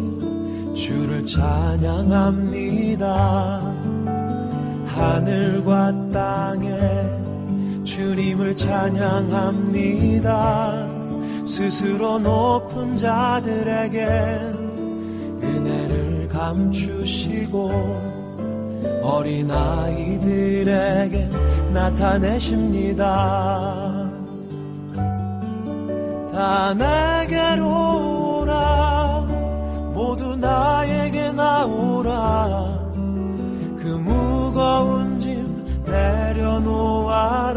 [0.77, 3.03] 주를 찬양합니다.
[4.87, 6.69] 하늘과 땅에
[7.83, 10.27] 주님을 찬양합니다.
[11.47, 14.05] 스스로 높은 자들에게
[15.43, 17.71] 은혜를 감추시고
[19.03, 20.11] 어린아이들에게
[21.73, 23.07] 나타내십니다.
[26.33, 28.26] 다 내게로
[30.47, 32.79] 나에게 나오라.
[33.77, 37.57] 그 무거운 짐 내려놓아라.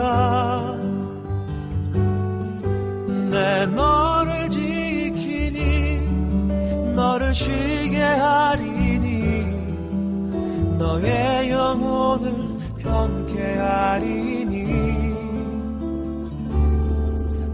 [3.29, 5.99] 내 너를 지키니
[6.95, 9.45] 너를 쉬게 하리니
[10.79, 12.33] 너의 영혼을
[12.79, 14.63] 편케 하리니.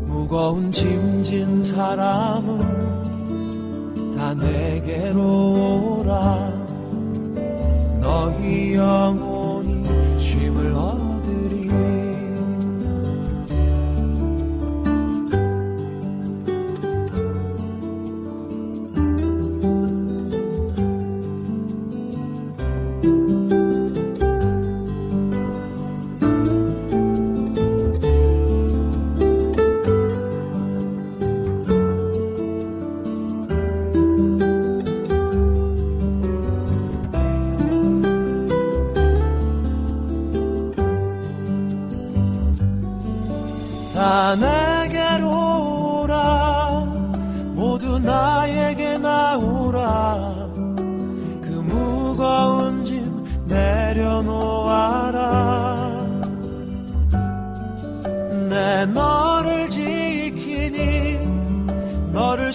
[0.07, 2.94] 무거운 짐진 사람은
[4.15, 6.53] 다 내게로 오라.
[8.01, 9.34] 너희 영혼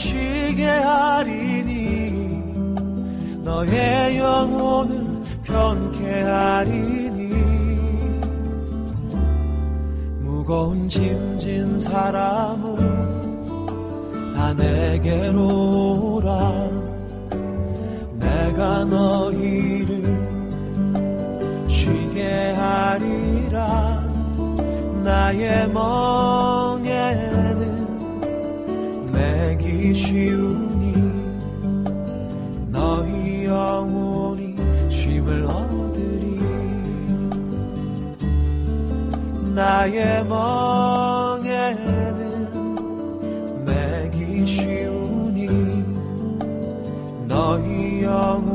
[0.01, 1.75] 쉬게 하리니
[3.45, 5.05] 너의 영혼을
[5.45, 7.35] 편케 하리니
[10.21, 12.77] 무거운 짐진 사람은
[14.35, 16.71] 다 내게로 오라.
[18.19, 20.03] 내가 너희를
[21.69, 24.03] 쉬게 하리라.
[25.05, 26.60] 나의 멍에
[29.81, 30.93] 매기 쉬우니
[32.71, 34.55] 너희 영혼이
[34.91, 36.39] 쉼을 얻으리.
[39.55, 41.65] 나의 멍에는
[43.65, 45.49] 매기 쉬우니
[47.27, 48.50] 너희 영혼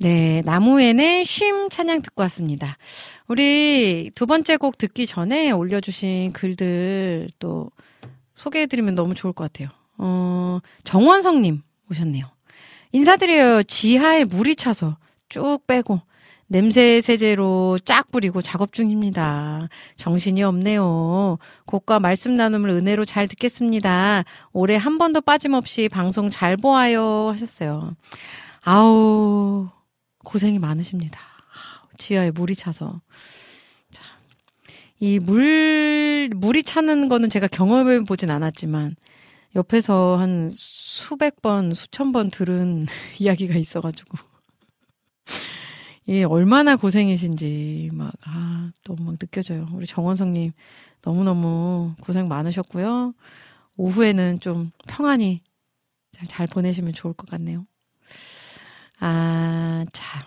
[0.00, 2.78] 네, 나무에는 쉼 찬양 듣고 왔습니다.
[3.26, 7.70] 우리 두 번째 곡 듣기 전에 올려주신 글들 또
[8.36, 9.68] 소개해드리면 너무 좋을 것 같아요.
[9.96, 12.26] 어, 정원성님 오셨네요.
[12.92, 13.64] 인사드려요.
[13.64, 14.96] 지하에 물이 차서
[15.28, 16.00] 쭉 빼고
[16.46, 19.68] 냄새 세제로 쫙 뿌리고 작업 중입니다.
[19.96, 21.38] 정신이 없네요.
[21.66, 24.24] 곡과 말씀 나눔을 은혜로 잘 듣겠습니다.
[24.52, 27.96] 올해 한 번도 빠짐없이 방송 잘 보아요 하셨어요.
[28.62, 29.68] 아우
[30.28, 31.18] 고생이 많으십니다.
[31.96, 33.00] 지하에 물이 차서.
[33.90, 34.04] 자,
[35.00, 38.94] 이 물, 물이 차는 거는 제가 경험해 보진 않았지만,
[39.56, 42.86] 옆에서 한 수백 번, 수천 번 들은
[43.18, 44.18] 이야기가 있어가지고.
[46.06, 49.66] 이 얼마나 고생이신지, 막, 아, 또막 느껴져요.
[49.72, 50.52] 우리 정원성님,
[51.00, 53.14] 너무너무 고생 많으셨고요.
[53.78, 55.40] 오후에는 좀 평안히
[56.12, 57.64] 잘, 잘 보내시면 좋을 것 같네요.
[59.00, 60.22] 아, 자.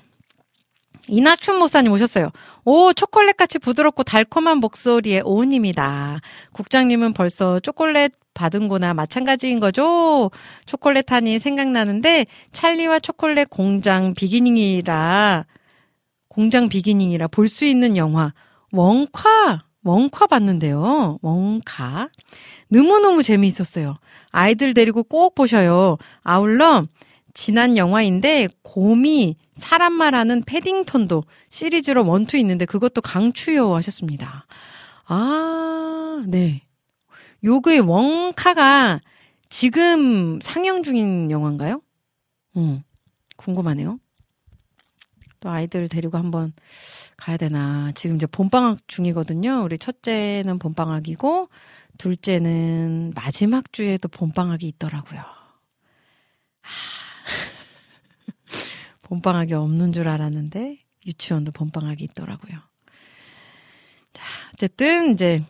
[1.07, 2.29] 이나춘 목사님 오셨어요.
[2.63, 6.21] 오, 초콜릿같이 부드럽고 달콤한 목소리의 오우님이다.
[6.53, 10.31] 국장님은 벌써 초콜릿 받은 거나 마찬가지인 거죠?
[10.67, 15.45] 초콜릿 하니 생각나는데, 찰리와 초콜릿 공장 비기닝이라,
[16.29, 18.33] 공장 비기닝이라 볼 수 있는 영화,
[18.71, 21.17] 웡카, 웡카 봤는데요.
[21.21, 22.07] 웡카.
[22.69, 23.95] 너무너무 재미있었어요.
[24.29, 25.97] 아이들 데리고 꼭 보셔요.
[26.23, 26.85] 아울러,
[27.33, 34.45] 지난 영화인데 곰이 사람 말하는 패딩턴도 시리즈로 원투 있는데 그것도 강추요 하셨습니다.
[35.05, 36.61] 아, 네.
[37.43, 39.01] 요게 웡카가
[39.49, 41.81] 지금 상영 중인 영화인가요?
[42.55, 42.81] 어,
[43.35, 43.99] 궁금하네요.
[45.39, 46.53] 또 아이들 데리고 한번
[47.17, 47.91] 가야 되나.
[47.95, 49.63] 지금 이제 봄방학 중이거든요.
[49.63, 51.49] 우리 첫째는 봄방학이고,
[51.97, 55.21] 둘째는 마지막 주에도 봄방학이 있더라고요.
[59.03, 62.59] 봄방학이 없는 줄 알았는데 유치원도 봄방학이 있더라고요.
[64.13, 64.23] 자,
[64.53, 65.43] 어쨌든 이제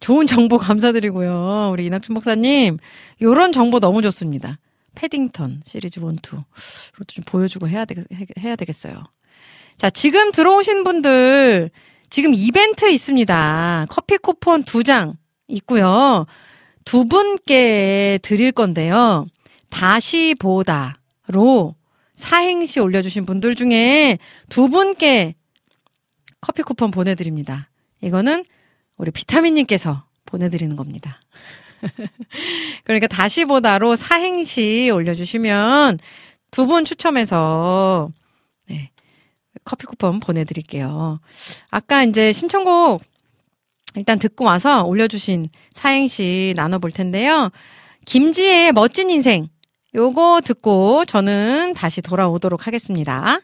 [0.00, 1.70] 좋은 정보 감사드리고요.
[1.72, 2.78] 우리 이낙춘 목사님,
[3.22, 4.58] 요런 정보 너무 좋습니다.
[4.94, 6.16] 패딩턴 시리즈 1, 2.
[6.16, 7.94] 이것도 좀 보여주고 해야, 되,
[8.40, 9.02] 해야 되겠어요.
[9.76, 11.70] 자, 지금 들어오신 분들,
[12.10, 13.86] 지금 이벤트 있습니다.
[13.90, 15.14] 커피 쿠폰 두장
[15.48, 16.26] 있고요.
[16.84, 19.26] 두 분께 드릴 건데요.
[19.68, 20.96] 다시 보다
[21.28, 21.74] 로
[22.14, 25.34] 사행시 올려주신 분들 중에 두 분께
[26.40, 27.68] 커피 쿠폰 보내드립니다.
[28.00, 28.44] 이거는
[28.96, 31.20] 우리 비타민님께서 보내드리는 겁니다.
[32.84, 35.98] 그러니까 다시 보다로 사행시 올려주시면
[36.50, 38.10] 두 분 추첨해서
[38.68, 38.90] 네,
[39.64, 41.20] 커피 쿠폰 보내드릴게요.
[41.70, 43.02] 아까 이제 신청곡
[43.96, 47.50] 일단 듣고 와서 올려주신 사행시 나눠볼 텐데요.
[48.06, 49.48] 김지혜의 멋진 인생
[49.96, 53.40] 요거 듣고 저는 다시 돌아오도록 하겠습니다.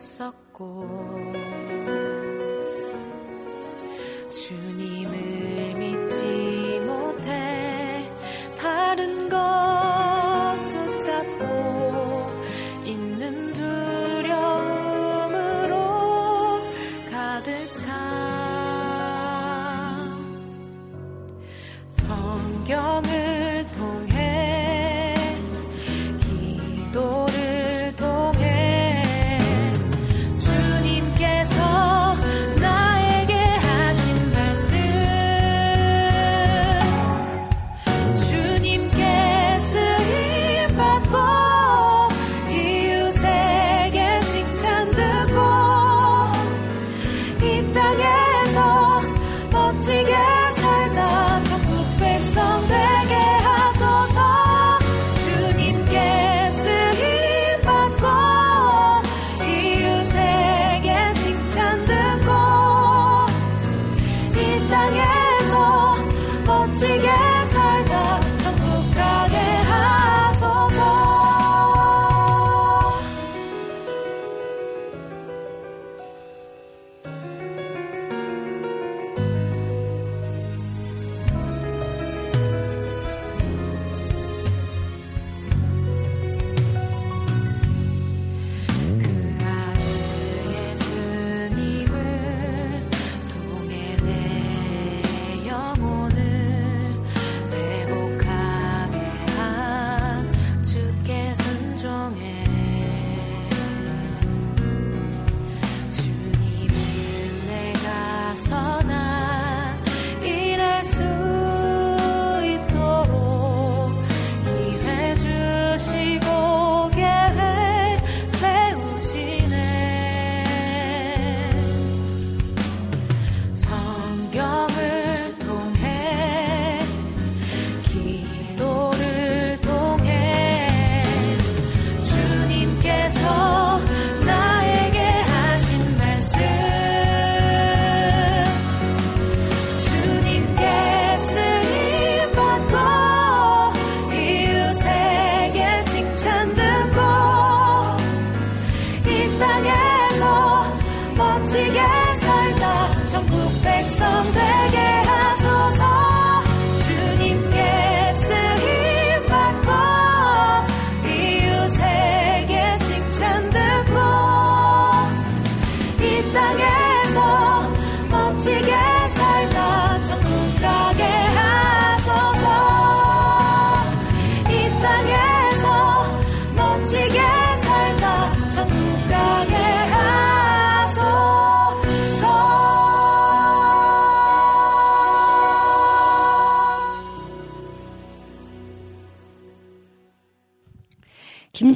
[0.00, 0.32] 차있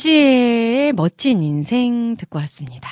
[0.05, 2.90] 김지혜의 멋진 인생 듣고 왔습니다.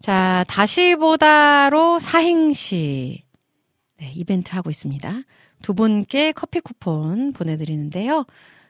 [0.00, 3.24] 자, 다시보다로 사행시.
[3.98, 5.22] 네, 이벤트 하고 있습니다.
[5.60, 8.26] 두 분께 커피 쿠폰 보내드리는데요.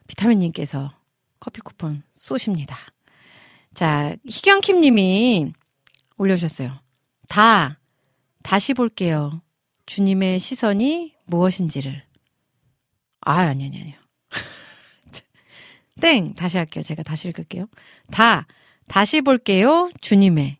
[0.06, 0.90] 비타민님께서
[1.38, 2.76] 커피 쿠폰 쏘십니다.
[3.74, 5.52] 자, 희경킴 님이
[6.16, 6.72] 올려주셨어요.
[7.28, 7.78] 다,
[8.42, 9.42] 다시 볼게요.
[9.84, 12.04] 주님의 시선이 무엇인지를.
[13.20, 14.03] 아, 아니, 아니, 아니요.
[16.00, 16.34] 땡!
[16.34, 16.82] 다시 할게요.
[16.82, 17.66] 제가 다시 읽을게요.
[18.10, 18.46] 다,
[18.88, 19.90] 다시 볼게요.
[20.00, 20.56] 주님의.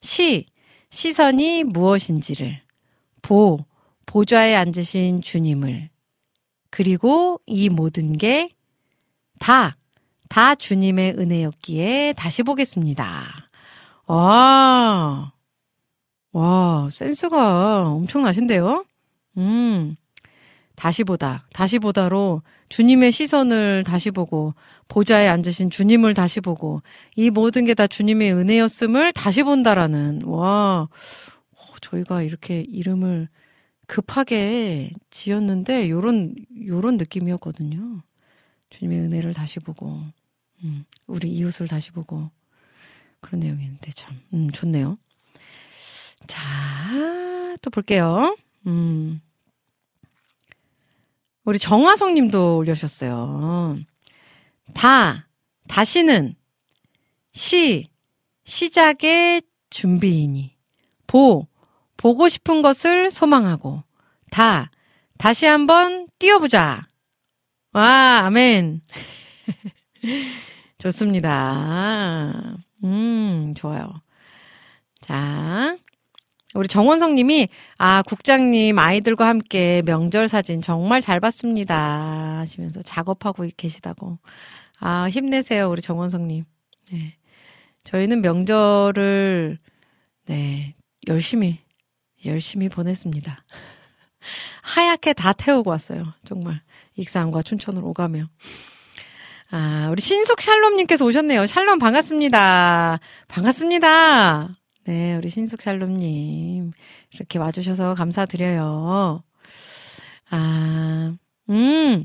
[0.00, 0.46] 시,
[0.90, 2.60] 시선이 무엇인지를.
[3.22, 3.58] 보,
[4.06, 5.90] 보좌에 앉으신 주님을.
[6.70, 8.50] 그리고 이 모든 게
[9.38, 9.76] 다,
[10.28, 13.48] 다 주님의 은혜였기에 다시 보겠습니다.
[14.06, 15.32] 와,
[16.32, 18.84] 와, 센스가 엄청나신데요?
[19.38, 19.96] 음,
[20.78, 24.54] 다시 보다, 다시 보다로 주님의 시선을 다시 보고,
[24.86, 26.82] 보좌에 앉으신 주님을 다시 보고,
[27.16, 30.88] 이 모든 게 다 주님의 은혜였음을 다시 본다라는, 와,
[31.50, 33.28] 어, 저희가 이렇게 이름을
[33.88, 36.34] 급하게 지었는데, 요런,
[36.68, 38.02] 요런 느낌이었거든요.
[38.70, 40.00] 주님의 은혜를 다시 보고,
[40.62, 42.30] 음, 우리 이웃을 다시 보고,
[43.20, 44.96] 그런 내용이었는데 참, 음, 좋네요.
[46.28, 48.36] 자, 또 볼게요.
[48.68, 49.20] 음.
[51.48, 53.78] 우리 정화성 님도 올려주셨어요.
[54.74, 55.28] 다,
[55.66, 56.34] 다시는,
[57.32, 57.88] 시,
[58.44, 60.54] 시작의 준비이니,
[61.06, 61.48] 보,
[61.96, 63.82] 보고 싶은 것을 소망하고,
[64.30, 64.70] 다,
[65.16, 66.86] 다시 한번 뛰어보자.
[67.72, 68.82] 와, 아멘.
[70.76, 72.58] 좋습니다.
[72.84, 74.02] 음, 좋아요.
[75.00, 75.78] 자,
[76.54, 82.38] 우리 정원성 님이, 아, 국장님 아이들과 함께 명절 사진 정말 잘 봤습니다.
[82.38, 84.18] 하시면서 작업하고 계시다고.
[84.80, 86.44] 아, 힘내세요, 우리 정원성 님.
[86.90, 87.16] 네.
[87.84, 89.58] 저희는 명절을,
[90.26, 90.74] 네,
[91.08, 91.58] 열심히,
[92.24, 93.44] 열심히 보냈습니다.
[94.62, 96.14] 하얗게 다 태우고 왔어요.
[96.26, 96.60] 정말.
[96.96, 98.26] 익산과 춘천으로 오가며.
[99.50, 101.46] 아, 우리 신숙 샬롬님께서 오셨네요.
[101.46, 103.00] 샬롬 반갑습니다.
[103.28, 104.58] 반갑습니다.
[104.88, 106.70] 네, 우리 신숙 샬롬님.
[107.12, 109.22] 이렇게 와주셔서 감사드려요.
[110.30, 111.14] 아,
[111.50, 112.04] 음,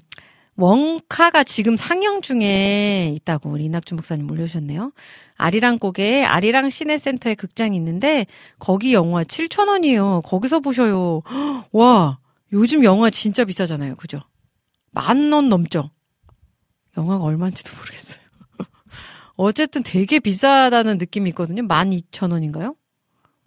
[0.58, 4.92] 원카가 지금 상영 중에 있다고 우리 이낙준 목사님 올려주셨네요.
[5.38, 8.26] 아리랑 곡에 아리랑 시내센터에 극장이 있는데
[8.60, 10.22] 거기 영화 7,000원이에요.
[10.24, 11.22] 거기서 보셔요.
[11.72, 12.20] 와,
[12.52, 13.96] 요즘 영화 진짜 비싸잖아요.
[13.96, 14.20] 그죠?
[14.92, 15.90] 만 원 넘죠?
[16.98, 18.23] 영화가 얼마인지도 모르겠어요.
[19.36, 21.64] 어쨌든 되게 비싸다는 느낌이 있거든요.
[21.64, 22.76] 12,000원인가요?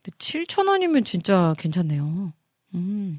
[0.02, 2.32] 근데 7,000원이면 진짜 괜찮네요.
[2.74, 3.18] 음.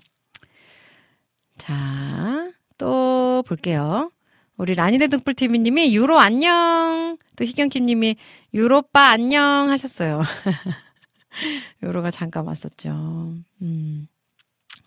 [1.57, 4.11] 자, 또 볼게요.
[4.57, 7.17] 우리 라니네 등불TV님이 유로 안녕!
[7.35, 8.15] 또 희경킴님이
[8.53, 9.69] 유로빠 안녕!
[9.69, 10.21] 하셨어요.
[11.83, 13.35] 유로가 잠깐 왔었죠.
[13.61, 14.07] 음.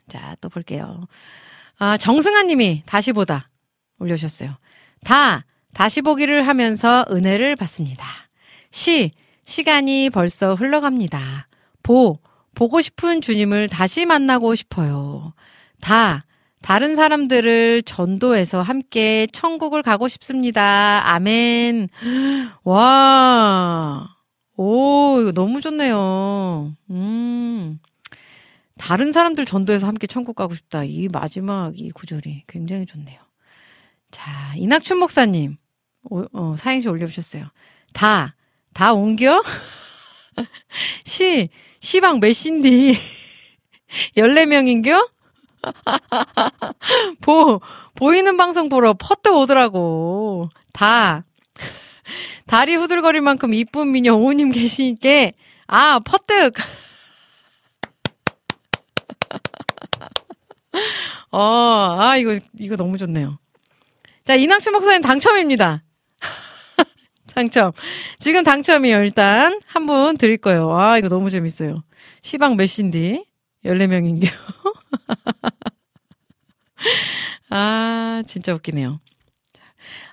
[0.09, 1.07] 자, 또 볼게요.
[1.79, 3.49] 아, 정승아 님이 다시 보다
[4.01, 4.57] 올려주셨어요.
[5.05, 8.05] 다, 다시 보기를 하면서 은혜를 받습니다.
[8.71, 9.13] 시,
[9.45, 11.49] 시간이 벌써 흘러갑니다.
[11.83, 12.19] 보,
[12.55, 15.33] 보고 싶은 주님을 다시 만나고 싶어요.
[15.81, 16.25] 다,
[16.63, 21.03] 다른 사람들을 전도해서 함께 천국을 가고 싶습니다.
[21.15, 21.89] 아멘.
[22.65, 24.09] 와.
[24.57, 26.75] 오, 이거 너무 좋네요.
[26.91, 27.79] 음.
[28.77, 30.85] 다른 사람들 전도해서 함께 천국 가고 싶다.
[30.85, 33.19] 이 마지막 이 구절이 굉장히 좋네요.
[34.11, 35.57] 자, 이낙춘 목사님.
[36.05, 37.47] 오, 어, 사행시 올려주셨어요.
[37.93, 38.35] 다,
[38.73, 39.43] 다 옮겨?
[41.05, 41.49] 시,
[41.81, 42.99] 시방 몇신디?
[44.17, 45.11] 14명인겨?
[47.21, 47.61] 보,
[47.95, 50.49] 보이는 방송 보러 퍼뜩 오더라고.
[50.73, 51.25] 다,
[52.47, 55.33] 다리 후들거릴 만큼 이쁜 미녀 오님 계시니까,
[55.67, 56.55] 아, 퍼뜩!
[61.33, 63.39] 어, 아, 이거, 이거 너무 좋네요.
[64.25, 65.83] 자, 이낙춘 목사님 당첨입니다.
[67.41, 67.73] 당첨.
[68.19, 69.61] 지금 당첨이에요, 일단.
[69.67, 70.77] 한 분 드릴 거예요.
[70.77, 71.83] 아, 이거 너무 재밌어요.
[72.23, 73.25] 시방 몇신디?
[73.65, 74.29] 14명인겨.
[77.51, 79.01] 아, 진짜 웃기네요.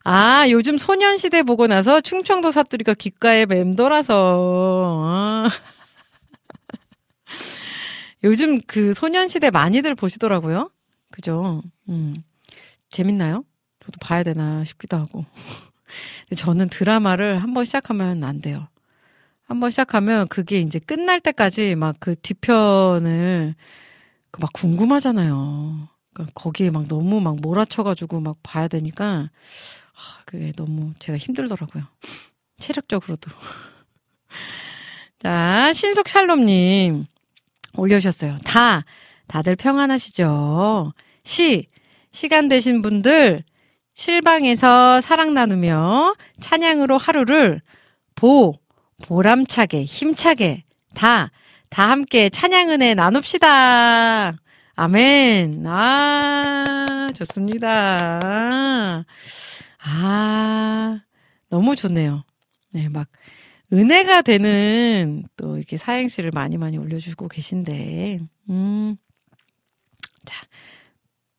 [0.03, 5.03] 아, 요즘 소년시대 보고 나서 충청도 사투리가 귓가에 맴돌아서.
[5.05, 5.49] 아.
[8.23, 10.71] 요즘 그 소년시대 많이들 보시더라고요.
[11.11, 11.61] 그죠?
[11.89, 12.23] 음.
[12.89, 13.43] 재밌나요?
[13.83, 15.25] 저도 봐야 되나 싶기도 하고.
[16.35, 18.67] 저는 드라마를 한번 시작하면 안 돼요.
[19.43, 23.55] 한번 시작하면 그게 이제 끝날 때까지 막 그 뒤편을
[24.31, 25.89] 그막 궁금하잖아요.
[26.13, 29.29] 그러니까 거기에 막 너무 막 몰아쳐가지고 막 봐야 되니까
[29.95, 31.85] 아, 그게 너무 제가 힘들더라고요.
[32.59, 33.31] 체력적으로도.
[35.19, 37.05] 자, 신숙 샬롬님
[37.75, 38.39] 올려주셨어요.
[38.45, 38.83] 다,
[39.27, 40.93] 다들 평안하시죠?
[41.23, 41.67] 시,
[42.11, 43.43] 시간 되신 분들
[43.97, 47.61] 실방에서 사랑 나누며 찬양으로 하루를
[48.13, 48.53] 보,
[49.03, 51.31] 보람차게, 힘차게 다,
[51.69, 54.35] 다 함께 찬양 은혜 나눕시다.
[54.75, 55.63] 아멘.
[55.65, 59.03] 아, 좋습니다.
[59.79, 60.99] 아,
[61.49, 62.23] 너무 좋네요.
[62.73, 63.07] 네, 막,
[63.73, 68.19] 은혜가 되는 또 이렇게 사행시를 많이 많이 올려주고 계신데,
[68.51, 69.06] 음, 자,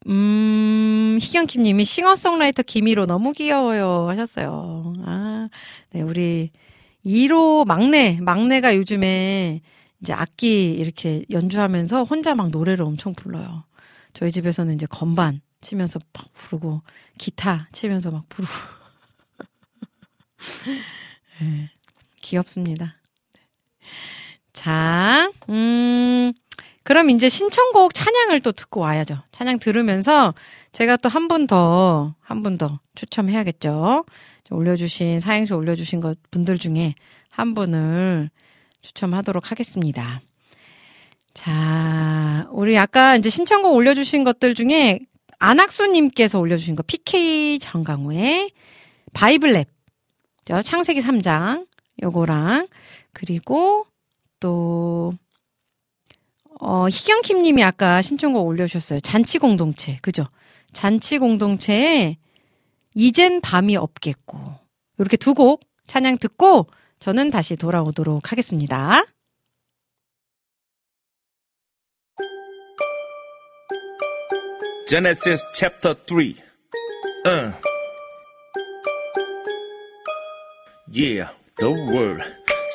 [0.07, 4.95] 음, 희경킴 님이 싱어송라이터 김희로 너무 귀여워요 하셨어요.
[5.05, 5.49] 아,
[5.91, 6.51] 네, 우리
[7.05, 9.61] 2로 막내, 막내가 요즘에
[10.01, 13.65] 이제 악기 이렇게 연주하면서 혼자 막 노래를 엄청 불러요.
[14.13, 16.83] 저희 집에서는 이제 건반 치면서 막 부르고,
[17.19, 18.53] 기타 치면서 막 부르고.
[21.41, 21.71] 네,
[22.23, 22.97] 귀엽습니다.
[24.53, 26.33] 자, 음,
[26.89, 29.19] 그럼 이제 신청곡 찬양을 또 듣고 와야죠.
[29.33, 30.33] 찬양 들으면서
[30.73, 34.07] 제가 또 한 분 더, 한 분 더 추첨해야겠죠.
[34.51, 36.95] 올려주신, 사행시 올려주신 것 분들 중에
[37.29, 38.31] 한 분을
[38.81, 40.23] 추첨하도록 하겠습니다.
[41.35, 45.01] 자, 우리 아까 이제 신청곡 올려주신 것들 중에
[45.39, 48.51] 안학수님께서 올려주신 거, PK 정강호의
[49.13, 49.67] 바이블랩,
[50.65, 51.67] 창세기 3장,
[52.03, 52.69] 요거랑,
[53.13, 53.85] 그리고
[54.41, 55.13] 또,
[56.61, 59.01] 어, 희경킴 님이 아까 신청곡 올려주셨어요.
[59.01, 59.99] 잔치 공동체.
[60.03, 60.27] 그죠?
[60.73, 62.19] 잔치 공동체에
[62.95, 64.39] 이젠 밤이 없겠고.
[64.99, 66.67] 이렇게 두 곡 찬양 듣고
[66.99, 69.05] 저는 다시 돌아오도록 하겠습니다.
[74.89, 76.35] Genesis chapter 3.
[77.27, 77.53] Uh.
[80.91, 81.29] Yeah,
[81.59, 82.23] the word,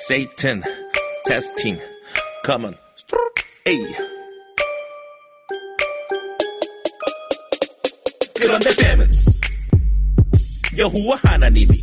[0.06, 0.64] Satan,
[1.26, 1.80] testing,
[2.46, 2.76] come on.
[3.66, 3.80] 에이.
[8.36, 9.10] 그런데 뱀은
[10.78, 11.82] 여호와 하나님이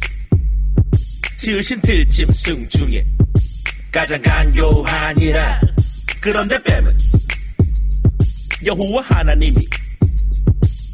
[1.38, 3.06] 지으신 들짐승 중에
[3.90, 5.60] 가장 간교하니라
[6.20, 6.98] 그런데 뱀은
[8.66, 9.66] 여호와 하나님이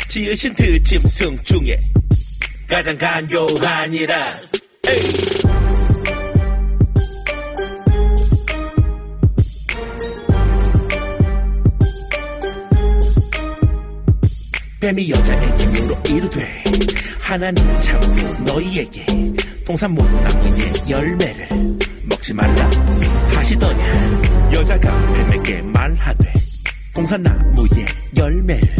[0.09, 1.81] 지으신 들짐승 중에
[2.69, 4.25] 가장 간교하니라
[4.87, 5.36] 에이.
[14.87, 16.65] 뱀이 여자에게 물어 이르되
[17.19, 19.05] 하나님 참으로 너희에게
[19.67, 20.53] 동산모든 나무의
[20.89, 21.49] 열매를
[22.05, 22.71] 먹지 말라.
[23.35, 24.53] 하시더냐?
[24.53, 26.33] 여자가 뱀에게 말하되
[26.95, 27.87] 동산나무의
[28.17, 28.77] 열매를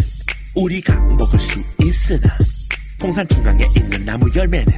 [0.55, 2.39] 우리가 먹을 수 있으나
[3.01, 4.73] 동산 중앙에 있는 나무 열매는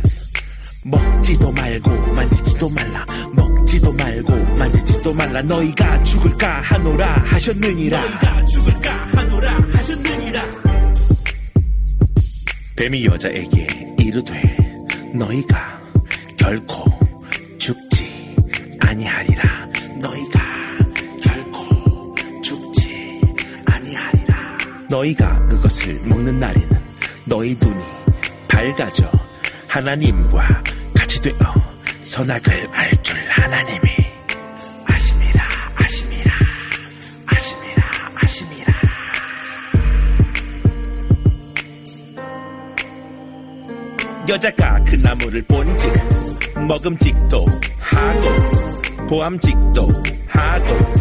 [0.87, 3.05] 먹지도 말고 만지지도 말라.
[3.35, 5.43] 먹지도 말고 만지지도 말라.
[5.43, 8.01] 너희가 죽을까 하노라 하셨느니라.
[8.01, 9.68] 너희가 죽을까 하노라
[12.79, 13.67] 뱀이 여자에게
[13.99, 14.57] 이르되
[15.13, 15.83] 너희가
[16.37, 16.85] 결코
[17.59, 18.37] 죽지
[18.79, 19.43] 아니하리라.
[20.01, 20.41] 너희가
[21.21, 23.21] 결코 죽지
[23.67, 24.59] 아니하리라.
[24.89, 26.69] 너희가 그것을 먹는 날에는
[27.25, 27.85] 너희 눈이
[28.47, 29.11] 밝아져
[29.67, 30.63] 하나님과
[30.95, 31.37] 같이 되어
[32.05, 33.88] 선악을 알 줄 하나님이
[44.29, 45.91] 여자가 그 나무를 본즉
[46.67, 47.47] 먹음직도
[47.79, 49.83] 하고 보암직도
[50.27, 50.93] 하고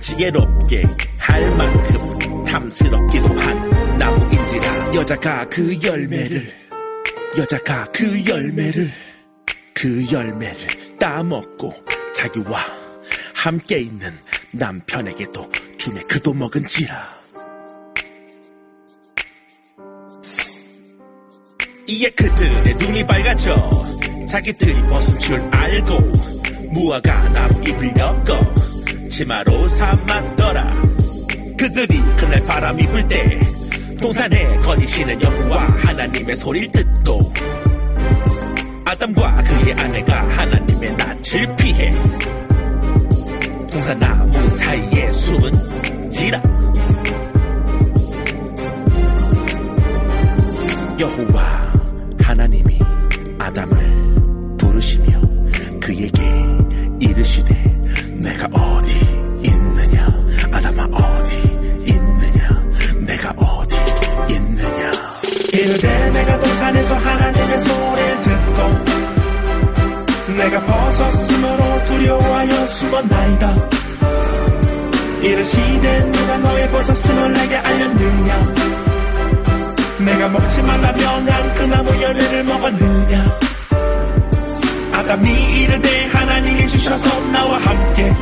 [0.00, 0.82] 지혜롭게
[1.18, 4.94] 할 만큼 탐스럽기도 한 나무인지라.
[4.94, 6.50] 여자가 그 열매를
[7.36, 8.90] 여자가 그 열매를
[9.74, 11.74] 그 열매를 따먹고
[12.14, 12.64] 자기와
[13.34, 14.10] 함께 있는
[14.52, 17.19] 남편에게도 주매 그도 먹은지라
[21.90, 23.68] 이에 그들의 눈이 밝아져
[24.28, 25.98] 자기들이 벗은 줄 알고
[26.70, 28.54] 무화과 나무 잎을 엮어
[29.08, 30.82] 치마로 삼았더라.
[31.58, 33.40] 그들이 그날 바람이 불 때
[34.00, 37.32] 동산에 거니시는 여호와 하나님의 소리를 듣고
[38.84, 41.88] 아담과 그의 아내가 하나님의 낯을 피해
[43.68, 45.52] 동산나무 사이에 숨은
[46.08, 46.40] 지라.
[51.00, 51.69] 여호와
[52.30, 52.78] 하나님이
[53.40, 55.20] 아담을 부르시며
[55.80, 56.22] 그에게
[57.00, 57.52] 이르시되
[58.18, 58.94] 내가 어디
[59.42, 60.06] 있느냐?
[60.52, 61.36] 아담아 어디
[61.88, 62.64] 있느냐?
[63.04, 63.76] 내가 어디
[64.32, 64.92] 있느냐?
[65.54, 68.62] 이르되 내가 동산에서 하나님의 소리를 듣고
[70.36, 73.54] 내가 벗었으므로 두려워하여 숨었나이다.
[75.24, 78.79] 이르시되 누가 너의 벗었음을 내게 알렸느냐
[80.04, 83.38] 내가 먹지 말라 명한 그 나무 열매를 먹었느냐?
[84.92, 88.12] 아담이 이르되 하나님이 주셔서 나와 함께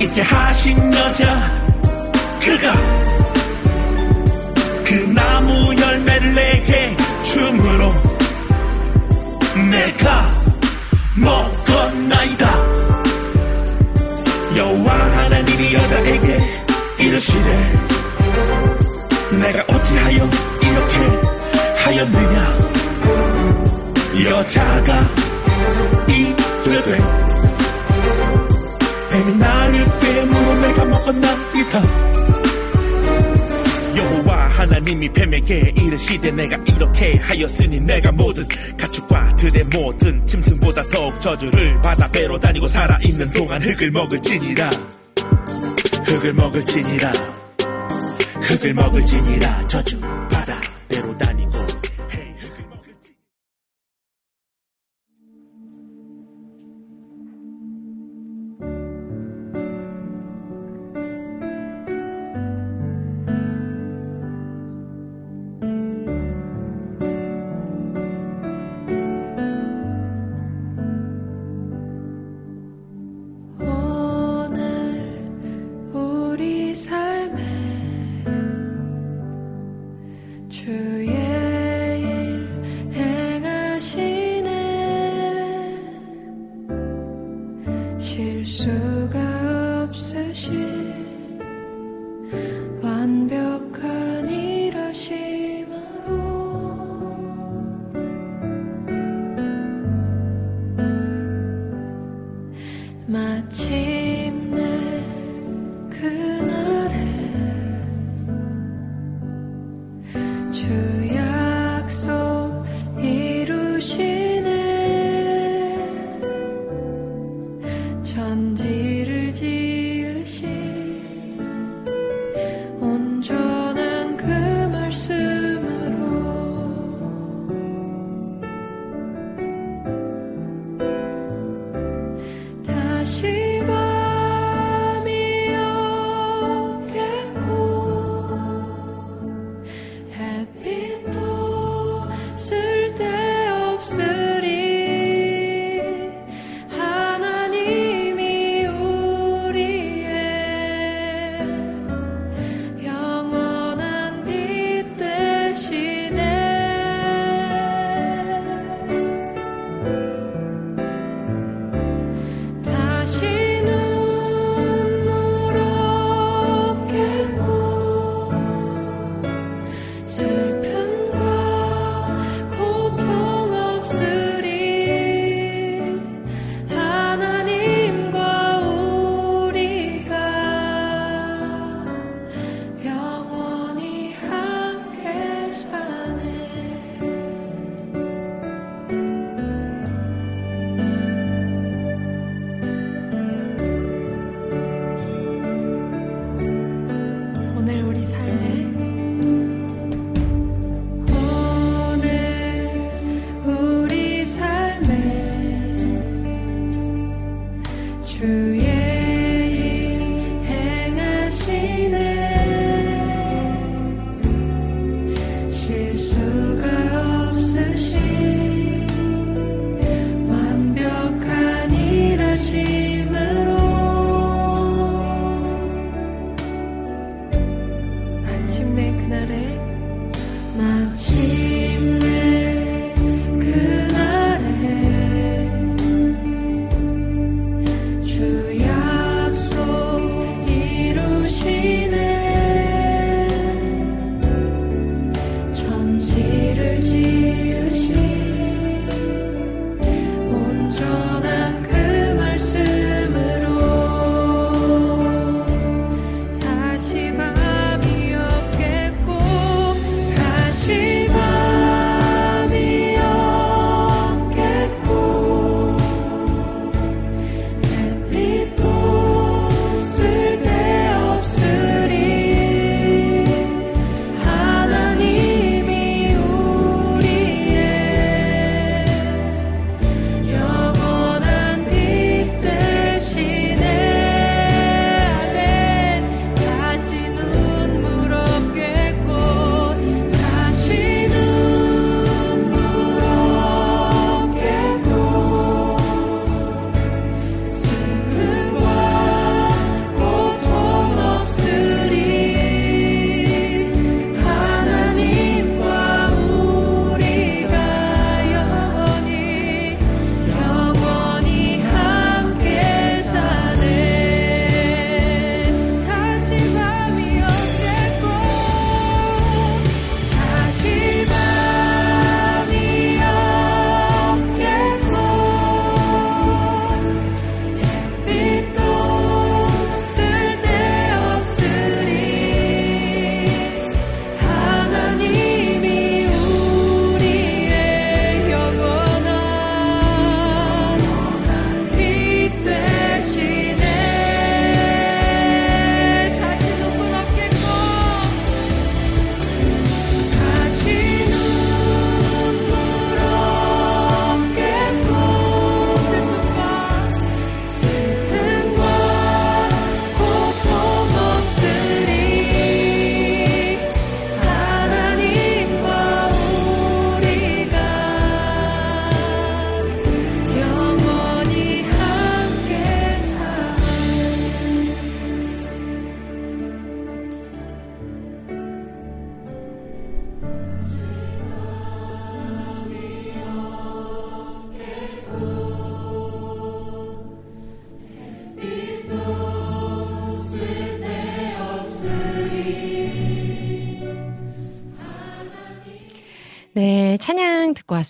[0.00, 1.52] 있게 하신 여자
[2.40, 2.74] 그가
[4.84, 7.92] 그 나무 열매를 내게 줌으로
[9.70, 10.30] 내가
[11.16, 12.74] 먹었나이다.
[14.56, 16.38] 여호와 하나님이 여자에게
[16.98, 17.94] 이르시되
[19.38, 20.30] 내가 어찌하여
[20.62, 20.98] 이렇게
[21.84, 22.74] 하였느냐?
[24.30, 25.00] 여자가
[26.08, 26.98] 이르되
[29.10, 32.04] 뱀이 나를 꿰물어 내가 먹었나이다.
[33.96, 38.44] 여호와 하나님이 뱀에게 이르시되 내가 이렇게 하였으니 내가 모든
[38.78, 44.70] 가축과 들의 모든 짐승보다 더욱 저주를 받아 배로 다니고 살아있는 동안 흙을 먹을지니라.
[46.06, 47.43] 흙을 먹을지니라
[48.44, 49.66] 흙을 먹을지니라.
[49.66, 50.00] 저주
[50.88, 51.43] 배로 다니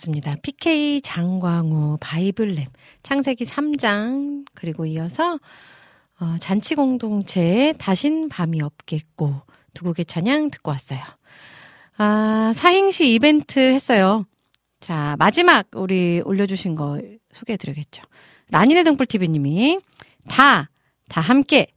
[0.05, 0.35] 왔습니다.
[0.41, 2.67] PK 장광우 바이블랩
[3.01, 5.39] 창세기 3장 그리고 이어서
[6.19, 9.41] 어, 잔치 공동체 다신 밤이 없겠고
[9.73, 10.99] 두 곡의 찬양 듣고 왔어요.
[11.97, 14.25] 아, 사행시 이벤트 했어요.
[14.79, 17.01] 자, 마지막 우리 올려주신 거
[17.33, 18.03] 소개해 드려야겠죠.
[18.51, 19.79] 라니네 등불TV님이
[20.29, 20.69] 다,
[21.09, 21.67] 다 함께,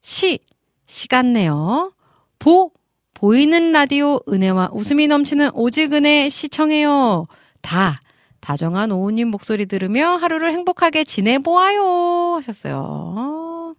[0.00, 0.38] 시,
[0.86, 1.92] 시간 내요.
[2.38, 2.72] 보,
[3.14, 7.26] 보이는 라디오 은혜와 웃음이 넘치는 오직 은혜 시청해요.
[7.62, 8.00] 다,
[8.40, 12.36] 다정한 오우님 목소리 들으며 하루를 행복하게 지내보아요.
[12.36, 13.74] 하셨어요.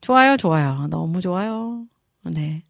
[0.00, 0.86] 좋아요, 좋아요.
[0.90, 1.84] 너무 좋아요.
[2.24, 2.62] 네.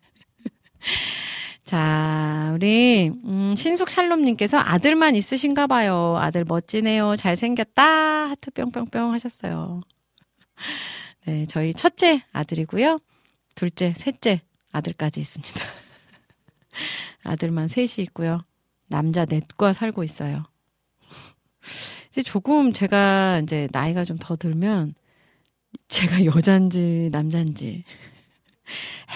[1.65, 6.17] 자, 우리, 음, 신숙 샬롬님께서 아들만 있으신가 봐요.
[6.19, 7.17] 아들 멋지네요.
[7.17, 8.31] 잘생겼다.
[8.31, 9.81] 하트 뿅뿅뿅 하셨어요.
[11.27, 12.99] 네, 저희 첫째 아들이고요.
[13.55, 14.43] 둘째, 셋째
[14.73, 15.61] 아들까지 있습니다.
[17.23, 18.43] 아들만 셋이 있고요.
[18.89, 20.45] 남자 넷과 살고 있어요.
[22.11, 24.95] 이제 조금 제가 이제 나이가 좀 더 들면
[25.89, 27.85] 제가 여잔지 남잔지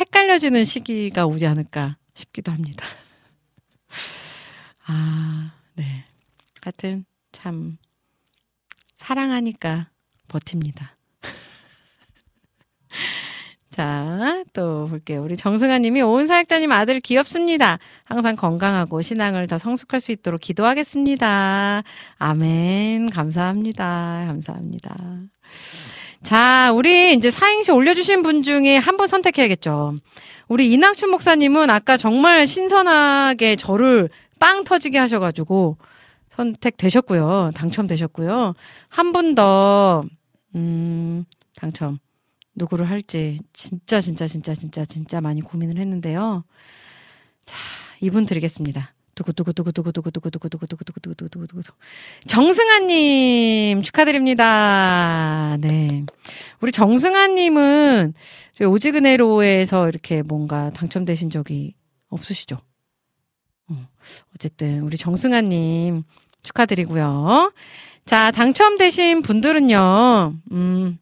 [0.01, 2.87] 헷갈려지는 시기가 오지 않을까 싶기도 합니다.
[4.87, 6.05] 아, 네.
[6.61, 7.79] 하여튼 참
[8.95, 9.91] 사랑하니까
[10.29, 10.94] 버팁니다.
[13.75, 15.21] 자, 또 볼게요.
[15.25, 17.81] 우리 정승아 님이 온 사역자님 아들 귀엽습니다.
[18.05, 21.83] 항상 건강하고 신앙을 더 성숙할 수 있도록 기도하겠습니다.
[22.19, 23.11] 아멘.
[23.11, 24.27] 감사합니다.
[24.29, 24.95] 감사합니다.
[26.23, 29.97] 자, 우리 이제 사행시 올려주신 분 중에 한 분 선택해야겠죠.
[30.47, 35.79] 우리 이낙춘 목사님은 아까 정말 신선하게 저를 빵 터지게 하셔가지고
[36.31, 37.51] 선택되셨고요.
[37.57, 38.55] 당첨되셨고요.
[38.89, 40.05] 한 분 더,
[40.55, 41.25] 음,
[41.57, 41.99] 당첨.
[42.55, 46.45] 누구를 할지 진짜 진짜 진짜 진짜 진짜 많이 고민을 했는데요.
[47.45, 47.57] 자,
[48.01, 48.93] 이분 드리겠습니다.
[49.15, 51.63] 두구두구두구두구두구두구두구두구두구두구두구두구두구
[52.27, 55.57] 정승아님 축하드립니다.
[55.61, 56.05] 네,
[56.61, 58.15] 우리 정승아님은
[58.61, 61.77] 오지근해로에서 이렇게 뭔가 당첨되신 적이
[62.09, 62.59] 없으시죠?
[63.69, 63.89] 어,
[64.35, 66.03] 어쨌든 우리 정승아님
[66.43, 67.53] 축하드리고요.
[68.05, 70.99] 자, 당첨되신 분들은요, 음,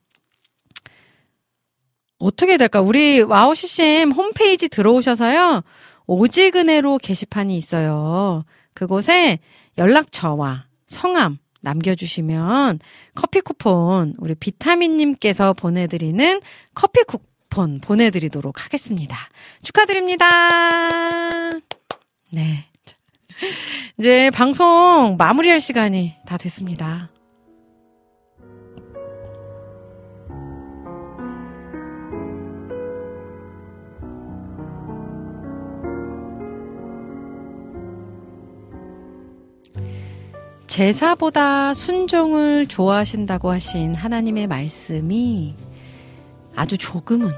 [2.23, 2.81] 어떻게 될까?
[2.81, 5.63] 우리 와우 CCM 홈페이지 들어오셔서요.
[6.07, 8.45] 오지근해로 게시판이 있어요.
[8.75, 9.41] 그곳에
[9.79, 12.81] 연락처와 성함 남겨주시면
[13.15, 16.41] 커피 쿠폰 우리 비타민님께서 보내드리는
[16.75, 19.17] 커피 쿠폰 보내드리도록 하겠습니다.
[19.63, 21.51] 축하드립니다.
[22.31, 22.67] 네.
[23.99, 27.12] 이제 방송 마무리할 시간이 다 됐습니다.
[40.73, 45.55] 제사보다 순종을 좋아하신다고 하신 하나님의 말씀이
[46.57, 47.31] 아주 조금은,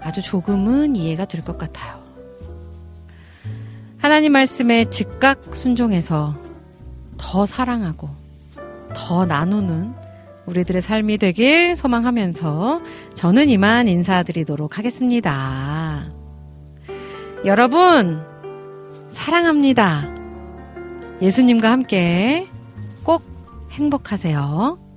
[0.00, 2.00] 아주 조금은 이해가 될 것 같아요.
[3.98, 6.36] 하나님 말씀에 즉각 순종해서
[7.18, 8.08] 더 사랑하고
[8.94, 9.92] 더 나누는
[10.46, 12.82] 우리들의 삶이 되길 소망하면서
[13.14, 16.08] 저는 이만 인사드리도록 하겠습니다.
[17.44, 18.22] 여러분,
[19.08, 20.08] 사랑합니다.
[21.20, 22.49] 예수님과 함께 꼭
[23.80, 24.89] 행복하세요.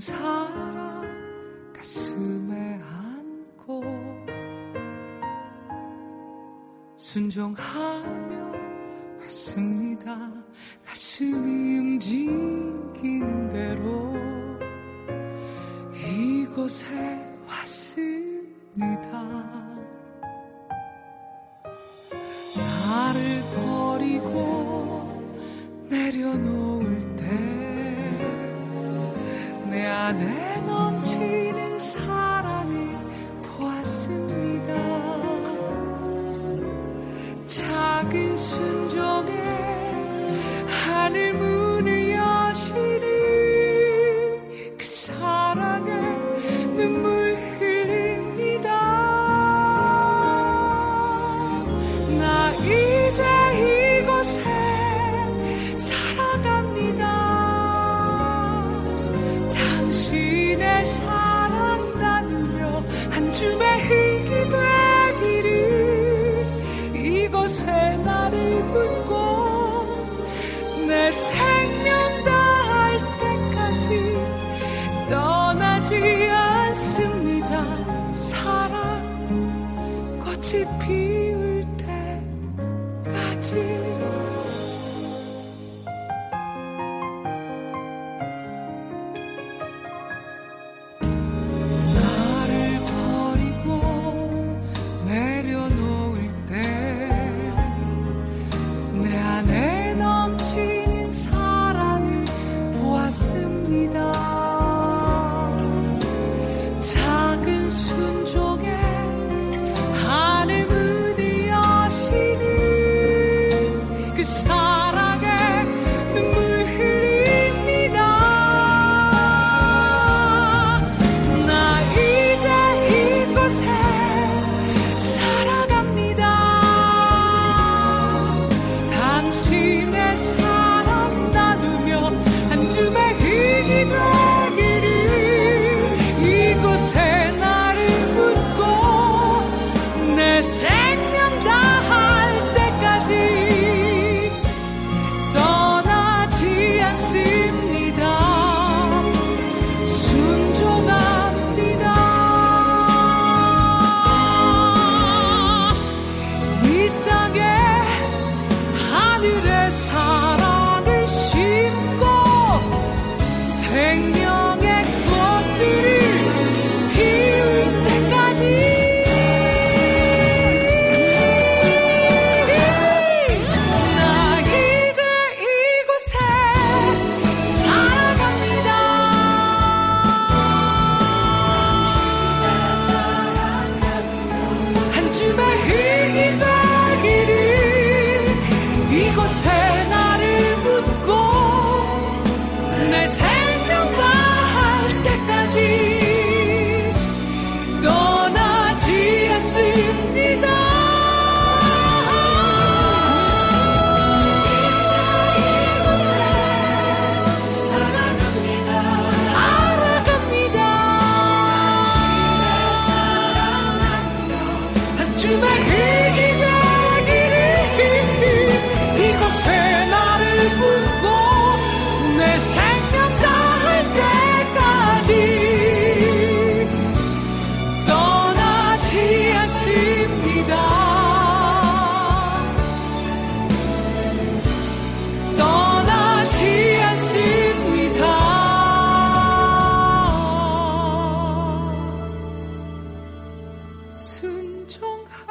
[0.00, 1.02] 사랑
[1.74, 3.82] 가슴에 안고
[6.96, 8.52] 순종하며
[9.20, 10.16] 왔습니다.
[10.84, 14.14] 가슴이 움직이는 대로
[15.96, 16.86] 이곳에
[17.48, 19.22] 왔습니다.
[22.54, 24.28] 나를 버리고
[25.88, 26.77] 내려놓
[30.08, 32.17] 안에 넘치는 사